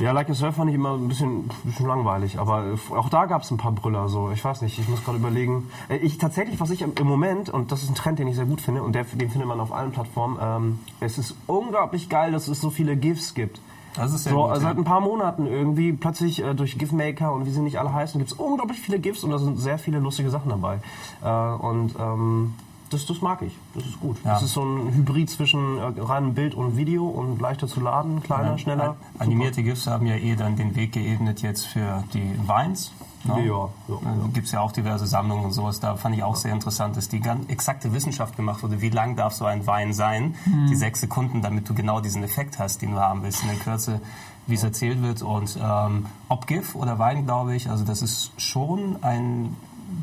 Ja, 0.00 0.12
Like 0.12 0.30
a 0.30 0.34
Surf 0.34 0.56
fand 0.56 0.70
ich 0.70 0.74
immer 0.76 0.94
ein 0.94 1.08
bisschen, 1.08 1.50
bisschen 1.62 1.86
langweilig, 1.86 2.38
aber 2.38 2.64
auch 2.96 3.10
da 3.10 3.26
gab 3.26 3.42
es 3.42 3.50
ein 3.50 3.58
paar 3.58 3.72
Brüller. 3.72 4.08
So, 4.08 4.30
ich 4.30 4.42
weiß 4.42 4.62
nicht, 4.62 4.78
ich 4.78 4.88
muss 4.88 5.04
gerade 5.04 5.18
überlegen. 5.18 5.68
Äh, 5.90 5.98
Ich 5.98 6.16
tatsächlich, 6.16 6.58
was 6.58 6.70
ich 6.70 6.80
im 6.82 7.06
Moment 7.06 7.50
und 7.50 7.70
das 7.70 7.82
ist 7.82 7.90
ein 7.90 7.94
Trend, 7.94 8.18
den 8.18 8.26
ich 8.26 8.36
sehr 8.36 8.46
gut 8.46 8.62
finde 8.62 8.82
und 8.82 8.94
der, 8.94 9.04
den 9.04 9.28
findet 9.28 9.46
man 9.46 9.60
auf 9.60 9.72
allen 9.72 9.92
Plattformen. 9.92 10.38
Ähm, 10.40 10.78
es 11.00 11.18
ist 11.18 11.34
unglaublich 11.46 12.08
geil, 12.08 12.32
dass 12.32 12.48
es 12.48 12.60
so 12.62 12.70
viele 12.70 12.96
GIFs 12.96 13.34
gibt. 13.34 13.60
Das 13.94 14.12
ist 14.14 14.22
sehr 14.24 14.32
So, 14.32 14.44
gut. 14.44 14.54
seit 14.56 14.62
ja. 14.62 14.70
ein 14.70 14.84
paar 14.84 15.00
Monaten 15.00 15.46
irgendwie 15.46 15.92
plötzlich 15.92 16.42
äh, 16.42 16.54
durch 16.54 16.78
GIF-Maker 16.78 17.32
und 17.34 17.44
wie 17.44 17.50
sie 17.50 17.60
nicht 17.60 17.78
alle 17.78 17.92
heißen, 17.92 18.18
gibt 18.18 18.30
es 18.32 18.38
unglaublich 18.38 18.80
viele 18.80 19.00
GIFs 19.00 19.22
und 19.24 19.30
da 19.30 19.38
sind 19.38 19.58
sehr 19.58 19.78
viele 19.78 19.98
lustige 19.98 20.30
Sachen 20.30 20.48
dabei. 20.48 20.78
Äh, 21.22 21.28
und 21.62 21.94
ähm, 21.98 22.54
das, 22.90 23.06
das 23.06 23.20
mag 23.22 23.40
ich. 23.42 23.56
Das 23.74 23.84
ist 23.86 23.98
gut. 24.00 24.16
Ja. 24.24 24.34
Das 24.34 24.42
ist 24.42 24.52
so 24.52 24.62
ein 24.62 24.92
Hybrid 24.94 25.30
zwischen 25.30 25.78
äh, 25.78 26.00
reinem 26.00 26.34
Bild 26.34 26.54
und 26.54 26.76
Video 26.76 27.06
und 27.06 27.40
leichter 27.40 27.66
zu 27.66 27.80
laden, 27.80 28.22
kleiner, 28.22 28.58
schneller. 28.58 28.96
An- 29.18 29.26
Animierte 29.28 29.62
GIFs 29.62 29.86
haben 29.86 30.06
ja 30.06 30.16
eh 30.16 30.34
dann 30.36 30.56
den 30.56 30.74
Weg 30.76 30.92
geebnet 30.92 31.40
jetzt 31.42 31.66
für 31.66 32.04
die 32.14 32.34
Vines. 32.46 32.92
Ja, 33.24 33.36
Ne? 33.36 33.46
ja, 33.48 33.68
ja. 33.88 33.96
Gibt 34.32 34.46
es 34.46 34.52
ja 34.52 34.60
auch 34.60 34.72
diverse 34.72 35.06
Sammlungen 35.06 35.44
und 35.44 35.52
sowas. 35.52 35.78
Da 35.78 35.94
fand 35.96 36.16
ich 36.16 36.22
auch 36.22 36.36
sehr 36.36 36.52
interessant, 36.54 36.96
dass 36.96 37.08
die 37.10 37.20
ganz 37.20 37.50
exakte 37.50 37.92
Wissenschaft 37.92 38.34
gemacht 38.34 38.62
wurde. 38.62 38.80
Wie 38.80 38.88
lang 38.88 39.14
darf 39.14 39.34
so 39.34 39.44
ein 39.44 39.66
Wein 39.66 39.92
sein? 39.92 40.36
Die 40.70 40.74
sechs 40.74 41.00
Sekunden, 41.00 41.42
damit 41.42 41.68
du 41.68 41.74
genau 41.74 42.00
diesen 42.00 42.22
Effekt 42.22 42.58
hast, 42.58 42.80
den 42.80 42.92
du 42.92 42.98
haben 42.98 43.22
willst 43.22 43.42
in 43.42 43.48
der 43.48 43.58
Kürze, 43.58 44.00
wie 44.46 44.54
es 44.54 44.64
erzählt 44.64 45.02
wird. 45.02 45.20
Und 45.20 45.58
ähm, 45.62 46.06
ob 46.30 46.46
GIF 46.46 46.74
oder 46.74 46.98
Wein, 46.98 47.26
glaube 47.26 47.54
ich, 47.54 47.68
also 47.68 47.84
das 47.84 48.00
ist 48.00 48.32
schon 48.40 48.96
ein 49.02 49.54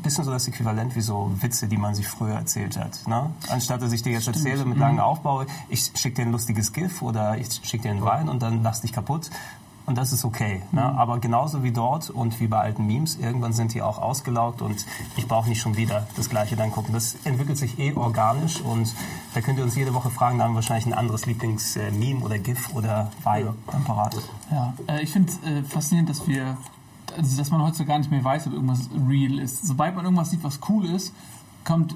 bisschen 0.02 0.24
so 0.24 0.30
das 0.30 0.46
Äquivalent 0.48 0.96
wie 0.96 1.00
so 1.00 1.30
Witze, 1.40 1.68
die 1.68 1.76
man 1.76 1.94
sich 1.94 2.06
früher 2.06 2.34
erzählt 2.34 2.78
hat. 2.78 3.06
Ne? 3.06 3.30
Anstatt 3.48 3.82
dass 3.82 3.92
ich 3.92 4.02
dir 4.02 4.12
jetzt 4.12 4.26
erzähle 4.26 4.64
mit 4.64 4.78
langem 4.78 5.00
Aufbau, 5.00 5.44
ich 5.68 5.90
schicke 5.94 6.16
dir 6.16 6.22
ein 6.22 6.32
lustiges 6.32 6.72
GIF 6.72 7.02
oder 7.02 7.38
ich 7.38 7.48
schicke 7.62 7.84
dir 7.84 7.90
einen 7.90 8.02
Wein 8.02 8.28
und 8.28 8.42
dann 8.42 8.62
lass 8.62 8.80
dich 8.80 8.92
kaputt. 8.92 9.30
Und 9.88 9.96
das 9.96 10.12
ist 10.12 10.26
okay. 10.26 10.62
Ne? 10.70 10.82
Aber 10.82 11.18
genauso 11.18 11.62
wie 11.62 11.72
dort 11.72 12.10
und 12.10 12.38
wie 12.40 12.46
bei 12.46 12.58
alten 12.58 12.86
Memes, 12.86 13.16
irgendwann 13.16 13.54
sind 13.54 13.72
die 13.72 13.80
auch 13.80 13.96
ausgelaugt 13.96 14.60
und 14.60 14.84
ich 15.16 15.26
brauche 15.26 15.48
nicht 15.48 15.62
schon 15.62 15.78
wieder 15.78 16.06
das 16.14 16.28
Gleiche 16.28 16.56
dann 16.56 16.70
gucken. 16.70 16.92
Das 16.92 17.16
entwickelt 17.24 17.56
sich 17.56 17.78
eh 17.78 17.94
organisch 17.94 18.60
und 18.60 18.94
da 19.32 19.40
könnt 19.40 19.56
ihr 19.56 19.64
uns 19.64 19.76
jede 19.76 19.94
Woche 19.94 20.10
fragen, 20.10 20.36
da 20.36 20.44
haben 20.44 20.52
wir 20.52 20.56
wahrscheinlich 20.56 20.84
ein 20.84 20.92
anderes 20.92 21.24
Lieblings-Meme 21.24 22.20
oder 22.20 22.38
GIF 22.38 22.74
oder 22.74 23.10
Wein 23.22 23.48
dann 23.72 23.84
parat. 23.84 24.14
Ja, 24.50 24.74
äh, 24.88 25.02
ich 25.02 25.10
finde 25.10 25.32
es 25.32 25.42
äh, 25.48 25.62
faszinierend, 25.62 26.10
dass 26.10 26.28
wir, 26.28 26.58
also 27.18 27.36
dass 27.36 27.50
man 27.50 27.62
heutzutage 27.62 27.88
gar 27.88 27.98
nicht 27.98 28.10
mehr 28.10 28.24
weiß, 28.24 28.46
ob 28.46 28.54
irgendwas 28.54 28.88
real 29.08 29.38
ist. 29.38 29.66
Sobald 29.66 29.94
man 29.94 30.04
irgendwas 30.04 30.30
sieht, 30.30 30.42
was 30.44 30.60
cool 30.68 30.86
ist, 30.86 31.14
kommt 31.64 31.94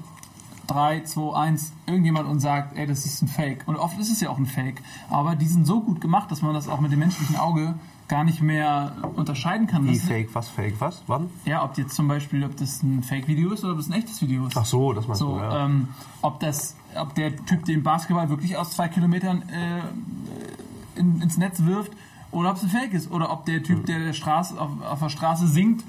3, 0.67 1.01
2, 1.03 1.35
1 1.35 1.73
irgendjemand 1.87 2.27
und 2.29 2.39
sagt, 2.39 2.77
ey, 2.77 2.85
das 2.85 3.05
ist 3.05 3.21
ein 3.21 3.27
Fake. 3.27 3.63
Und 3.67 3.75
oft 3.75 3.99
ist 3.99 4.11
es 4.11 4.21
ja 4.21 4.29
auch 4.29 4.37
ein 4.37 4.45
Fake. 4.45 4.81
Aber 5.09 5.35
die 5.35 5.47
sind 5.47 5.65
so 5.65 5.81
gut 5.81 5.99
gemacht, 5.99 6.31
dass 6.31 6.41
man 6.41 6.53
das 6.53 6.67
auch 6.69 6.79
mit 6.79 6.91
dem 6.91 6.99
menschlichen 6.99 7.35
Auge 7.35 7.75
gar 8.07 8.23
nicht 8.23 8.41
mehr 8.41 8.91
unterscheiden 9.15 9.65
kann. 9.67 9.85
Wie 9.87 9.97
fake, 9.97 10.35
was 10.35 10.47
fake, 10.49 10.75
was? 10.79 11.03
Wann? 11.07 11.29
Ja, 11.45 11.63
ob 11.63 11.77
jetzt 11.77 11.95
zum 11.95 12.07
Beispiel, 12.07 12.43
ob 12.43 12.55
das 12.57 12.83
ein 12.83 13.01
Fake-Video 13.01 13.51
ist 13.51 13.63
oder 13.63 13.73
ob 13.73 13.79
das 13.79 13.87
ein 13.89 13.93
echtes 13.93 14.21
Video 14.21 14.45
ist. 14.45 14.57
Ach 14.57 14.65
so, 14.65 14.93
das 14.93 15.07
meinst 15.07 15.19
So, 15.19 15.35
du, 15.37 15.41
ja. 15.41 15.65
ähm, 15.65 15.87
ob 16.21 16.39
das, 16.39 16.75
ob 16.95 17.15
der 17.15 17.35
Typ 17.45 17.65
den 17.65 17.81
Basketball 17.83 18.29
wirklich 18.29 18.55
aus 18.57 18.71
zwei 18.71 18.87
Kilometern 18.87 19.41
äh, 19.49 20.99
in, 20.99 21.21
ins 21.21 21.37
Netz 21.37 21.63
wirft 21.63 21.91
oder 22.33 22.51
ob 22.51 22.57
es 22.57 22.63
ein 22.63 22.69
Fake 22.69 22.93
ist 22.93 23.11
oder 23.11 23.31
ob 23.31 23.45
der. 23.45 23.63
Typ, 23.63 23.85
der 23.85 23.99
der 23.99 24.13
Straße, 24.13 24.59
auf, 24.59 24.69
auf 24.89 24.99
der 24.99 25.09
Straße 25.09 25.47
singt, 25.47 25.83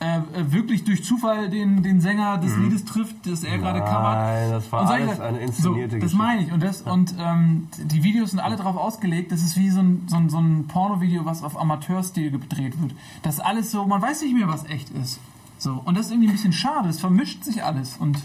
äh, 0.00 0.18
äh, 0.18 0.50
wirklich 0.50 0.84
durch 0.84 1.04
Zufall 1.04 1.50
den, 1.50 1.82
den 1.82 2.00
Sänger 2.00 2.38
des 2.38 2.56
Liedes 2.56 2.86
trifft, 2.86 3.26
das 3.26 3.44
er 3.44 3.58
gerade 3.58 3.80
covert. 3.80 4.14
Nein, 4.16 4.50
das 4.50 4.72
war 4.72 4.88
alles 4.88 5.10
Sachen. 5.10 5.22
eine 5.22 5.38
inszenierte 5.40 5.96
so, 5.96 6.00
Das 6.00 6.12
Geschichte. 6.12 6.16
meine 6.16 6.42
ich. 6.42 6.52
Und, 6.52 6.62
das, 6.62 6.82
und 6.82 7.14
ähm, 7.18 7.68
die 7.78 8.02
Videos 8.02 8.30
sind 8.30 8.40
alle 8.40 8.56
darauf 8.56 8.76
ausgelegt, 8.76 9.30
das 9.30 9.42
ist 9.42 9.58
wie 9.58 9.68
so 9.68 9.80
ein, 9.80 10.04
so 10.08 10.16
ein, 10.16 10.30
so 10.30 10.38
ein 10.38 10.66
Porno-Video, 10.68 11.26
was 11.26 11.42
auf 11.44 11.60
Amateurstil 11.60 12.30
gedreht 12.30 12.80
wird. 12.80 12.94
Das 13.22 13.34
ist 13.34 13.40
alles 13.40 13.70
so, 13.70 13.84
man 13.86 14.00
weiß 14.00 14.22
nicht 14.22 14.34
mehr, 14.34 14.48
was 14.48 14.64
echt 14.64 14.88
ist. 14.90 15.20
So, 15.58 15.82
und 15.84 15.98
das 15.98 16.06
ist 16.06 16.12
irgendwie 16.12 16.28
ein 16.28 16.32
bisschen 16.32 16.54
schade, 16.54 16.88
es 16.88 16.98
vermischt 16.98 17.44
sich 17.44 17.62
alles. 17.62 17.96
Und 17.98 18.18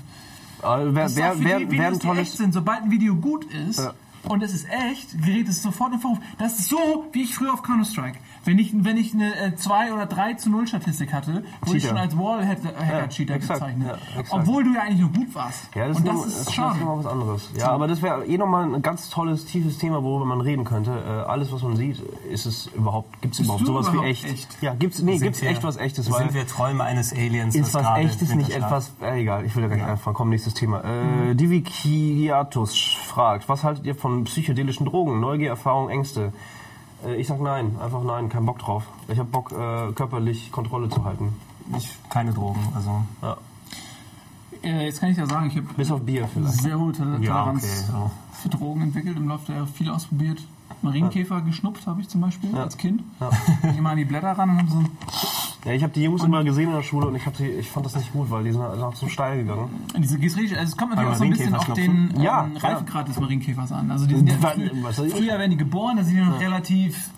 Aber 0.62 0.96
wer, 0.96 1.04
das 1.04 1.12
ist 1.12 1.18
wer, 1.18 1.32
für 1.34 1.44
wer, 1.44 1.60
die 1.60 1.66
wer 1.66 1.72
Videos, 1.72 1.94
ein 1.94 2.00
tolles... 2.00 2.38
sind. 2.38 2.54
Sobald 2.54 2.84
ein 2.84 2.92
Video 2.92 3.16
gut 3.16 3.44
ist 3.52 3.80
Ja. 3.80 3.94
Und 4.30 4.44
es 4.44 4.54
ist 4.54 4.68
echt, 4.70 5.22
gerät 5.24 5.48
es 5.48 5.62
sofort 5.62 5.94
in 5.94 6.00
Verruf. 6.00 6.20
Das 6.38 6.60
ist 6.60 6.70
so, 6.70 7.06
wie 7.12 7.24
ich 7.24 7.36
früher 7.36 7.54
auf 7.54 7.64
Counter-Strike. 7.64 8.18
Wenn 8.46 8.60
ich, 8.60 8.72
wenn 8.76 8.96
ich 8.98 9.14
eine 9.14 9.56
2 9.56 9.92
oder 9.94 10.06
3 10.06 10.36
zu 10.36 10.50
0 10.52 10.68
Statistik 10.68 11.12
hatte, 11.14 11.44
wurde 11.66 11.78
ich 11.78 11.86
schon 11.88 11.98
als 11.98 12.16
Wall-Hacker-Cheater 12.18 13.34
Ja, 13.34 13.36
exakt. 13.38 13.60
gezeichnet. 13.60 13.88
Ja. 14.16 14.24
Obwohl 14.30 14.64
du 14.64 14.74
ja 14.74 14.82
eigentlich 14.82 15.02
nur 15.02 15.10
gut 15.12 15.34
warst. 15.34 15.68
Ja, 15.76 15.88
das 15.88 15.98
und 15.98 16.04
ist, 16.06 16.08
das 16.10 16.16
noch, 16.16 16.26
ist 16.28 16.48
das 16.48 16.54
schade. 16.54 16.80
was 16.84 17.06
anderes. 17.06 17.50
Ja, 17.58 17.72
aber 17.72 17.88
das 17.88 18.02
wäre 18.02 18.26
eh 18.26 18.38
nochmal 18.38 18.74
ein 18.76 18.82
ganz 18.82 19.10
tolles, 19.10 19.46
tiefes 19.46 19.78
Thema, 19.80 20.04
worüber 20.04 20.26
man 20.26 20.42
reden 20.42 20.64
könnte. 20.64 20.92
Äh, 20.92 21.30
alles, 21.30 21.52
was 21.52 21.64
man 21.64 21.76
sieht, 21.76 22.00
ist 22.32 22.46
es 22.46 22.68
überhaupt, 22.68 23.22
gibt 23.22 23.34
es 23.34 23.40
überhaupt 23.42 23.66
sowas 23.66 23.88
überhaupt 23.88 24.06
wie 24.06 24.12
echt? 24.12 24.26
echt? 24.26 24.58
Ja, 24.62 24.74
gibt's, 24.76 25.00
nee, 25.02 25.18
gibt's 25.18 25.42
wir- 25.42 25.50
echt 25.50 25.64
was 25.64 25.78
echtes, 25.78 26.12
weil 26.12 26.20
Sind 26.20 26.34
wir 26.36 26.48
Träume 26.48 26.84
eines 26.84 27.14
Aliens? 27.14 27.56
ist 27.56 27.74
was 27.74 27.98
echtes, 27.98 28.36
nicht 28.36 28.52
etwas, 28.52 28.94
äh, 29.02 29.22
egal, 29.22 29.44
ich 29.46 29.56
will 29.56 29.64
da 29.64 29.70
gar 29.70 29.76
nicht 29.76 29.86
anfangen, 29.88 30.16
komm, 30.16 30.30
nächstes 30.30 30.54
Thema. 30.54 30.82
Äh, 30.84 31.04
Mhm. 31.34 31.38
Divi 31.38 31.62
Kiatus 31.62 32.78
fragt, 33.08 33.50
was 33.50 33.64
haltet 33.64 33.86
ihr 33.86 33.96
von 33.96 34.24
psychedelischen 34.26 34.86
Drogen, 34.86 35.20
Neugier, 35.20 35.50
Erfahrung, 35.50 35.90
Ängste? 35.90 36.32
Äh, 37.06 37.16
ich 37.16 37.28
sag 37.28 37.40
nein, 37.42 37.76
einfach 37.82 38.04
nein, 38.04 38.30
kein 38.30 38.46
Bock 38.46 38.60
drauf. 38.60 38.84
Ich 39.08 39.18
habe 39.20 39.30
Bock, 39.30 39.52
äh, 39.52 39.92
körperlich 39.94 40.52
Kontrolle 40.52 40.90
zu 40.90 41.04
halten. 41.04 41.34
Ich, 41.78 41.98
keine 42.10 42.32
Drogen, 42.34 42.60
also 42.76 43.02
Ja. 43.22 43.38
Äh, 44.64 44.86
jetzt 44.86 45.00
kann 45.00 45.10
ich 45.12 45.18
ja 45.18 45.28
sagen, 45.28 45.48
ich 45.48 45.58
habe 45.58 45.68
Bis 45.76 45.92
auf 45.92 46.02
Bier 46.02 46.28
vielleicht. 46.28 46.56
sehr 46.62 46.80
hohe 46.80 46.92
Tol- 46.92 47.24
Ja, 47.24 47.44
Toleranz 47.44 47.86
okay. 47.90 48.00
Ja. 48.00 48.12
für 48.34 48.50
Drogen 48.50 48.82
entwickelt 48.82 49.18
im 49.18 49.28
Laufe 49.28 49.46
der 49.48 49.56
Jahre, 49.58 49.68
viel 49.68 49.90
ausprobiert. 49.90 50.40
Marienkäfer 50.82 51.42
geschnupft 51.42 51.88
habe 51.88 52.02
ich 52.02 52.10
zum 52.10 52.22
Beispiel 52.22 52.56
als 52.56 52.78
Kind. 52.78 53.04
Ich 53.74 53.82
mal 53.82 53.92
an 53.92 53.98
die 53.98 54.06
Blätter 54.06 54.32
ran 54.32 54.50
und 54.52 54.58
haben 54.58 54.70
so 54.70 54.84
Ja, 55.70 55.74
ich 55.74 55.82
habe 55.84 55.94
die 55.94 56.04
Jungs 56.04 56.24
immer 56.24 56.44
gesehen 56.44 56.70
in 56.70 56.76
der 56.76 56.84
Schule 56.84 57.08
und 57.08 57.16
ich, 57.16 57.24
die, 57.38 57.46
ich 57.46 57.70
fand 57.72 57.86
das 57.86 57.96
nicht 57.96 58.14
gut, 58.14 58.30
weil 58.30 58.44
die 58.44 58.52
sind 58.52 58.62
einfach 58.62 58.94
zu 58.94 59.10
steil 59.10 59.40
gegangen. 59.40 59.70
diese 59.98 60.18
richtig, 60.18 60.58
also 60.58 60.72
es 60.72 60.78
kommt 60.78 60.92
natürlich 60.96 61.12
auch 61.14 61.18
so 61.18 61.24
ein 61.24 61.30
bisschen 61.32 61.56
auf 61.56 61.74
den 61.74 62.22
Ja, 62.22 62.44
ähm, 62.46 62.54
ja. 62.56 62.60
Reifegrad 62.62 63.08
des 63.08 63.20
Marienkäfers 63.20 63.72
an. 63.72 63.90
Also 63.92 64.06
die 64.06 64.16
sind 64.16 64.30
ja 64.30 64.36
früh, 64.38 64.70
früher 65.10 65.40
werden 65.40 65.52
die 65.52 65.58
geboren, 65.58 65.98
da 65.98 66.04
sind 66.04 66.16
die 66.16 66.22
noch 66.22 66.40
relativ 66.40 67.10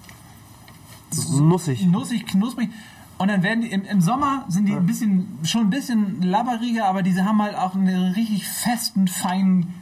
Nussig. 1.39 1.86
nussig, 1.86 2.26
knusprig. 2.26 2.70
Und 3.18 3.30
dann 3.30 3.41
werden 3.41 3.62
die 3.62 3.72
im, 3.72 3.84
im 3.86 4.01
Sommer 4.01 4.45
sind 4.47 4.68
die 4.68 4.74
ein 4.76 4.86
bisschen 4.86 5.39
schon 5.43 5.62
ein 5.62 5.70
bisschen 5.70 6.22
labberiger, 6.22 6.86
aber 6.86 7.01
diese 7.01 7.26
haben 7.26 7.41
halt 7.41 7.55
auch 7.55 7.74
einen 7.74 8.14
richtig 8.14 8.45
festen, 8.47 9.08
feinen 9.08 9.74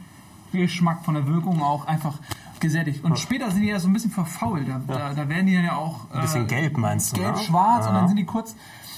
Geschmack 0.52 1.04
von 1.04 1.14
der 1.14 1.26
Wirkung 1.26 1.60
auch 1.62 1.86
einfach 1.86 2.18
gesättigt. 2.60 3.04
Und 3.04 3.18
später 3.18 3.50
sind 3.50 3.62
die 3.62 3.68
ja 3.68 3.78
so 3.78 3.88
ein 3.88 3.92
bisschen 3.92 4.10
verfault. 4.10 4.68
Da, 4.68 4.80
da, 4.86 5.14
da 5.14 5.28
werden 5.28 5.46
die 5.46 5.54
dann 5.54 5.64
ja 5.64 5.76
auch 5.76 6.10
Ein 6.10 6.22
bisschen 6.22 6.44
äh, 6.44 6.48
gelb 6.48 6.76
meinst 6.78 7.16
du, 7.16 7.20
ne? 7.20 7.26
gelb, 7.28 7.38
schwarz 7.38 7.86
und 7.86 7.94
dann 7.94 8.08
sind 8.08 8.16
die 8.16 8.24
kurz 8.24 8.54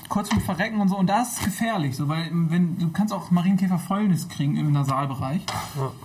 kurz 0.08 0.32
mit 0.32 0.42
Verrecken 0.42 0.80
und 0.80 0.88
so. 0.88 0.96
Und 0.96 1.06
das 1.08 1.34
ist 1.34 1.44
gefährlich, 1.44 1.96
so, 1.96 2.08
weil 2.08 2.28
wenn 2.32 2.78
du 2.78 2.90
kannst 2.90 3.12
auch 3.12 3.30
Marienkäfer 3.30 3.78
Fäulnis 3.78 4.28
kriegen 4.28 4.56
im 4.56 4.72
Nasalbereich 4.72 5.42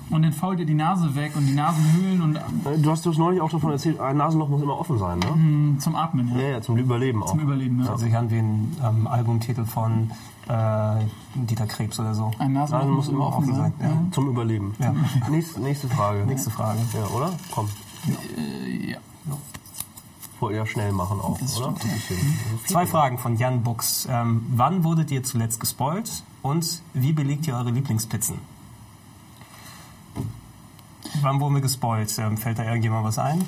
und 0.09 0.21
dann 0.23 0.33
fault 0.33 0.59
dir 0.59 0.65
die 0.65 0.73
Nase 0.73 1.15
weg 1.15 1.33
und 1.35 1.45
die 1.47 1.53
Nasenhöhlen 1.55 2.21
und 2.21 2.35
Äh, 2.35 2.77
Du 2.81 2.91
hast, 2.91 3.05
du 3.05 3.09
hast 3.11 3.17
neulich 3.17 3.39
auch 3.41 3.49
davon 3.49 3.71
erzählt, 3.71 3.99
ein 3.99 4.17
Nasenloch 4.17 4.49
muss 4.49 4.61
immer 4.61 4.77
offen 4.79 4.97
sein, 4.97 5.19
ne? 5.19 5.77
zum 5.79 5.95
Atmen, 5.95 6.29
ja. 6.35 6.41
Ja, 6.41 6.49
ja, 6.49 6.61
zum 6.61 6.77
Überleben 6.77 7.23
auch. 7.23 7.27
zum 7.31 7.39
Überleben. 7.39 7.79
Ja. 7.81 7.89
Hört 7.89 7.99
sich 7.99 8.15
an 8.15 8.29
wie 8.29 8.39
ein 8.39 8.75
ähm, 8.83 9.07
Albumtitel 9.07 9.65
von 9.65 10.11
äh, 10.47 10.95
Dieter 11.35 11.65
Krebs 11.67 11.99
oder 11.99 12.13
so. 12.13 12.31
Ein 12.39 12.53
Nasenloch 12.53 12.85
Nein, 12.85 12.93
muss 12.93 13.07
immer 13.09 13.27
offen 13.27 13.55
sein. 13.55 13.73
ja. 13.81 13.89
Zum 14.11 14.27
Überleben. 14.29 14.73
Ja. 14.79 14.93
Nächste, 15.29 15.61
nächste 15.61 15.87
Frage. 15.87 16.25
Nächste 16.25 16.49
Frage. 16.49 16.79
Ja, 16.93 17.05
oder? 17.15 17.31
Komm. 17.53 17.69
Äh, 18.37 18.91
ja. 18.91 18.97
Wollt 20.43 20.55
ihr 20.57 20.65
schnell 20.65 20.91
machen 20.91 21.21
auch, 21.21 21.39
Das 21.39 21.57
oder? 21.57 21.71
bisschen. 21.71 22.37
Zwei 22.67 22.85
Fragen 22.85 23.17
von 23.17 23.37
Jan 23.37 23.63
Bux. 23.63 24.07
Ähm, 24.11 24.45
wann 24.49 24.83
wurdet 24.83 25.09
ihr 25.09 25.23
zuletzt 25.23 25.61
gespoilt 25.61 26.11
und 26.41 26.81
wie 26.93 27.13
belegt 27.13 27.47
ihr 27.47 27.55
eure 27.55 27.71
Lieblingspizzen? 27.71 28.39
Wann 31.21 31.39
wurden 31.39 31.55
wir 31.55 31.61
gespoilt? 31.61 32.17
Ähm, 32.19 32.37
fällt 32.37 32.59
da 32.59 32.65
irgendjemand 32.65 33.05
was 33.05 33.19
ein? 33.19 33.45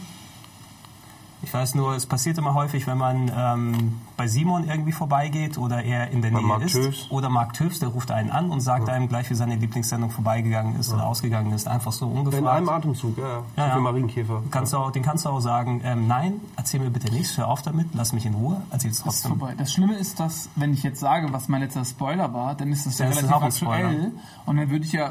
Ich 1.42 1.54
weiß 1.54 1.76
nur, 1.76 1.96
es 1.96 2.06
passiert 2.08 2.38
immer 2.40 2.54
häufig, 2.56 2.88
wenn 2.88 2.98
man 2.98 3.32
ähm, 3.36 4.02
bei 4.18 4.28
Simon 4.28 4.68
irgendwie 4.68 4.92
vorbeigeht 4.94 5.58
oder 5.60 5.84
er 5.84 6.10
in 6.10 6.22
der 6.24 6.32
Bei 6.32 6.40
Nähe 6.40 6.48
Mark 6.48 6.64
ist. 6.64 6.72
Tüfs. 6.74 7.12
Oder 7.12 7.30
Mark 7.30 7.54
Tüfs, 7.54 7.80
der 7.80 7.90
ruft 7.90 8.10
einen 8.10 8.32
an 8.32 8.50
und 8.50 8.62
sagt 8.62 8.90
einem 8.90 9.08
gleich, 9.08 9.30
wie 9.30 9.36
seine 9.36 9.56
Lieblingssendung 9.56 10.10
vorbeigegangen 10.10 10.80
ist 10.80 10.92
oder 10.92 11.06
ausgegangen 11.06 11.52
ist. 11.54 11.68
Einfach 11.68 11.92
so 11.92 12.08
ungefragt. 12.08 12.42
In 12.42 12.48
einem 12.48 12.70
Atemzug, 12.70 13.18
ja. 13.18 13.24
ja. 13.28 13.44
Ja, 13.58 13.64
Für 13.70 13.76
ja. 13.76 13.80
Marienkäfer. 13.80 14.42
Kannst 14.50 14.74
du 14.74 14.78
auch, 14.78 14.92
den 14.92 15.04
kannst 15.04 15.26
du 15.26 15.30
auch 15.30 15.40
sagen, 15.40 15.82
ähm, 15.84 16.08
nein, 16.08 16.42
erzähl 16.56 16.80
mir 16.80 16.90
bitte 16.90 17.14
nichts, 17.14 17.38
hör 17.38 17.48
auf 17.48 17.62
damit, 17.62 17.90
lass 17.94 18.12
mich 18.14 18.26
in 18.26 18.34
Ruhe, 18.34 18.62
erzähl 18.72 18.90
es 18.92 19.04
Das 19.04 19.16
ist 19.16 19.22
trotzdem. 19.24 19.40
vorbei. 19.40 19.54
Das 19.58 19.72
Schlimme 19.72 19.96
ist, 19.98 20.20
dass, 20.20 20.50
wenn 20.56 20.74
ich 20.74 20.82
jetzt 20.84 21.00
sage, 21.00 21.32
was 21.32 21.48
mein 21.48 21.62
letzter 21.62 21.86
Spoiler 21.86 22.34
war, 22.34 22.56
dann 22.56 22.72
ist 22.72 22.86
das 22.88 22.98
ja 22.98 23.06
ist 23.08 23.18
das 23.18 23.24
relativ 23.24 23.36
auch 23.38 23.44
ein 23.44 23.52
Spoiler. 23.52 23.90
aktuell. 23.90 24.12
Und 24.48 24.58
dann 24.58 24.70
würde 24.72 24.86
ich 24.86 24.94
ja 24.94 25.10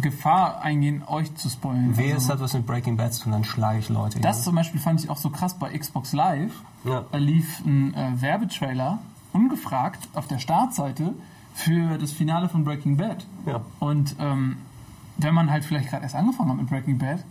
Gefahr 0.00 0.62
eingehen, 0.62 1.02
euch 1.06 1.34
zu 1.34 1.48
spoilen. 1.50 1.96
Wehe, 1.96 2.14
Also, 2.14 2.26
es 2.26 2.30
hat 2.30 2.40
was 2.40 2.52
mit 2.54 2.66
Breaking 2.66 2.96
Bad 2.96 3.12
zu 3.12 3.24
tun, 3.24 3.32
dann 3.32 3.44
schlage 3.44 3.78
ich 3.80 3.88
Leute. 3.88 4.20
das 4.20 4.44
zum 4.44 4.54
Beispiel 4.54 4.80
fand 4.80 5.02
ich 5.02 5.10
auch 5.10 5.16
so 5.16 5.30
krass 5.30 5.58
bei 5.58 5.76
Xbox 5.76 6.12
Live. 6.12 6.52
Ja. 6.84 7.04
Da 7.10 7.18
lief 7.18 7.60
ein 7.66 7.92
äh, 7.94 8.12
Werbetrailer, 8.20 8.98
ungefragt, 9.32 10.08
auf 10.14 10.26
der 10.28 10.38
Startseite 10.38 11.12
für 11.54 11.98
das 11.98 12.12
Finale 12.12 12.48
von 12.48 12.64
Breaking 12.64 12.96
Bad. 12.96 13.26
Ja. 13.46 13.60
Und 13.80 14.14
ähm, 14.20 14.58
wenn 15.18 15.34
man 15.34 15.50
halt 15.50 15.64
vielleicht 15.64 15.90
gerade 15.90 16.04
erst 16.04 16.14
angefangen 16.14 16.50
hat 16.50 16.56
mit 16.56 16.68
Breaking 16.68 16.96
Bad, 16.98 17.22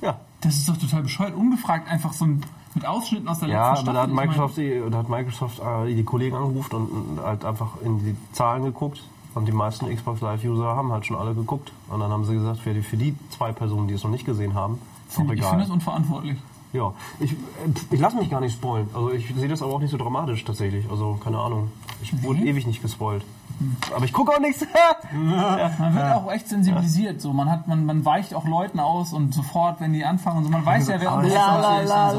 Ja. 0.00 0.18
das 0.40 0.56
ist 0.56 0.68
doch 0.68 0.76
total 0.76 1.02
bescheuert. 1.02 1.34
Ungefragt 1.36 1.88
einfach 1.88 2.12
so 2.12 2.24
ein, 2.24 2.40
mit 2.74 2.84
Ausschnitten 2.86 3.28
aus 3.28 3.38
der 3.40 3.48
Ja, 3.50 3.70
letzten 3.72 3.88
aber 3.88 3.94
da 3.94 4.02
hat 4.02 4.10
Staffel. 4.10 4.26
Microsoft, 4.28 4.56
die, 4.56 4.82
da 4.90 4.98
hat 4.98 5.08
Microsoft 5.08 5.60
äh, 5.60 5.94
die 5.94 6.04
Kollegen 6.04 6.36
angerufen 6.36 6.74
und, 6.74 6.88
und 6.88 7.20
halt 7.24 7.44
einfach 7.44 7.80
in 7.84 7.98
die 8.04 8.16
Zahlen 8.32 8.64
geguckt. 8.64 9.02
Und 9.34 9.46
die 9.46 9.52
meisten 9.52 9.94
Xbox 9.94 10.20
Live-User 10.20 10.64
haben 10.64 10.90
halt 10.92 11.06
schon 11.06 11.16
alle 11.16 11.34
geguckt. 11.34 11.72
Und 11.88 12.00
dann 12.00 12.10
haben 12.10 12.24
sie 12.24 12.34
gesagt, 12.34 12.60
für 12.60 12.74
die, 12.74 12.82
für 12.82 12.96
die 12.96 13.14
zwei 13.30 13.52
Personen, 13.52 13.88
die 13.88 13.94
es 13.94 14.02
noch 14.02 14.10
nicht 14.10 14.24
gesehen 14.24 14.54
haben, 14.54 14.80
ist 15.08 15.16
auch 15.16 15.22
ich 15.22 15.28
finde 15.28 15.34
egal. 15.34 15.58
das 15.58 15.70
unverantwortlich. 15.70 16.38
Ja, 16.72 16.92
ich, 17.18 17.34
ich 17.90 18.00
lasse 18.00 18.16
mich 18.16 18.30
gar 18.30 18.40
nicht 18.40 18.52
spoilen. 18.52 18.88
Also 18.92 19.10
ich 19.12 19.32
sehe 19.34 19.48
das 19.48 19.62
aber 19.62 19.72
auch 19.72 19.80
nicht 19.80 19.90
so 19.90 19.96
dramatisch 19.96 20.44
tatsächlich. 20.44 20.90
Also 20.90 21.18
keine 21.22 21.38
Ahnung. 21.38 21.70
Ich 22.02 22.22
wurde 22.22 22.40
ewig 22.40 22.66
nicht 22.66 22.82
gespoilt. 22.82 23.24
Aber 23.94 24.04
ich 24.04 24.12
gucke 24.12 24.32
auch 24.32 24.40
nichts. 24.40 24.64
Man 25.78 25.94
wird 25.94 26.12
auch 26.14 26.30
echt 26.32 26.48
sensibilisiert. 26.48 27.20
So. 27.20 27.32
Man, 27.32 27.50
hat, 27.50 27.66
man, 27.66 27.84
man 27.86 28.04
weicht 28.04 28.34
auch 28.34 28.46
Leuten 28.46 28.78
aus 28.80 29.12
und 29.12 29.34
sofort, 29.34 29.80
wenn 29.80 29.92
die 29.92 30.04
anfangen 30.04 30.38
und 30.38 30.44
so, 30.44 30.50
man 30.50 30.64
weiß 30.64 30.88
ja, 30.88 31.00
wer 31.00 31.10
so. 32.12 32.18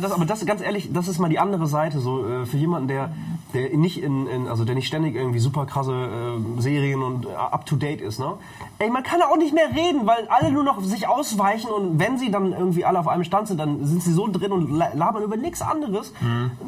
Das 0.00 0.12
aber 0.12 0.24
das 0.26 0.46
ganz 0.46 0.60
ehrlich, 0.60 0.90
das 0.92 1.08
ist 1.08 1.18
mal 1.18 1.28
die 1.28 1.38
andere 1.38 1.66
Seite. 1.66 1.98
So 2.00 2.26
äh, 2.26 2.46
für 2.46 2.56
jemanden, 2.56 2.88
der, 2.88 3.10
der 3.54 3.76
nicht 3.76 4.02
in, 4.02 4.26
in 4.26 4.46
also 4.48 4.64
der 4.64 4.74
nicht 4.74 4.86
ständig 4.86 5.14
irgendwie 5.14 5.38
super 5.40 5.66
krasse 5.66 5.92
äh, 5.92 6.60
Serien 6.60 7.02
und 7.02 7.26
äh, 7.26 7.30
up 7.34 7.66
to 7.66 7.76
date 7.76 8.00
ist, 8.00 8.18
ne? 8.20 8.34
Ey, 8.78 8.90
man 8.90 9.02
kann 9.02 9.22
auch 9.22 9.36
nicht 9.38 9.54
mehr 9.54 9.68
reden, 9.74 10.06
weil 10.06 10.28
alle 10.28 10.52
nur 10.52 10.62
noch 10.62 10.80
sich 10.82 11.08
ausweichen 11.08 11.70
und 11.70 11.98
wenn 11.98 12.18
sie 12.18 12.30
dann 12.30 12.52
irgendwie 12.52 12.84
alle 12.84 13.00
auf 13.00 13.08
einem 13.08 13.24
Stand 13.24 13.48
sind, 13.48 13.58
dann 13.58 13.84
sind 13.86 14.02
sie 14.02 14.12
so 14.12 14.28
drin 14.30 14.52
und 14.52 14.70
la- 14.70 14.92
labern 14.94 15.22
über 15.22 15.36
nichts 15.36 15.62
anderes. 15.62 16.12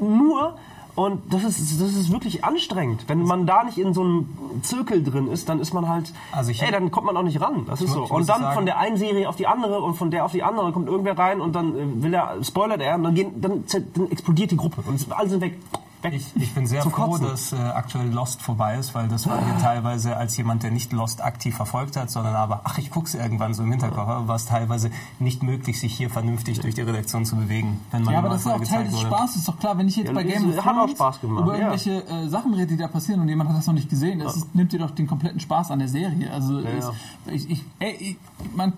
Nur 0.01 0.57
und 0.99 1.33
das 1.33 1.45
ist, 1.45 1.81
das 1.81 1.93
ist 1.95 2.11
wirklich 2.11 2.45
anstrengend. 2.45 3.05
Wenn 3.09 3.23
man 3.23 3.47
da 3.47 3.63
nicht 3.63 3.79
in 3.79 3.95
so 3.95 4.03
einem 4.03 4.29
Zirkel 4.63 5.05
drin 5.05 5.29
ist, 5.29 5.49
dann 5.49 5.61
ist 5.61 5.73
man 5.73 5.89
halt, 5.89 6.13
Also 6.33 6.51
ich- 6.51 6.61
ey, 6.63 6.73
dann 6.73 6.91
kommt 6.91 7.07
man 7.07 7.17
auch 7.17 7.23
nicht 7.23 7.41
ran. 7.41 7.65
Das 7.67 7.81
ist 7.81 7.93
so. 7.93 8.03
Und 8.03 8.29
dann 8.29 8.41
sagen- 8.43 8.55
von 8.55 8.67
der 8.67 8.79
einen 8.79 8.97
Serie 8.97 9.29
auf 9.29 9.37
die 9.37 9.47
andere 9.47 9.81
und 9.81 9.95
von 9.95 10.11
der 10.11 10.25
auf 10.25 10.33
die 10.33 10.43
andere 10.43 10.73
kommt 10.73 10.89
irgendwer 10.89 11.17
rein 11.17 11.41
und 11.41 11.55
dann 11.55 11.69
äh, 11.77 12.03
will 12.03 12.13
er, 12.15 12.43
spoilert 12.43 12.81
er 12.81 12.97
und 12.97 13.05
dann, 13.05 13.15
gehen, 13.15 13.41
dann, 13.41 13.65
dann 13.95 14.11
explodiert 14.11 14.51
die 14.51 14.57
Gruppe 14.57 14.83
und 14.87 15.07
alle 15.13 15.29
sind 15.29 15.41
weg. 15.41 15.57
Weg. 16.03 16.13
Ich, 16.15 16.31
ich 16.37 16.55
bin 16.55 16.67
sehr 16.67 16.83
froh, 16.83 16.91
Kotzen. 16.91 17.27
dass 17.27 17.53
äh, 17.53 17.57
aktuell 17.57 18.09
Lost 18.11 18.41
vorbei 18.43 18.77
ist, 18.77 18.95
weil 18.95 19.09
das 19.09 19.27
war 19.27 19.41
mir 19.41 19.59
teilweise 19.61 20.17
als 20.17 20.37
jemand, 20.37 20.63
der 20.63 20.71
nicht 20.71 20.93
Lost 20.93 21.23
aktiv 21.23 21.55
verfolgt 21.57 21.97
hat, 21.97 22.11
sondern 22.11 22.35
aber, 22.35 22.61
ach, 22.65 22.79
ich 22.79 22.91
guck's 22.91 23.15
irgendwann 23.15 23.55
so 23.55 23.63
im 23.63 23.71
Hinterkopf, 23.71 24.27
war 24.29 24.37
es 24.37 24.47
teilweise 24.47 24.91
nicht 25.19 25.43
möglich, 25.43 25.79
sich 25.81 25.95
hier 25.95 26.11
vernünftig 26.11 26.61
durch 26.61 26.75
die 26.75 26.83
Redaktion 26.83 27.25
zu 27.25 27.37
bewegen. 27.37 27.81
Wenn 27.91 28.03
man 28.05 28.13
Ja, 28.15 28.21
aber 28.21 28.29
das 28.31 28.41
ist 28.43 28.47
auch 28.47 28.63
Teil 28.65 28.85
des 28.85 28.93
wurde. 28.95 29.07
Spaßes. 29.07 29.37
Ist 29.37 29.49
doch 29.49 29.59
klar, 29.59 29.77
wenn 29.79 29.89
ich 29.89 29.97
jetzt 29.97 30.09
Ja, 30.09 30.13
bei 30.15 30.23
Game 30.25 30.49
of 30.51 30.57
hat 30.57 30.67
auch 30.67 30.73
Thrones 30.77 30.91
Spaß 30.93 31.21
gemacht, 31.21 31.43
über 31.45 31.53
ja. 31.55 31.59
irgendwelche 31.73 32.07
äh, 32.07 32.29
Sachen 32.29 32.55
rede, 32.55 32.67
die 32.69 32.77
da 32.77 32.89
passieren 32.89 33.21
und 33.21 33.29
jemand 33.29 33.51
hat 33.51 33.57
das 33.59 33.67
noch 33.67 33.75
nicht 33.75 33.91
gesehen, 33.91 34.19
das 34.21 34.37
ist, 34.37 34.55
nimmt 34.55 34.73
dir 34.73 34.79
doch 34.79 34.91
den 34.93 35.07
kompletten 35.07 35.41
Spaß 35.41 35.71
an 35.71 35.79
der 35.81 35.89
Serie. 35.89 36.31
Also 36.33 36.61
ja. 36.61 36.69
es- 36.71 36.91
ich, 37.27 37.51
ich, 37.51 37.65
ey, 37.79 37.93
ich, 37.99 38.17
man, 38.55 38.73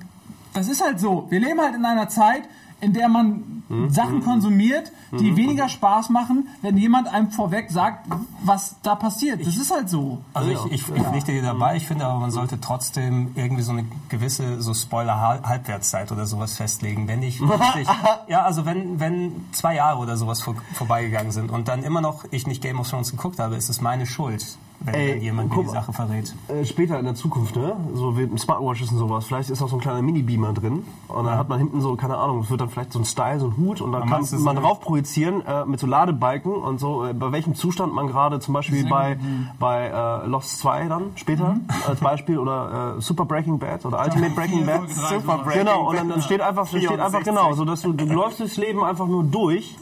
das 0.53 0.69
ist 0.69 0.83
halt 0.83 0.99
so. 0.99 1.27
Wir 1.31 1.39
leben 1.41 1.61
halt 1.61 1.75
in 1.77 1.85
einer 1.85 2.09
Zeit, 2.09 2.43
in 2.81 2.93
der 2.93 3.09
man 3.09 3.61
Mhm. 3.71 3.91
Sachen 3.91 4.21
konsumiert, 4.25 4.91
die 5.13 5.37
weniger 5.37 5.69
Spaß 5.69 6.11
machen, 6.11 6.49
wenn 6.61 6.77
jemand 6.77 7.07
einem 7.07 7.31
vorweg 7.31 7.71
sagt, 7.71 8.09
was 8.43 8.75
da 8.83 8.97
passiert. 8.97 9.47
Das 9.47 9.57
ist 9.57 9.73
halt 9.73 9.89
so. 9.89 10.19
Also 10.35 10.51
ich, 10.51 10.73
ich, 10.73 10.89
ich 10.89 11.03
pflichte 11.03 11.31
dir 11.31 11.43
dabei, 11.43 11.77
ich 11.77 11.87
finde 11.87 12.05
aber, 12.05 12.19
man 12.19 12.33
sollte 12.33 12.61
trotzdem 12.61 13.31
irgendwie 13.37 13.63
so 13.63 13.71
eine 13.71 13.85
gewisse 14.09 14.61
so 14.61 14.75
Spoiler-Halbwertszeit 14.75 16.11
oder 16.11 16.27
sowas 16.27 16.55
festlegen. 16.55 17.07
Wenn 17.07 17.23
ich 17.23 17.41
wirklich, 17.49 17.87
ja, 18.27 18.43
also 18.43 18.67
wenn, 18.67 18.99
wenn 18.99 19.45
zwei 19.53 19.77
Jahre 19.77 20.01
oder 20.01 20.17
sowas 20.17 20.43
vor, 20.43 20.57
vorbeigegangen 20.75 21.31
sind 21.31 21.53
und 21.53 21.69
dann 21.69 21.85
immer 21.85 22.01
noch 22.01 22.25
ich 22.33 22.49
nicht 22.49 22.63
Game 22.63 22.81
of 22.81 22.91
Thrones 22.91 23.13
geguckt 23.13 23.39
habe, 23.39 23.55
ist 23.55 23.69
es 23.69 23.81
meine 23.81 24.05
Schuld, 24.05 24.59
wenn, 24.81 24.95
Ey, 24.95 25.19
jemand 25.19 25.51
mir 25.51 25.55
guck 25.57 25.67
die. 25.67 25.73
Sache 25.73 25.93
verrät. 25.93 26.35
Äh, 26.49 26.65
später 26.65 26.99
in 26.99 27.05
der 27.05 27.15
Zukunft, 27.15 27.57
ne? 27.57 27.77
So 27.95 28.17
wie 28.17 28.27
mit 28.27 28.41
Smartwatches 28.41 28.91
und 28.93 28.99
sowas. 28.99 29.27
Vielleicht 29.27 29.51
ist 29.51 29.63
auch 29.63 29.69
so 29.69 29.77
ein 29.77 29.81
kleiner 29.81 30.03
Mini-Beamer 30.03 30.53
drin. 30.55 30.85
Und 31.09 31.27
dann 31.27 31.37
hat 31.37 31.49
man 31.49 31.59
hinten 31.59 31.81
so, 31.81 31.97
keine 31.97 32.17
Ahnung, 32.17 32.41
es 32.41 32.51
wird 32.51 32.61
dann 32.61 32.71
vielleicht 32.71 32.93
so 32.93 32.99
ein 32.99 33.05
Style, 33.05 33.41
so 33.41 33.49
ein 33.49 33.57
Hut. 33.57 33.81
Und 33.81 33.93
dann 33.93 34.09
kann 34.09 34.25
so 34.25 34.39
man 34.39 34.57
drauf 34.57 34.81
projizieren 34.81 35.45
äh, 35.47 35.65
mit 35.67 35.81
so 35.81 35.87
Ladebalken 35.87 36.53
und 36.53 36.81
so, 36.81 37.05
äh, 37.05 37.13
bei 37.13 37.31
welchem 37.33 37.55
Zustand 37.55 37.93
man 37.95 38.07
gerade 38.07 38.41
zum 38.41 38.55
Beispiel 38.55 38.89
bei, 38.89 39.19
bei 39.59 39.87
äh, 39.87 40.27
Lost 40.27 40.59
2 40.59 40.89
dann 40.89 41.03
später 41.17 41.57
als 41.87 42.01
Beispiel 42.01 42.39
oder 42.39 42.97
äh, 42.97 43.01
Super 43.01 43.25
Breaking 43.27 43.59
Bad 43.59 43.85
oder 43.85 44.01
Ultimate 44.03 44.35
Breaking 44.35 44.65
Bad. 44.67 44.91
Super. 44.91 45.39
Breaking 45.45 45.61
Genau, 45.61 45.89
und 45.89 45.97
dann, 45.97 46.09
dann 46.09 46.23
steht 46.23 46.41
einfach, 46.41 46.67
steht 46.67 46.89
einfach 46.89 47.21
64. 47.21 47.25
genau, 47.25 47.53
so 47.53 47.65
dass 47.65 47.83
du, 47.83 47.93
du 47.93 48.07
läufst 48.07 48.41
durchs 48.41 48.57
Leben 48.57 48.83
einfach 48.83 49.07
nur 49.07 49.25
durch 49.25 49.77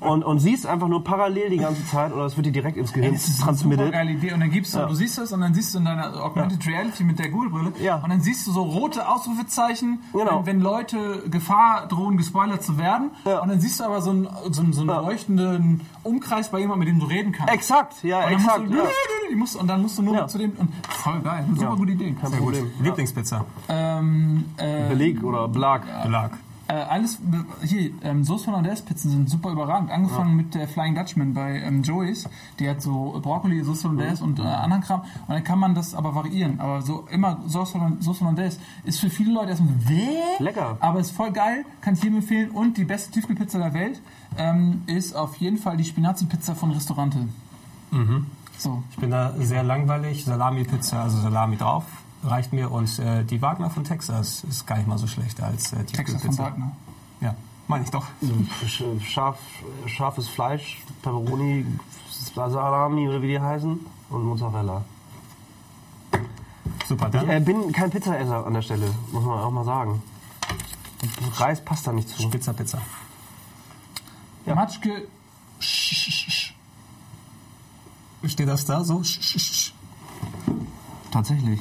und, 0.00 0.24
und 0.24 0.40
siehst 0.40 0.66
einfach 0.66 0.88
nur 0.88 1.04
parallel 1.04 1.50
die 1.50 1.58
ganze 1.58 1.86
Zeit 1.86 2.12
oder 2.12 2.24
es 2.24 2.36
wird 2.36 2.46
dir 2.46 2.52
direkt 2.52 2.76
ins 2.76 2.92
Gehirn 2.92 3.12
Das 3.14 3.28
ist 3.28 3.46
Und 4.40 4.46
dann 4.46 4.54
gibst 4.54 4.74
du, 4.74 4.78
du 4.86 4.94
siehst 4.94 5.18
es 5.18 5.32
und 5.32 5.42
dann 5.42 5.52
siehst 5.52 5.74
du 5.74 5.78
in 5.80 5.84
deiner 5.84 6.14
Augmented 6.24 6.66
Reality 6.66 7.04
mit 7.04 7.18
der 7.18 7.28
Google-Brille 7.28 7.74
Ja. 7.78 7.96
und 7.96 8.08
dann 8.08 8.22
siehst 8.22 8.46
du 8.46 8.52
so 8.52 8.62
rote 8.62 9.06
Ausrufezeichen, 9.06 9.98
Genau. 10.14 10.38
wenn, 10.46 10.46
wenn 10.46 10.60
Leute 10.62 11.24
Gefahr 11.30 11.86
drohen, 11.88 12.16
gespoilert 12.16 12.62
zu 12.62 12.78
werden. 12.78 13.10
Ja. 13.26 13.40
Und 13.40 13.50
dann 13.50 13.60
siehst 13.60 13.80
du 13.80 13.84
aber 13.84 14.00
so 14.00 14.08
einen, 14.12 14.28
so 14.50 14.62
einen, 14.62 14.72
so 14.72 14.80
einen 14.80 14.88
Ja. 14.88 15.00
leuchtenden 15.00 15.82
Umkreis 16.04 16.50
bei 16.50 16.60
jemandem, 16.60 16.78
mit 16.80 16.88
dem 16.88 17.00
du 17.00 17.04
reden 17.14 17.32
kannst. 17.32 17.52
Exakt, 17.52 18.02
ja, 18.02 18.20
und 18.20 18.24
dann 18.24 18.32
exakt. 18.32 18.60
Musst 18.60 18.72
du, 18.72 18.76
Ja. 19.30 19.36
musst, 19.36 19.56
und 19.56 19.66
dann 19.68 19.82
musst 19.82 19.98
du 19.98 20.02
nur 20.02 20.14
Ja. 20.14 20.26
zu 20.26 20.38
dem. 20.38 20.52
Und 20.52 20.70
voll 20.88 21.20
geil, 21.20 21.44
eine 21.46 21.56
super 21.60 21.76
gute 21.76 21.92
Idee. 21.92 22.16
Kein 22.18 22.32
Problem. 22.32 22.70
Lieblingspizza. 22.80 23.44
Ähm, 23.68 24.46
äh, 24.56 24.88
Beleg 24.88 25.22
oder 25.22 25.48
Belag. 25.48 25.82
Belag. 26.02 26.30
Äh, 26.70 26.74
alles, 26.74 27.18
hier, 27.64 27.90
ähm, 28.02 28.22
Sauce 28.22 28.46
Hollandaise 28.46 28.84
Pizzen 28.84 29.10
sind 29.10 29.28
super 29.28 29.50
überragend. 29.50 29.90
Angefangen 29.90 30.36
mit 30.36 30.54
der 30.54 30.68
Flying 30.68 30.94
Dutchman 30.94 31.34
bei 31.34 31.58
ähm, 31.58 31.82
Joey's. 31.82 32.28
Die 32.60 32.68
hat 32.68 32.80
so 32.80 33.18
Brokkoli, 33.20 33.64
Sauce 33.64 33.82
Hollandaise 33.82 34.22
und 34.22 34.38
äh, 34.38 34.42
anderen 34.42 34.82
Kram. 34.82 35.00
Und 35.00 35.34
dann 35.34 35.42
kann 35.42 35.58
man 35.58 35.74
das 35.74 35.94
aber 35.96 36.14
variieren. 36.14 36.60
Aber 36.60 36.80
so 36.82 37.08
immer 37.10 37.40
Sauce 37.48 37.74
Hollandaise 37.74 38.60
ist 38.84 39.00
für 39.00 39.10
viele 39.10 39.32
Leute 39.32 39.50
erstmal, 39.50 39.74
Wäh? 39.88 40.38
Lecker. 40.38 40.76
Aber 40.78 41.00
ist 41.00 41.10
voll 41.10 41.32
geil, 41.32 41.64
kann 41.80 41.94
ich 41.94 42.02
jedem 42.04 42.18
empfehlen. 42.18 42.50
Und 42.50 42.76
die 42.76 42.84
beste 42.84 43.10
Tiefkühlpizza 43.10 43.58
der 43.58 43.74
Welt 43.74 44.00
ähm, 44.38 44.82
ist 44.86 45.16
auf 45.16 45.36
jeden 45.36 45.56
Fall 45.56 45.76
die 45.76 45.84
Spinazi-Pizza 45.84 46.54
von 46.54 46.70
Restaurante. 46.70 47.26
So. 48.58 48.82
Ich 48.90 48.96
bin 48.98 49.10
da 49.10 49.32
sehr 49.38 49.64
langweilig. 49.64 50.24
Salami-Pizza, 50.24 51.02
also 51.02 51.18
Salami 51.18 51.56
drauf, 51.56 51.84
reicht 52.24 52.52
mir. 52.52 52.70
Und 52.70 52.98
äh, 52.98 53.24
die 53.24 53.40
Wagner 53.42 53.70
von 53.70 53.84
Texas 53.84 54.44
ist 54.44 54.66
gar 54.66 54.76
nicht 54.78 54.86
mal 54.88 54.98
so 54.98 55.06
schlecht 55.06 55.40
als 55.40 55.72
äh, 55.72 55.84
Texas 55.84 55.96
von 55.96 56.06
Tiefkühlpizza. 56.30 56.42
Wagner. 56.44 56.72
Ja, 57.20 57.34
meine 57.68 57.84
ich 57.84 57.90
doch. 57.90 58.06
Sch- 58.66 59.00
Scharf, 59.02 59.38
scharfes 59.86 60.28
Fleisch, 60.28 60.80
Pepperoni, 61.02 61.66
Salami 62.34 63.08
oder 63.08 63.20
wie 63.22 63.28
die 63.28 63.40
heißen 63.40 63.78
und 64.10 64.24
Mozzarella. 64.24 64.84
Super, 66.88 67.06
Ich 67.06 67.12
dann 67.12 67.30
äh, 67.30 67.40
bin 67.40 67.70
kein 67.72 67.90
Pizzaesser 67.90 68.44
an 68.46 68.54
der 68.54 68.62
Stelle, 68.62 68.92
muss 69.12 69.24
man 69.24 69.38
auch 69.38 69.50
mal 69.50 69.64
sagen. 69.64 70.02
Reis 71.36 71.64
passt 71.64 71.86
da 71.86 71.92
nicht 71.92 72.08
zu. 72.08 72.22
Spitzer 72.22 72.52
Pizza. 72.52 72.78
Ja. 74.44 74.54
Matschke. 74.54 75.06
Steht 78.26 78.48
das 78.48 78.64
da 78.66 78.84
so? 78.84 79.02
Sch, 79.02 79.20
sch, 79.22 79.38
sch. 79.40 79.72
Tatsächlich. 81.10 81.60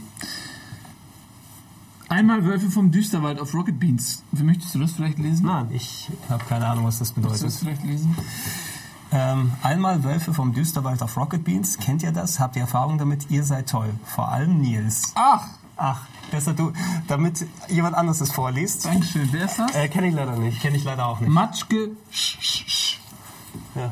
Einmal 2.10 2.44
Wölfe 2.44 2.70
vom 2.72 2.92
Düsterwald 2.92 3.40
auf 3.40 3.54
Rocket 3.54 3.80
Beans. 3.80 4.24
Wie 4.32 4.44
möchtest 4.44 4.74
du 4.76 4.80
das 4.80 4.92
vielleicht 4.94 5.20
lesen? 5.20 5.46
Nein. 5.46 5.68
Ich 5.72 6.10
habe 6.28 6.44
keine 6.46 6.66
Ahnung, 6.68 6.86
was 6.86 7.00
das 7.00 7.16
Möchtest 7.16 7.42
du 7.44 7.46
das 7.46 7.58
bedeutet. 7.60 7.80
vielleicht 7.82 7.84
lesen? 7.84 8.18
Ähm, 9.12 9.52
einmal 9.64 10.04
Wölfe 10.04 10.34
vom 10.34 10.54
Düsterwald 10.54 11.02
auf 11.04 11.16
Rocket 11.18 11.44
Beans. 11.44 11.78
Kennt 11.78 12.02
ihr 12.04 12.12
das? 12.12 12.40
Habt 12.40 12.56
ihr 12.56 12.64
Erfahrung 12.64 12.98
damit? 12.98 13.30
Ihr 13.30 13.44
seid 13.44 13.70
toll. 13.70 13.94
Vor 14.06 14.30
allem 14.30 14.60
Nils. 14.60 15.12
Ach, 15.16 15.46
Ach, 15.82 16.02
besser 16.30 16.54
du, 16.54 16.74
damit 17.08 17.46
jemand 17.70 17.96
anderes 17.96 18.20
es 18.20 18.32
vorliest. 18.32 18.84
Dankeschön. 18.86 19.30
Wer 19.32 19.46
ist 19.46 19.58
das? 19.60 19.74
Äh, 19.76 19.88
Kenne 19.88 20.10
ich 20.10 20.14
leider 20.14 20.36
nicht. 20.36 20.62
Kenne 20.62 20.76
ich 20.76 20.84
leider 20.84 21.06
auch 21.06 21.22
nicht. 21.22 21.30
Matschke. 21.30 21.92
Sch, 22.12 22.38
sch, 22.42 22.66
sch. 22.68 23.00
Ja. 23.76 23.92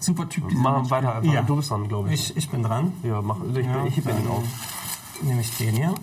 Super 0.00 0.26
Typ. 0.28 0.50
Machen 0.52 0.84
wir 0.84 0.90
weiter 0.90 1.16
einfach. 1.16 1.32
Ja. 1.32 1.42
Du 1.42 1.56
bist 1.56 1.70
dran, 1.70 1.86
glaube 1.86 2.12
ich. 2.14 2.30
Ich, 2.30 2.36
ich 2.38 2.48
bin 2.48 2.62
dran. 2.62 2.92
Ja, 3.02 3.20
mach, 3.20 3.36
ich, 3.54 3.66
Ja, 3.66 3.84
ich 3.84 3.94
den 3.96 4.04
dann 4.04 4.28
auf. 4.28 4.44
Nehme 5.20 5.40
ich 5.42 5.54
den 5.58 5.76
hier. 5.76 5.94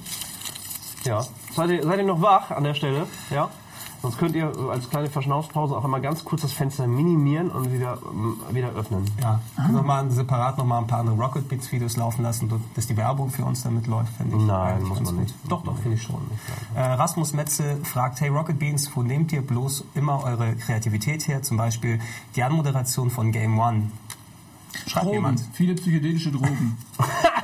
Ja. 1.03 1.25
Seid 1.55 1.69
ihr, 1.69 1.83
seid 1.83 1.97
ihr 1.97 2.05
noch 2.05 2.21
wach 2.21 2.51
an 2.51 2.63
der 2.63 2.73
Stelle? 2.73 3.07
Ja. 3.29 3.49
Sonst 4.03 4.17
könnt 4.17 4.35
ihr 4.35 4.51
als 4.69 4.89
kleine 4.89 5.09
Verschnaufspause 5.09 5.77
auch 5.77 5.85
einmal 5.85 6.01
ganz 6.01 6.25
kurz 6.25 6.41
das 6.41 6.51
Fenster 6.51 6.85
minimieren 6.87 7.49
und 7.49 7.71
wieder, 7.71 7.99
wieder 8.51 8.71
öffnen. 8.71 9.09
Ja, 9.21 9.39
nochmal 9.71 10.11
separat 10.11 10.57
noch 10.57 10.65
mal 10.65 10.79
ein 10.79 10.87
paar 10.87 10.99
andere 10.99 11.15
Rocket 11.15 11.47
Beats 11.47 11.71
Videos 11.71 11.95
laufen 11.95 12.21
lassen, 12.21 12.51
dass 12.75 12.85
die 12.85 12.97
Werbung 12.97 13.29
für 13.29 13.45
uns 13.45 13.63
damit 13.63 13.87
läuft, 13.87 14.11
finde 14.17 14.35
ich. 14.35 14.43
Nein, 14.43 14.83
muss 14.83 14.99
man 14.99 15.15
gut. 15.15 15.23
nicht. 15.23 15.35
Doch, 15.47 15.63
doch, 15.63 15.77
finde 15.77 15.95
ich 15.95 16.03
schon. 16.03 16.19
Äh, 16.75 16.81
Rasmus 16.81 17.31
Metze 17.31 17.77
fragt, 17.85 18.19
hey 18.19 18.27
Rocket 18.27 18.59
Beans, 18.59 18.91
wo 18.93 19.03
nehmt 19.03 19.31
ihr 19.31 19.41
bloß 19.41 19.85
immer 19.95 20.21
eure 20.25 20.53
Kreativität 20.57 21.25
her? 21.29 21.41
Zum 21.41 21.55
Beispiel 21.55 22.01
die 22.35 22.43
Anmoderation 22.43 23.09
von 23.09 23.31
Game 23.31 23.57
One. 23.57 23.89
Schreibt 24.85 25.05
Drogen. 25.05 25.15
jemand. 25.15 25.43
Viele 25.53 25.75
psychedelische 25.75 26.31
Drogen. 26.31 26.77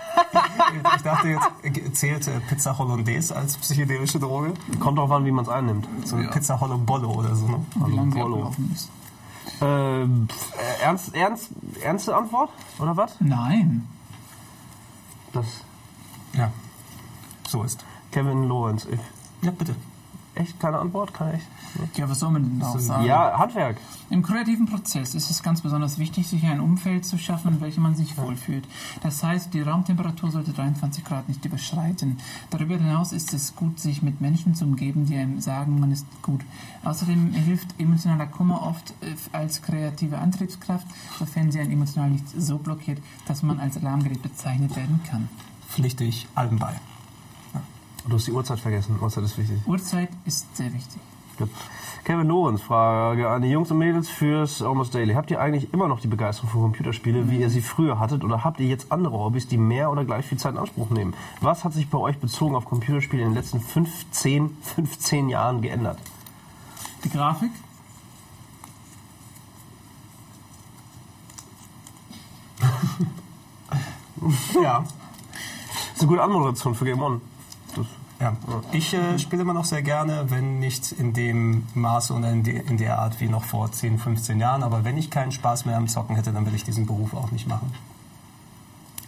Ich 1.14 1.30
dachte 1.30 1.50
jetzt, 1.64 1.96
zählt 1.98 2.28
äh, 2.28 2.40
Pizza 2.48 2.78
Hollandaise 2.78 3.36
als 3.36 3.58
psychedelische 3.58 4.20
Droge? 4.20 4.54
Kommt 4.80 4.98
drauf 4.98 5.12
an, 5.12 5.26
wie 5.26 5.32
man 5.32 5.44
es 5.46 5.50
einnimmt. 5.50 5.88
So 6.06 6.18
Ja. 6.18 6.30
Pizza 6.30 6.60
Hollow 6.60 6.78
Bollo 6.78 7.12
oder 7.12 7.36
so, 7.36 7.48
ne? 7.48 7.66
Wie 7.86 7.96
lange 7.96 8.10
abgelaufen 8.22 8.72
ist. 8.74 8.90
Ähm, 9.62 10.28
äh, 10.80 10.84
ernst, 10.84 11.16
ernst, 11.16 11.50
ernste 11.82 12.16
Antwort? 12.16 12.50
Oder 12.80 12.96
was? 12.96 13.16
Nein. 13.20 13.88
Das 15.34 15.46
Ja, 16.34 16.52
so 17.48 17.64
ist. 17.64 17.84
Kevin 18.12 18.48
Lawrence. 18.48 18.88
Ich, 18.90 19.00
Ja, 19.42 19.52
bitte. 19.52 19.76
Echt 20.40 20.60
keine 20.60 20.80
Antwort? 20.80 21.14
Kann 21.14 21.36
ich? 21.36 21.98
Ja, 21.98 22.10
was 22.10 22.20
soll 22.20 22.32
man 22.32 22.44
denn 22.44 22.60
da 22.60 22.70
auch 22.70 22.80
sagen? 22.80 23.06
Ja, 23.06 23.38
Handwerk. 23.38 23.78
Im 24.10 24.24
kreativen 24.24 24.66
Prozess 24.66 25.14
ist 25.14 25.30
es 25.30 25.44
ganz 25.44 25.62
besonders 25.62 26.00
wichtig, 26.00 26.28
sich 26.28 26.44
ein 26.44 26.60
Umfeld 26.60 27.06
zu 27.06 27.18
schaffen, 27.18 27.54
in 27.54 27.62
welchem 27.62 27.84
man 27.84 27.96
sich 27.96 28.18
wohlfühlt. 28.18 28.68
Das 29.04 29.24
heißt, 29.24 29.54
die 29.54 29.62
Raumtemperatur 29.62 30.32
sollte 30.32 30.52
23 30.52 31.04
Grad 31.04 31.28
nicht 31.28 31.46
überschreiten. 31.46 32.18
Darüber 32.50 32.78
hinaus 32.78 33.12
ist 33.12 33.34
es 33.34 33.56
gut, 33.56 33.80
sich 33.80 34.02
mit 34.02 34.22
Menschen 34.22 34.56
zu 34.56 34.66
umgeben, 34.66 35.06
die 35.06 35.16
einem 35.18 35.40
sagen, 35.42 35.80
man 35.80 35.92
ist 35.92 36.08
gut. 36.22 36.42
Außerdem 36.84 37.34
hilft 37.34 37.80
emotionaler 37.80 38.28
Kummer 38.28 38.64
oft 38.64 38.92
äh, 39.02 39.16
als 39.32 39.62
kreative 39.62 40.18
Antriebskraft, 40.18 40.88
sofern 41.20 41.52
sie 41.52 41.60
einen 41.60 41.72
emotional 41.72 42.10
nicht 42.10 42.26
so 42.30 42.58
blockiert, 42.58 43.00
dass 43.28 43.44
man 43.44 43.60
als 43.60 43.78
Alarmgerät 43.78 44.24
bezeichnet 44.24 44.76
werden 44.76 45.02
kann. 45.10 45.30
Pflichte 45.68 46.04
ich 46.04 46.28
allen 46.34 46.58
bei. 46.58 46.74
Du 48.08 48.16
hast 48.16 48.28
die 48.28 48.32
Uhrzeit 48.32 48.60
vergessen. 48.60 48.98
Uhrzeit 49.02 49.24
ist 49.24 49.38
wichtig. 49.38 49.58
Uhrzeit 49.68 50.10
ist 50.26 50.56
sehr 50.56 50.74
wichtig. 50.74 51.02
Gut. 51.38 51.50
Kevin 52.04 52.28
Lorenz, 52.28 52.62
Frage 52.62 53.30
an 53.30 53.42
die 53.42 53.50
Jungs 53.50 53.72
und 53.72 53.78
Mädels 53.78 54.10
fürs 54.10 54.62
Almost 54.62 54.96
Daily. 54.96 55.14
Habt 55.14 55.32
ihr 55.32 55.40
eigentlich 55.40 55.74
immer 55.74 55.88
noch 55.88 56.00
die 56.00 56.08
Begeisterung 56.08 56.50
für 56.50 56.58
Computerspiele, 56.58 57.30
wie 57.30 57.40
ihr 57.40 57.50
sie 57.50 57.62
früher 57.62 58.00
hattet? 58.00 58.24
Oder 58.24 58.44
habt 58.44 58.60
ihr 58.60 58.68
jetzt 58.68 58.92
andere 58.92 59.14
Hobbys, 59.14 59.48
die 59.48 59.58
mehr 59.58 59.92
oder 59.92 60.06
gleich 60.06 60.26
viel 60.26 60.38
Zeit 60.38 60.54
in 60.54 60.58
Anspruch 60.58 60.90
nehmen? 60.90 61.14
Was 61.40 61.64
hat 61.64 61.74
sich 61.74 61.90
bei 61.90 61.98
euch 61.98 62.18
bezogen 62.18 62.56
auf 62.56 62.66
Computerspiele 62.66 63.24
in 63.24 63.30
den 63.30 63.36
letzten 63.36 63.60
15, 63.60 64.58
15 64.62 65.30
Jahren 65.30 65.62
geändert? 65.62 66.00
Die 67.04 67.10
Grafik? 67.10 67.52
Ja. 74.62 74.84
Das 74.84 75.96
ist 75.96 76.02
eine 76.02 76.10
gute 76.10 76.22
Anmoderation 76.22 76.76
für 76.76 76.84
Game 76.84 77.02
On. 77.02 77.22
Das, 77.76 77.86
Ja, 78.20 78.34
ich 78.74 78.94
äh, 78.94 79.18
spiele 79.18 79.44
immer 79.44 79.54
noch 79.54 79.66
sehr 79.66 79.82
gerne, 79.82 80.26
wenn 80.30 80.60
nicht 80.60 80.92
in 80.92 81.14
dem 81.14 81.68
Maße 81.74 82.14
und 82.14 82.24
in, 82.24 82.44
de, 82.44 82.68
in 82.68 82.78
der 82.78 83.00
Art 83.00 83.20
wie 83.22 83.30
noch 83.30 83.44
vor 83.44 83.72
10, 83.72 83.98
15 83.98 84.40
Jahren. 84.40 84.64
Aber 84.64 84.84
wenn 84.84 84.98
ich 84.98 85.10
keinen 85.10 85.32
Spaß 85.32 85.66
mehr 85.66 85.78
am 85.78 85.88
Zocken 85.88 86.16
hätte, 86.16 86.34
dann 86.34 86.46
will 86.46 86.56
ich 86.56 86.64
diesen 86.64 86.86
Beruf 86.86 87.14
auch 87.14 87.32
nicht 87.32 87.48
machen. 87.48 87.72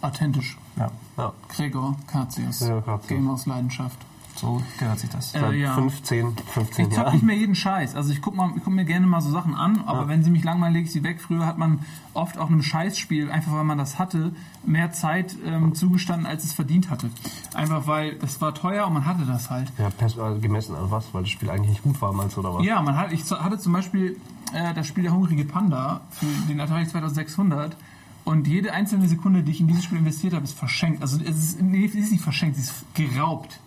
Authentisch. 0.02 0.58
Ja, 0.78 0.92
ja. 1.18 1.34
Gregor 1.50 1.96
Katius. 2.08 2.60
Gregor 2.60 2.82
Katius. 2.82 3.08
Game 3.08 3.30
aus 3.30 3.46
Leidenschaft. 3.46 3.98
So 4.42 4.62
gehört 4.80 5.00
sich 5.00 5.10
das. 5.10 5.32
Seit 5.32 5.54
Äh, 5.54 5.60
ja. 5.62 5.74
15, 5.76 6.36
15 6.36 6.88
Ich 6.88 6.96
zock 6.96 7.14
nicht 7.14 7.24
mehr 7.24 7.38
jeden 7.38 7.54
Scheiß. 7.54 7.96
Also 7.96 8.12
ich 8.12 8.22
gucke 8.22 8.38
guck 8.64 8.74
mir 8.74 8.86
gerne 8.86 9.06
mal 9.06 9.22
so 9.22 9.30
Sachen 9.30 9.54
an, 9.54 9.84
aber 9.86 10.08
wenn 10.08 10.24
sie 10.24 10.32
mich 10.32 10.44
langweilen, 10.44 10.74
lege 10.74 10.86
ich 10.86 10.92
sie 10.92 11.04
weg. 11.04 11.22
Früher 11.22 11.46
hat 11.46 11.60
man 11.60 11.80
oft 12.14 12.40
auch 12.40 12.48
einem 12.48 12.64
Scheißspiel, 12.64 13.30
einfach 13.30 13.54
weil 13.54 13.64
man 13.64 13.78
das 13.78 14.00
hatte, 14.00 14.34
mehr 14.66 14.92
Zeit 14.92 15.36
ähm, 15.46 15.76
zugestanden, 15.76 16.26
als 16.26 16.44
es 16.44 16.54
verdient 16.54 16.90
hatte. 16.90 17.12
Einfach 17.54 17.86
weil 17.86 18.16
das 18.16 18.42
war 18.42 18.54
teuer 18.56 18.88
und 18.88 18.94
man 18.94 19.06
hatte 19.06 19.26
das 19.26 19.52
halt. 19.52 19.72
Ja, 19.78 19.90
also 20.00 20.40
gemessen 20.40 20.76
an 20.76 20.90
was? 20.90 21.14
Weil 21.14 21.22
das 21.22 21.32
Spiel 21.32 21.50
eigentlich 21.50 21.70
nicht 21.70 21.84
gut 21.84 22.02
war, 22.02 22.12
meinst 22.12 22.36
du, 22.36 22.40
oder 22.40 22.56
was? 22.56 22.66
Ja, 22.66 22.82
man 22.82 22.98
hat, 22.98 23.12
ich 23.12 23.30
hatte 23.30 23.60
zum 23.60 23.74
Beispiel 23.74 24.18
äh, 24.54 24.74
das 24.74 24.88
Spiel 24.88 25.04
Der 25.04 25.14
hungrige 25.14 25.46
Panda 25.46 26.02
für 26.10 26.26
den 26.50 26.60
Atari 26.60 26.88
2600 26.88 27.78
und 28.24 28.48
jede 28.48 28.74
einzelne 28.74 29.08
Sekunde, 29.08 29.44
die 29.44 29.52
ich 29.52 29.62
in 29.62 29.68
dieses 29.68 29.84
Spiel 29.84 30.00
investiert 30.00 30.34
habe, 30.34 30.44
ist 30.44 30.58
verschenkt. 30.58 31.02
Also 31.02 31.20
es 31.20 31.38
ist, 31.38 31.62
nee, 31.62 31.86
es 31.86 31.96
ist 31.96 32.12
nicht 32.12 32.24
verschenkt, 32.24 32.56
sie 32.56 32.64
ist 32.64 32.86
geraubt. 32.94 33.60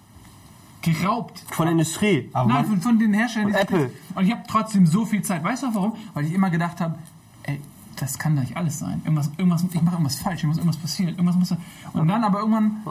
Geraubt. 0.84 1.42
Von 1.50 1.64
der 1.66 1.72
Industrie. 1.72 2.28
Aber 2.34 2.52
Nein, 2.52 2.66
von, 2.66 2.80
von 2.82 2.98
den 2.98 3.14
Herstellern. 3.14 3.52
Von 3.52 3.60
Apple. 3.60 3.90
Und 4.14 4.24
ich 4.26 4.30
habe 4.30 4.42
trotzdem 4.46 4.86
so 4.86 5.06
viel 5.06 5.22
Zeit. 5.22 5.42
Weißt 5.42 5.62
du 5.62 5.74
warum? 5.74 5.94
Weil 6.12 6.26
ich 6.26 6.34
immer 6.34 6.50
gedacht 6.50 6.80
habe, 6.80 6.98
ey, 7.44 7.58
das 7.96 8.18
kann 8.18 8.36
doch 8.36 8.42
nicht 8.42 8.56
alles 8.56 8.78
sein. 8.78 9.00
Irgendwas, 9.04 9.30
irgendwas, 9.38 9.64
ich 9.64 9.82
mache 9.82 9.94
irgendwas 9.94 10.16
falsch, 10.16 10.42
irgendwas, 10.42 10.58
irgendwas 10.58 10.76
passiert. 10.76 11.10
Irgendwas 11.12 11.36
muss. 11.36 11.54
Und 11.94 12.08
dann 12.08 12.22
aber 12.22 12.40
irgendwann 12.40 12.82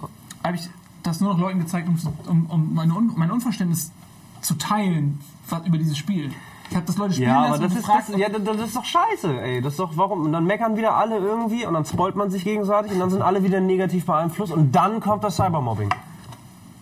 habe 0.43 0.55
ich 0.55 0.69
das 1.03 1.19
nur 1.21 1.33
noch 1.33 1.39
Leuten 1.39 1.59
gezeigt, 1.59 1.87
um, 1.87 1.97
um, 2.27 2.45
um 2.47 2.73
meine 2.73 2.95
Un, 2.95 3.11
mein 3.15 3.29
Unverständnis 3.29 3.91
zu 4.41 4.55
teilen 4.55 5.19
über 5.65 5.77
dieses 5.77 5.97
Spiel. 5.97 6.31
Ich 6.69 6.75
habe 6.75 6.87
das 6.87 6.97
Leute 6.97 7.13
spielen 7.13 7.29
Ja, 7.29 7.41
lassen 7.41 7.53
aber 7.53 7.63
das 7.63 7.73
ist, 7.73 7.85
gefragt, 7.85 8.09
das, 8.09 8.17
ja, 8.17 8.29
das, 8.29 8.43
das 8.43 8.67
ist 8.67 8.75
doch 8.75 8.85
scheiße, 8.85 9.41
ey. 9.41 9.61
Das 9.61 9.73
ist 9.73 9.79
doch, 9.79 9.95
warum? 9.95 10.21
Und 10.21 10.31
dann 10.31 10.45
meckern 10.45 10.75
wieder 10.75 10.95
alle 10.95 11.17
irgendwie 11.17 11.65
und 11.67 11.75
dann 11.75 11.85
spoilt 11.85 12.15
man 12.15 12.31
sich 12.31 12.43
gegenseitig 12.43 12.93
und 12.93 12.99
dann 12.99 13.11
sind 13.11 13.21
alle 13.21 13.43
wieder 13.43 13.61
negativ 13.61 14.05
beeinflusst 14.05 14.51
und 14.51 14.71
dann 14.71 14.99
kommt 14.99 15.23
das 15.23 15.35
Cybermobbing. 15.35 15.89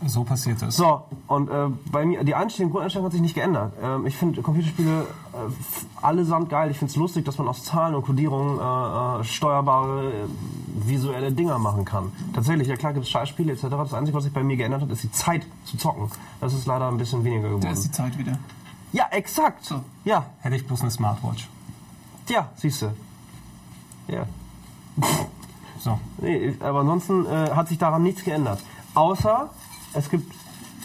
So 0.08 0.24
passiert 0.24 0.62
es. 0.64 0.76
So, 0.78 1.02
und 1.28 1.50
äh, 1.50 1.68
bei 1.92 2.06
mir, 2.06 2.24
die 2.24 2.34
Einstellung, 2.36 2.72
Grundeinstellung 2.72 3.06
hat 3.06 3.12
sich 3.14 3.22
nicht 3.22 3.36
geändert. 3.36 3.74
Ähm, 3.82 4.06
ich 4.06 4.18
finde 4.18 4.42
Computerspiele 4.42 5.02
äh, 5.02 5.06
allesamt 6.02 6.50
geil. 6.50 6.72
Ich 6.72 6.78
finde 6.80 6.92
es 6.92 6.96
lustig, 6.98 7.26
dass 7.26 7.38
man 7.38 7.48
aus 7.48 7.64
Zahlen 7.64 7.96
und 7.96 8.04
Codierungen 8.04 8.60
äh, 8.60 9.22
äh, 9.22 9.24
steuerbare 9.24 10.10
äh, 10.10 10.26
visuelle 10.88 11.32
Dinger 11.32 11.60
machen 11.60 11.86
kann. 11.86 12.12
Tatsächlich, 12.34 12.68
ja 12.68 12.76
klar 12.76 12.94
gibt 12.94 13.06
es 13.06 13.12
Scheißspiele 13.12 13.54
etc. 13.54 13.64
Das 13.70 13.94
Einzige, 13.94 14.18
was 14.18 14.24
sich 14.24 14.34
bei 14.34 14.44
mir 14.44 14.58
geändert 14.58 14.82
hat, 14.82 14.90
ist 14.90 15.04
die 15.04 15.12
Zeit 15.12 15.46
zu 15.66 15.78
zocken. 15.78 16.10
Das 16.40 16.54
ist 16.54 16.66
leider 16.66 16.88
ein 16.88 16.98
bisschen 16.98 17.24
weniger 17.24 17.50
da 17.50 17.56
ist 17.56 17.62
geworden. 17.62 17.82
die 17.84 17.92
Zeit 17.92 18.18
wieder. 18.18 18.40
Ja, 18.94 19.06
exakt. 19.12 19.64
So. 19.64 19.82
Ja, 20.04 20.26
Hätte 20.42 20.56
ich 20.56 20.66
bloß 20.68 20.82
eine 20.82 20.92
Smartwatch. 20.92 21.48
ja, 22.28 22.50
siehst 22.56 22.82
du. 22.82 22.94
Ja. 24.08 24.26
So. 25.80 26.00
Nee, 26.20 26.56
aber 26.60 26.82
ansonsten 26.82 27.26
äh, 27.26 27.52
hat 27.56 27.68
sich 27.68 27.78
daran 27.78 28.04
nichts 28.04 28.24
geändert. 28.24 28.62
Außer 28.94 29.50
es 29.94 30.10
gibt 30.10 30.32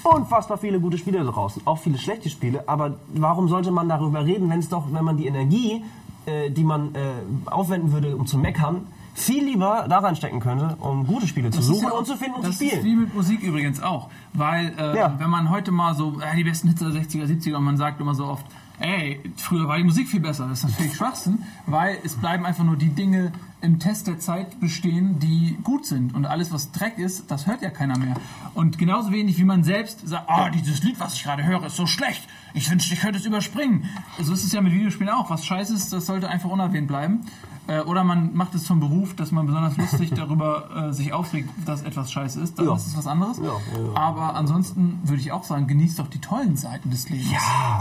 unfassbar 0.05 0.59
viele 0.59 0.81
gute 0.81 0.99
Spiele 0.99 1.25
draußen, 1.25 1.63
auch 1.65 1.79
viele 1.79 1.99
schlechte 1.99 2.29
Spiele. 2.31 2.65
Aber 2.69 2.95
warum 3.15 3.49
sollte 3.49 3.71
man 3.71 3.89
darüber 3.89 4.25
reden, 4.25 4.49
wenn 4.51 4.61
es 4.61 4.69
doch, 4.69 4.85
wenn 4.93 5.05
man 5.05 5.17
die 5.17 5.27
Energie, 5.27 5.85
äh, 6.27 6.51
die 6.51 6.65
man 6.65 6.95
äh, 6.95 7.01
aufwenden 7.47 7.93
würde, 7.93 8.17
um 8.17 8.27
zu 8.27 8.39
meckern, 8.39 8.87
viel 9.15 9.45
lieber 9.45 9.87
da 9.89 9.99
reinstecken 9.99 10.41
könnte, 10.41 10.77
um 10.81 11.07
gute 11.07 11.27
Spiele 11.27 11.51
zu 11.51 11.59
Das 11.59 11.67
suchen 11.67 11.85
ja 11.85 11.91
auch- 11.93 11.99
und 12.01 12.07
zu 12.07 12.17
finden 12.17 12.35
und 12.37 12.43
zu 12.43 12.51
das 12.51 12.61
ist 12.61 12.69
spielen. 12.69 12.85
wie 12.85 12.97
mit 12.97 13.15
Musik 13.15 13.43
übrigens 13.43 13.83
auch. 13.83 14.09
Weil, 14.35 14.75
äh, 14.79 14.97
Ja. 14.99 15.15
wenn 15.19 15.31
man 15.31 15.51
heute 15.51 15.73
mal 15.73 15.95
so, 15.95 16.21
äh, 16.21 16.37
die 16.37 16.45
besten 16.45 16.69
Hits 16.69 16.81
der 16.81 16.91
60er, 16.91 17.27
70er 17.27 17.57
und 17.57 17.65
man 17.65 17.77
sagt 17.79 17.99
immer 18.01 18.15
so 18.15 18.27
oft, 18.27 18.45
ey, 18.79 19.19
früher 19.37 19.67
war 19.69 19.79
die 19.79 19.85
Musik 19.85 20.07
viel 20.09 20.21
besser. 20.21 20.47
Das 20.49 20.63
ist 20.63 20.69
natürlich 20.71 20.95
Schwachsinn, 20.97 21.39
weil 21.67 21.97
es 22.05 22.15
bleiben 22.15 22.45
einfach 22.45 22.63
nur 22.65 22.77
die 22.77 22.91
Dinge 22.91 23.33
im 23.61 23.79
Test 23.79 24.07
der 24.07 24.19
Zeit 24.19 24.61
bestehen, 24.61 25.19
die 25.19 25.59
gut 25.63 25.87
sind. 25.87 26.15
Und 26.15 26.27
alles, 26.27 26.53
was 26.53 26.73
Dreck 26.73 26.99
ist, 26.99 27.31
das 27.31 27.47
hört 27.47 27.63
ja 27.63 27.71
keiner 27.71 27.99
mehr. 27.99 28.15
Und 28.55 28.79
genauso 28.79 29.13
wenig, 29.13 29.39
wie 29.39 29.45
man 29.45 29.65
selbst 29.65 30.07
sagt, 30.07 30.29
oh, 30.29 30.49
dieses 30.53 30.83
Lied, 30.83 31.01
was 31.01 31.15
ich 31.15 31.25
gerade 31.25 31.45
höre, 31.45 31.65
ist 31.65 31.77
so 31.77 31.87
schlecht. 31.87 32.29
Ich 32.55 32.71
wünschte, 32.71 32.95
ich 32.95 33.01
könnte 33.01 33.19
es 33.19 33.25
überspringen. 33.25 33.89
So 34.21 34.33
ist 34.33 34.45
es 34.45 34.53
ja 34.53 34.61
mit 34.61 34.73
Videospielen 34.73 35.13
auch. 35.13 35.31
Was 35.31 35.45
scheiße 35.45 35.75
ist, 35.75 35.93
das 35.93 36.07
sollte 36.07 36.29
einfach 36.29 36.51
unerwähnt 36.51 36.87
bleiben. 36.87 37.23
Äh, 37.69 37.81
Oder 37.81 38.05
man 38.05 38.35
macht 38.37 38.55
es 38.55 38.65
zum 38.65 38.79
Beruf, 38.79 39.17
dass 39.17 39.33
man 39.33 39.47
besonders 39.47 39.77
lustig 39.77 40.13
darüber 40.15 40.89
äh, 40.89 40.93
sich 40.93 41.13
aufregt, 41.13 41.51
dass 41.65 41.83
etwas 41.83 42.13
scheiße 42.13 42.41
ist. 42.41 42.59
Dann 42.59 42.67
Ja. 42.67 42.75
ist 42.77 42.87
es 42.87 42.97
was 42.97 43.07
anderes. 43.09 43.39
Ja, 43.39 43.45
ja, 43.45 43.51
ja. 43.53 43.95
Aber 43.97 44.35
ansonsten 44.37 45.01
würde 45.03 45.21
ich 45.21 45.33
auch 45.33 45.43
sagen, 45.43 45.67
genießt 45.67 45.99
doch 45.99 46.07
die 46.07 46.21
tollen 46.21 46.57
Seiten 46.57 46.91
des 46.91 47.09
Lebens. 47.11 47.33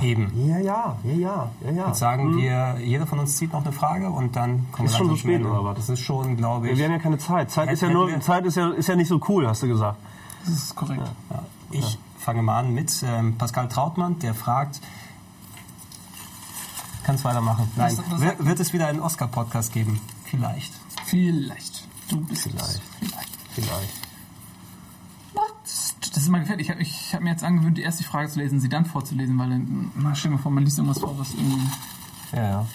Eben. 0.02 0.32
Ja, 0.48 0.58
ja, 0.58 0.98
ja, 1.04 1.14
ja, 1.14 1.50
ja, 1.66 1.72
ja. 1.72 1.88
Jetzt 1.88 2.00
sagen 2.00 2.36
wir, 2.38 2.78
jeder 2.80 3.06
von 3.06 3.20
uns 3.20 3.38
zieht 3.38 3.54
noch 3.54 3.64
eine 3.64 3.72
Frage 3.74 4.10
und 4.10 4.36
dann 4.36 4.66
kommen 4.72 4.88
Ist 4.88 4.94
wir 4.94 4.98
schon 4.98 5.08
langsam 5.08 5.10
so 5.10 5.16
spät, 5.18 5.46
oder 5.46 5.64
was? 5.66 5.76
Das 5.76 5.90
ist 5.90 6.00
schon, 6.00 6.36
glaube 6.36 6.70
ich. 6.70 6.78
Wir 6.78 6.86
haben 6.86 6.94
ja 6.94 7.00
keine 7.00 7.18
Zeit. 7.20 7.52
Zeit 7.52 7.72
ist 7.72 7.82
ja 7.82 7.90
nur, 7.90 8.20
Zeit 8.22 8.46
ist 8.46 8.56
ja, 8.58 8.70
ist 8.72 8.88
ja 8.88 8.96
nicht 8.96 9.08
so 9.08 9.22
cool, 9.30 9.48
hast 9.48 9.62
du 9.62 9.68
gesagt. 9.68 9.98
Das 10.46 10.54
ist 10.56 10.76
korrekt. 10.76 11.02
Ja, 11.30 11.44
ich 11.72 12.00
fange 12.18 12.42
mal 12.42 12.60
an 12.60 12.74
mit 12.74 13.04
ähm, 13.06 13.36
Pascal 13.38 13.68
Trautmann, 13.68 14.18
der 14.20 14.34
fragt, 14.34 14.82
kannst 17.06 17.24
weitermachen. 17.24 17.70
Nein, 17.76 17.98
Was- 17.98 18.12
was 18.22 18.46
wird, 18.46 18.60
es 18.60 18.74
wieder 18.74 18.88
einen 18.88 19.00
Oscar-Podcast 19.00 19.72
geben? 19.74 20.00
Vielleicht. 20.26 20.74
Vielleicht. 21.06 21.88
Du 22.10 22.20
bist 22.22 22.44
Vielleicht. 22.44 22.82
Vielleicht. 23.00 23.30
Vielleicht. 23.54 23.94
Das 26.14 26.24
ist 26.24 26.30
mal 26.30 26.40
gefährlich. 26.40 26.70
Ich 26.70 26.74
habe 26.74 26.84
hab 27.14 27.22
mir 27.24 27.32
jetzt 27.32 27.44
angewöhnt, 27.44 27.78
die 27.78 27.82
erste 27.82 28.04
Frage 28.06 28.30
zu 28.30 28.40
lesen, 28.40 28.60
sie 28.62 28.70
dann 28.70 28.86
vorzulesen, 28.86 29.38
weil 29.38 29.50
dann, 29.50 29.92
na, 29.96 30.16
stell 30.16 30.32
dir 30.32 30.38
mal 30.38 30.42
vor, 30.42 30.52
man 30.52 30.64
liest 30.64 30.78
irgendwas 30.78 31.00
vor, 31.00 31.18
was 31.20 31.34
irgendwie. 31.34 31.68
Ja, 32.32 32.44
ja. 32.44 32.66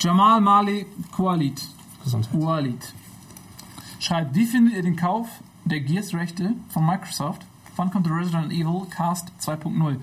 Jamal 0.00 0.40
Mali 0.40 0.86
Kualit. 1.12 1.62
Gesundheit. 2.02 2.32
Kualit. 2.32 2.92
Schreibt, 4.00 4.34
wie 4.34 4.46
findet 4.46 4.74
ihr 4.74 4.82
den 4.82 4.96
Kauf 4.96 5.28
der 5.64 5.80
Gears-Rechte 5.80 6.54
von 6.70 6.84
Microsoft? 6.84 7.42
Wann 7.76 7.90
kommt 7.92 8.10
Resident 8.10 8.52
Evil 8.52 8.86
Cast 8.90 9.28
2.0? 9.40 9.96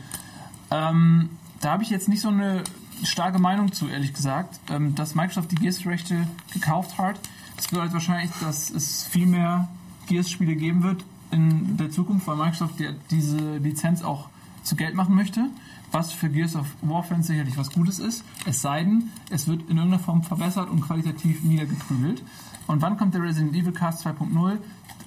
Ähm, 0.71 1.29
da 1.59 1.71
habe 1.73 1.83
ich 1.83 1.89
jetzt 1.89 2.07
nicht 2.07 2.21
so 2.21 2.29
eine 2.29 2.63
starke 3.03 3.39
Meinung 3.39 3.71
zu, 3.71 3.87
ehrlich 3.87 4.13
gesagt. 4.13 4.59
Ähm, 4.69 4.95
dass 4.95 5.15
Microsoft 5.15 5.51
die 5.51 5.55
Gears-Rechte 5.55 6.27
gekauft 6.53 6.97
hat, 6.97 7.19
das 7.55 7.67
bedeutet 7.67 7.93
wahrscheinlich, 7.93 8.31
dass 8.41 8.69
es 8.69 9.05
viel 9.05 9.27
mehr 9.27 9.67
Gears-Spiele 10.07 10.55
geben 10.55 10.83
wird 10.83 11.03
in 11.31 11.77
der 11.77 11.91
Zukunft, 11.91 12.25
weil 12.27 12.37
Microsoft 12.37 12.79
ja 12.79 12.91
diese 13.11 13.57
Lizenz 13.57 14.03
auch 14.03 14.29
zu 14.63 14.75
Geld 14.75 14.95
machen 14.95 15.15
möchte, 15.15 15.49
was 15.91 16.11
für 16.11 16.29
Gears 16.29 16.55
of 16.55 16.67
War-Fans 16.81 17.27
sicherlich 17.27 17.57
was 17.57 17.71
Gutes 17.71 17.99
ist. 17.99 18.23
Es 18.45 18.61
sei 18.61 18.83
denn, 18.83 19.09
es 19.29 19.47
wird 19.47 19.61
in 19.63 19.77
irgendeiner 19.77 19.99
Form 19.99 20.23
verbessert 20.23 20.69
und 20.69 20.81
qualitativ 20.81 21.43
niedergeprügelt. 21.43 22.23
Und 22.67 22.81
wann 22.81 22.97
kommt 22.97 23.13
der 23.13 23.23
Resident 23.23 23.55
Evil 23.55 23.73
Cast 23.73 24.05
2.0? 24.05 24.57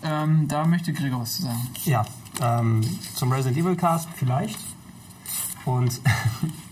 Ähm, 0.04 0.48
da 0.48 0.66
möchte 0.66 0.92
Gregor 0.92 1.20
was 1.20 1.36
zu 1.36 1.42
sagen. 1.42 1.68
Ja, 1.84 2.04
ähm, 2.40 2.82
zum 3.14 3.30
Resident 3.32 3.56
Evil 3.56 3.76
Cast 3.76 4.08
vielleicht. 4.16 4.58
Und 5.64 6.00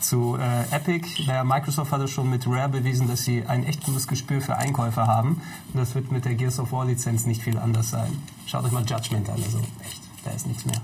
zu 0.00 0.36
äh, 0.36 0.74
Epic, 0.74 1.24
naja, 1.26 1.44
Microsoft 1.44 1.92
hatte 1.92 2.08
schon 2.08 2.30
mit 2.30 2.46
Rare 2.46 2.68
bewiesen, 2.68 3.08
dass 3.08 3.22
sie 3.24 3.44
ein 3.46 3.64
echt 3.64 3.84
gutes 3.84 4.06
Gespür 4.06 4.40
für 4.40 4.56
Einkäufer 4.56 5.06
haben. 5.06 5.40
Und 5.72 5.80
das 5.80 5.94
wird 5.94 6.10
mit 6.10 6.24
der 6.24 6.34
Gears 6.34 6.58
of 6.58 6.72
War 6.72 6.84
Lizenz 6.86 7.26
nicht 7.26 7.42
viel 7.42 7.58
anders 7.58 7.90
sein. 7.90 8.10
Schaut 8.46 8.64
euch 8.64 8.72
mal 8.72 8.84
Judgment 8.84 9.28
an, 9.28 9.42
also 9.42 9.58
echt, 9.58 10.00
da 10.24 10.30
ist 10.30 10.46
nichts 10.46 10.64
mehr. 10.64 10.80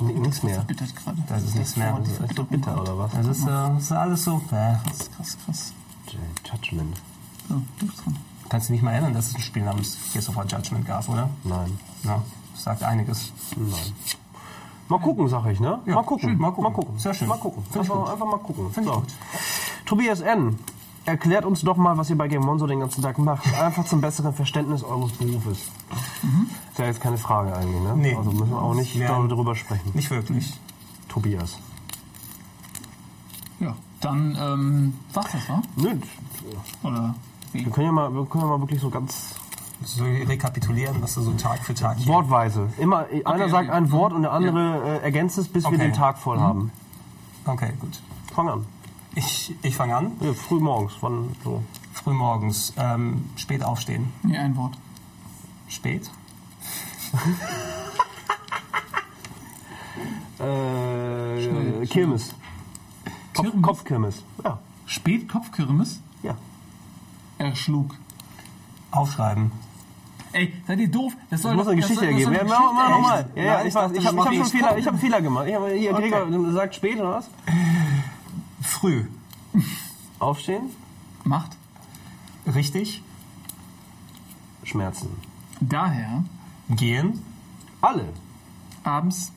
Nichts 0.00 0.42
mehr. 0.42 0.60
Bittert 0.60 0.96
gerade. 0.96 1.22
Da 1.28 1.36
ist 1.36 1.54
nichts 1.54 1.76
mehr. 1.76 1.98
Das 1.98 2.08
ist 2.08 2.20
echt 2.22 2.36
so 2.36 2.44
bitter, 2.44 2.80
oder 2.80 2.98
was? 2.98 3.12
Das 3.12 3.26
ist, 3.26 3.42
äh, 3.42 3.46
das 3.46 3.82
ist 3.82 3.92
alles 3.92 4.24
so. 4.24 4.36
Äh, 4.50 4.76
Krass, 4.82 5.10
krass, 5.14 5.38
krass. 5.44 5.72
Judgment. 6.50 6.96
So, 7.48 7.62
du 7.78 7.86
bist 7.86 8.04
dran. 8.04 8.16
kannst 8.48 8.68
du 8.68 8.72
nicht 8.72 8.82
mal 8.82 8.92
erinnern, 8.92 9.14
dass 9.14 9.28
es 9.28 9.34
ein 9.34 9.42
Spiel 9.42 9.62
namens 9.62 9.96
Gears 10.12 10.28
of 10.28 10.36
War 10.36 10.46
Judgment 10.46 10.86
gab, 10.86 11.08
oder? 11.08 11.28
Nein. 11.44 11.78
Ja, 12.04 12.22
das 12.54 12.62
sagt 12.62 12.82
einiges. 12.82 13.32
Nein. 13.56 13.92
Mal 14.90 14.98
gucken, 14.98 15.28
sag 15.28 15.46
ich, 15.46 15.60
ne? 15.60 15.78
Ja, 15.86 15.94
mal, 15.94 16.02
gucken. 16.02 16.36
mal 16.36 16.48
mal 16.48 16.52
gucken. 16.52 16.74
gucken. 16.74 16.98
Sehr 16.98 17.14
schön. 17.14 17.28
Mal 17.28 17.38
gucken. 17.38 17.62
Einfach, 17.72 17.94
gut. 17.94 18.08
einfach 18.08 18.26
mal 18.26 18.38
gucken. 18.38 18.70
Find 18.72 18.86
so. 18.86 19.02
Tobias 19.86 20.20
N. 20.20 20.58
Erklärt 21.06 21.44
uns 21.44 21.62
doch 21.62 21.76
mal, 21.76 21.96
was 21.96 22.10
ihr 22.10 22.18
bei 22.18 22.26
Game 22.26 22.46
One 22.46 22.58
so 22.58 22.66
den 22.66 22.80
ganzen 22.80 23.00
Tag 23.00 23.16
macht. 23.18 23.46
Einfach 23.54 23.84
zum 23.86 24.00
besseren 24.00 24.34
Verständnis 24.34 24.82
eures 24.82 25.12
Berufes. 25.12 25.58
Ist 26.72 26.78
ja 26.78 26.86
jetzt 26.86 27.00
keine 27.00 27.18
Frage 27.18 27.54
eigentlich, 27.56 27.80
ne? 27.80 27.94
Nee. 27.96 28.14
Also 28.16 28.32
müssen 28.32 28.50
wir 28.50 28.60
auch 28.60 28.74
nicht 28.74 28.94
Ja. 28.96 29.22
darüber 29.26 29.54
sprechen. 29.54 29.90
Nicht 29.94 30.10
wirklich. 30.10 30.58
Tobias. 31.08 31.56
Ja, 33.60 33.76
dann 34.00 34.36
ähm, 34.40 34.94
war's 35.14 35.32
das, 35.32 35.48
wa? 35.48 35.62
Nö, 35.76 35.90
Oder 36.82 37.14
wie? 37.52 37.64
wir 37.64 37.72
können 37.72 37.86
ja 37.86 37.92
mal, 37.92 38.12
wir 38.12 38.24
können 38.26 38.44
ja 38.44 38.50
mal 38.50 38.60
wirklich 38.60 38.80
so 38.80 38.90
ganz 38.90 39.34
So 39.84 40.04
rekapitulieren, 40.04 41.00
was 41.00 41.14
du 41.14 41.22
so 41.22 41.32
Tag 41.32 41.64
für 41.64 41.74
Tag 41.74 42.06
wortweise. 42.06 42.68
Immer, 42.78 43.06
einer 43.24 43.44
okay. 43.44 43.48
sagt 43.48 43.70
ein 43.70 43.90
Wort 43.90 44.12
und 44.12 44.22
der 44.22 44.32
andere 44.32 44.98
äh, 45.00 45.02
ergänzt 45.02 45.38
es, 45.38 45.48
bis 45.48 45.64
wir 45.64 45.68
Okay. 45.68 45.78
den 45.78 45.92
Tag 45.94 46.18
voll 46.18 46.38
haben. 46.38 46.70
Okay, 47.46 47.72
gut. 47.80 47.98
Fang 48.34 48.48
an. 48.48 48.66
Ich, 49.14 49.54
ich 49.62 49.74
fange 49.74 49.96
an. 49.96 50.12
Ja, 50.20 50.34
früh 50.34 50.60
morgens. 50.60 50.92
Wann 51.00 51.34
so? 51.42 51.62
Frühmorgens. 51.94 52.72
Ähm, 52.76 53.30
spät 53.36 53.64
aufstehen. 53.64 54.12
Nee, 54.22 54.36
ein 54.36 54.56
Wort. 54.56 54.76
Spät? 55.68 56.10
Äh, 60.40 61.42
Schnell. 61.42 61.86
Kirmes. 61.86 62.34
Kopf, 63.34 63.50
Kirmes? 63.50 63.62
Kopfkirmes. 63.62 64.24
Ja. 64.42 64.58
Spät 64.86 65.28
Kopfkirmes? 65.28 66.00
Ja. 66.22 66.34
Er 67.36 67.54
schlug. 67.54 67.94
Aufschreiben. 68.90 69.52
Ey, 70.32 70.54
seid 70.66 70.78
ihr 70.78 70.88
doof? 70.88 71.12
Das 71.28 71.42
soll 71.42 71.54
muss 71.54 71.66
eine 71.66 71.80
Geschichte 71.80 72.06
ergeben. 72.06 72.32
Ja, 72.32 72.44
mach, 72.44 72.72
mach 72.72 72.72
Geschichte 72.72 72.90
nochmal. 72.90 73.18
ergeben. 73.18 73.46
Ja, 73.46 73.64
ich 73.64 73.74
weiß. 73.74 73.92
Ich 73.92 74.06
habe 74.06 74.24
hab 74.24 74.32
schon. 74.34 74.44
Fehler, 74.44 74.78
ich 74.78 74.86
hab 74.86 74.92
einen 74.92 75.00
Fehler 75.00 75.20
gemacht. 75.20 75.46
Ich 75.48 75.54
hab, 75.54 75.68
hier, 75.68 75.92
Okay. 75.92 76.10
Gregor, 76.10 76.26
du 76.26 76.52
sagst 76.52 76.76
spät 76.76 76.96
oder 77.00 77.10
was? 77.10 77.30
Früh. 78.62 79.06
Aufstehen? 80.18 80.70
Macht 81.24 81.56
Richtig. 82.54 83.02
Schmerzen. 84.64 85.08
daher 85.60 86.24
Gehen. 86.68 87.22
Alle. 87.80 88.04
abends 88.84 89.32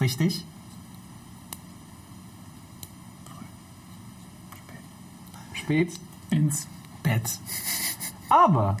Richtig. 0.00 0.44
Spät. 5.52 5.98
ins 6.30 6.66
Bett. 7.02 7.38
Aber 8.28 8.76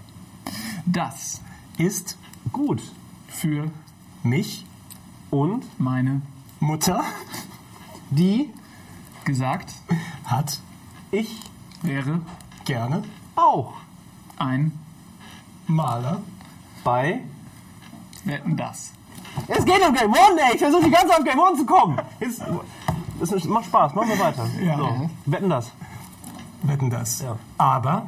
das 0.86 1.40
Ist 1.78 2.16
gut. 2.52 2.82
für 3.28 3.70
mich 4.22 4.64
Und 5.30 5.64
meine 5.80 6.22
Mutter 6.60 7.02
die 8.10 8.50
gesagt 9.24 9.72
hat 10.26 10.60
ich 11.10 11.40
wäre 11.82 12.20
gerne 12.64 13.02
auch 13.36 13.72
ein 14.36 14.72
Maler. 15.66 16.20
bei. 16.82 17.20
Wetten 18.24 18.56
das. 18.56 18.92
Es 19.48 19.64
geht 19.64 19.80
um 19.86 19.94
Game 19.94 20.10
One, 20.10 20.40
ey. 20.40 20.54
Ich 20.54 20.58
versuche 20.60 20.84
die 20.84 20.90
ganze 20.90 21.08
Zeit 21.08 21.18
auf 21.18 21.24
Game 21.24 21.38
One 21.38 21.56
zu 21.56 21.66
kommen. 21.66 21.98
Jetzt, 22.20 22.42
das 23.20 23.44
macht 23.44 23.66
Spaß. 23.66 23.94
Machen 23.94 24.08
wir 24.08 24.18
weiter. 24.18 24.46
Ja. 24.62 24.76
So. 24.78 25.10
Wetten 25.26 25.50
das. 25.50 25.70
Wetten 26.62 26.90
das. 26.90 27.20
Ja. 27.20 27.38
Aber 27.58 28.06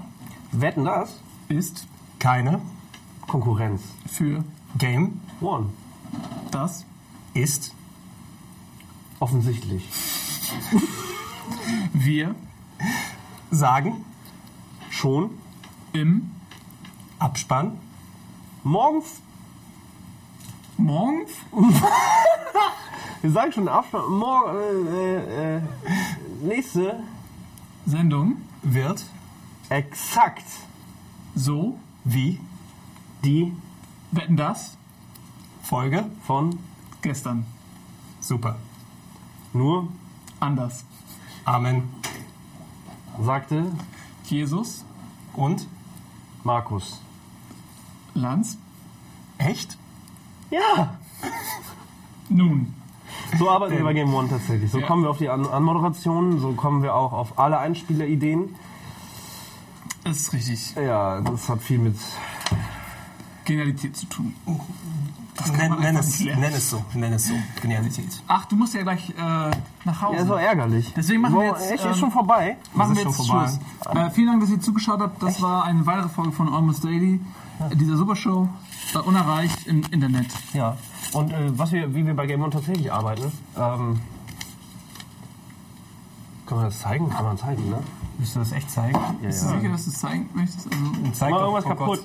Wetten 0.53 0.85
das. 0.85 1.20
Ist 1.49 1.87
keine 2.27 2.61
Konkurrenz. 3.29 3.83
für 4.09 4.43
Game 4.77 5.20
One. 5.41 5.66
das 6.51 6.85
ist 7.35 7.72
Offensichtlich. 9.20 9.89
wir 11.93 12.35
sagen 13.53 14.05
Schon. 14.91 15.39
im 15.93 16.33
Abspann 17.20 17.79
Morgen. 18.64 19.05
Morgen 20.79 21.27
Wir 23.22 23.31
sagen 23.31 23.53
schon 23.53 23.68
Abspann. 23.68 24.05
Morgen. 24.11 24.89
Äh, 24.89 24.99
äh, 24.99 25.57
äh, 25.59 25.61
nächste. 26.43 27.05
Sendung 27.87 28.39
wird 28.64 29.05
Exakt. 29.68 30.43
so 31.37 31.79
wie 32.07 32.40
Die 33.24 33.52
Wetten 34.12 34.36
das 34.36 34.76
Folge 35.62 36.07
von 36.26 36.59
Gestern. 37.02 37.44
Super. 38.20 38.57
Nur 39.52 39.88
Anders. 40.40 40.84
Amen. 41.44 41.82
sagte 43.20 43.66
Jesus. 44.24 44.84
Und? 45.34 45.66
Markus. 46.44 47.00
Lanz. 48.14 48.59
Echt? 49.38 49.76
Ja! 50.50 50.96
Nun. 52.28 52.74
So 53.38 53.50
arbeiten 53.50 53.76
wir 53.76 53.84
bei 53.84 53.92
Game 53.94 54.12
One 54.14 54.28
tatsächlich. 54.28 54.70
So 54.70 54.78
Ja. 54.80 54.86
kommen 54.86 55.02
wir 55.02 55.11
auf 55.11 55.18
die 55.18 55.28
An 55.28 55.46
Anmoderation, 55.46 56.38
so 56.40 56.52
kommen 56.52 56.82
wir 56.82 56.94
auch 56.94 57.12
auf 57.12 57.38
alle 57.38 57.59
Einspielerideen. 57.59 58.54
Das 60.07 60.18
ist 60.18 60.32
richtig. 60.32 60.74
Ja, 60.76 61.20
das 61.20 61.48
hat 61.48 61.61
viel 61.62 61.78
mit. 61.78 61.96
Genialität 63.44 63.96
zu 63.96 64.07
tun. 64.07 64.34
kann 65.36 65.57
Nenn, 65.57 65.78
nenn, 65.78 65.96
es, 65.96 66.20
nenn 66.20 66.42
es 66.42 66.70
so. 66.70 66.84
Nenn 66.94 67.12
es 67.12 67.28
so. 67.28 67.34
Genialität. 67.62 68.22
Ach, 68.26 68.44
du 68.46 68.57
musst 68.57 68.74
ja 68.74 68.82
gleich 68.82 69.11
äh, 69.11 69.50
nach 69.84 70.02
Hause. 70.02 70.18
Ja, 70.18 70.24
doch 70.24 70.38
ärgerlich. 70.38 70.92
Deswegen 70.96 71.20
machen 71.20 71.34
so, 71.34 71.40
wir 71.40 71.46
jetzt, 71.48 71.70
Echt, 71.70 71.84
ähm, 71.84 71.90
ist 71.92 71.98
schon 71.98 72.11
vorbei. 72.11 72.57
Machen 72.74 72.96
wir 72.96 73.04
jetzt 73.04 73.16
vorbei. 73.16 73.48
Schluss. 73.48 73.96
Äh, 73.96 74.11
vielen 74.11 74.26
Dank, 74.26 74.40
dass 74.40 74.50
ihr 74.50 74.61
zugeschaut 74.61 75.00
habt. 75.00 75.22
Das 75.22 75.40
war 75.40 75.64
eine 75.64 75.86
weitere 75.86 76.09
Folge 76.09 76.32
von 76.32 76.52
Almost 76.52 76.84
Daily, 76.84 77.20
äh, 77.70 77.76
dieser 77.76 77.96
Supershow. 77.96 78.48
Äh, 78.94 78.98
unerreicht 78.98 79.66
im 79.66 79.82
Internet. 79.90 80.26
Ja. 80.52 80.76
Und 81.12 81.32
äh, 81.32 81.59
was 81.59 81.72
wir, 81.72 81.94
wie 81.94 82.04
wir 82.04 82.14
bei 82.14 82.26
Game 82.26 82.42
One 82.42 82.50
tatsächlich 82.50 82.92
arbeiten, 82.92 83.30
ähm, 83.57 84.00
kann 86.47 86.59
man 86.59 86.66
das 86.66 86.78
zeigen? 86.80 87.11
Kann 87.11 87.24
man 87.24 87.38
zeigen, 87.38 87.68
ne? 87.70 87.78
Willst 88.18 88.34
du 88.34 88.38
das 88.40 88.53
echt 88.53 88.70
zeigen? 88.70 88.94
Ja, 88.94 89.14
Bist 89.20 89.42
du 89.44 89.49
sicher, 89.49 89.68
dass 89.72 89.84
du 89.84 89.90
es 89.90 89.99
zeigen 89.99 90.30
möchtest? 90.32 90.66
Also, 90.72 91.12
Zeig 91.12 91.30
Mal 91.30 91.38
doch, 91.38 91.44
irgendwas 91.55 91.64
kaputt. 91.64 92.05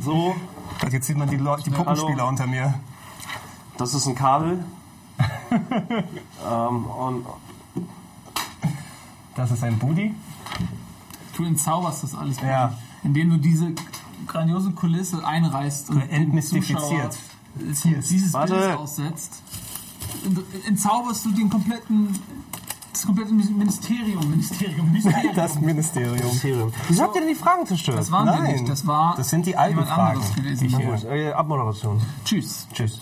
So, 0.00 0.36
Jetzt 0.90 1.06
sieht 1.06 1.16
man 1.16 1.28
die, 1.28 1.38
die 1.38 1.70
Puppenspieler 1.70 2.18
Hallo. 2.18 2.28
unter 2.28 2.46
mir. 2.46 2.74
das 3.78 3.94
ist 3.94 4.06
ein 4.06 4.14
Kabel. 4.14 4.64
ähm, 5.50 6.86
und 6.86 7.26
Das 9.34 9.50
ist 9.50 9.62
ein 9.64 9.78
Booty. 9.78 10.14
du 11.36 11.44
entzauberst 11.44 12.02
das 12.04 12.14
alles, 12.14 12.40
Ja. 12.40 12.74
indem 13.02 13.30
du 13.30 13.36
diese 13.38 13.72
grandiose 14.26 14.72
Kulisse 14.72 15.24
einreißt 15.26 15.90
und 15.90 16.02
Entmystifiziert. 16.02 17.16
Dieses 17.56 18.32
Warte. 18.32 18.54
Bildes 18.54 18.76
aussetzt. 18.76 19.42
Entzauberst 20.66 21.24
du 21.24 21.30
den 21.32 21.48
kompletten, 21.50 22.18
das 22.92 23.04
komplette 23.06 23.32
Ministerium, 23.32 24.28
Ministerium, 24.30 24.86
Ministerium. 24.92 25.30
Das 25.36 25.60
Ministerium. 25.60 26.14
Mysterium. 26.26 26.72
Wieso 26.88 27.02
habt 27.02 27.14
ihr 27.16 27.20
denn 27.22 27.30
die 27.30 27.34
Fragen 27.34 27.66
zerstört? 27.66 27.98
Das 27.98 28.10
waren 28.10 28.26
wir 28.26 28.36
Nein. 28.36 28.52
nicht, 28.52 28.68
das 28.68 28.86
war 28.86 29.14
Das 29.16 29.30
sind 29.30 29.46
die 29.46 29.56
alten 29.56 29.84
Fragen. 29.84 30.20
gewesen. 30.36 30.70
Gut, 30.70 31.04
äh, 31.04 31.32
Abmoderation. 31.32 32.00
Tschüss. 32.24 32.66
Tschüss. 32.72 33.00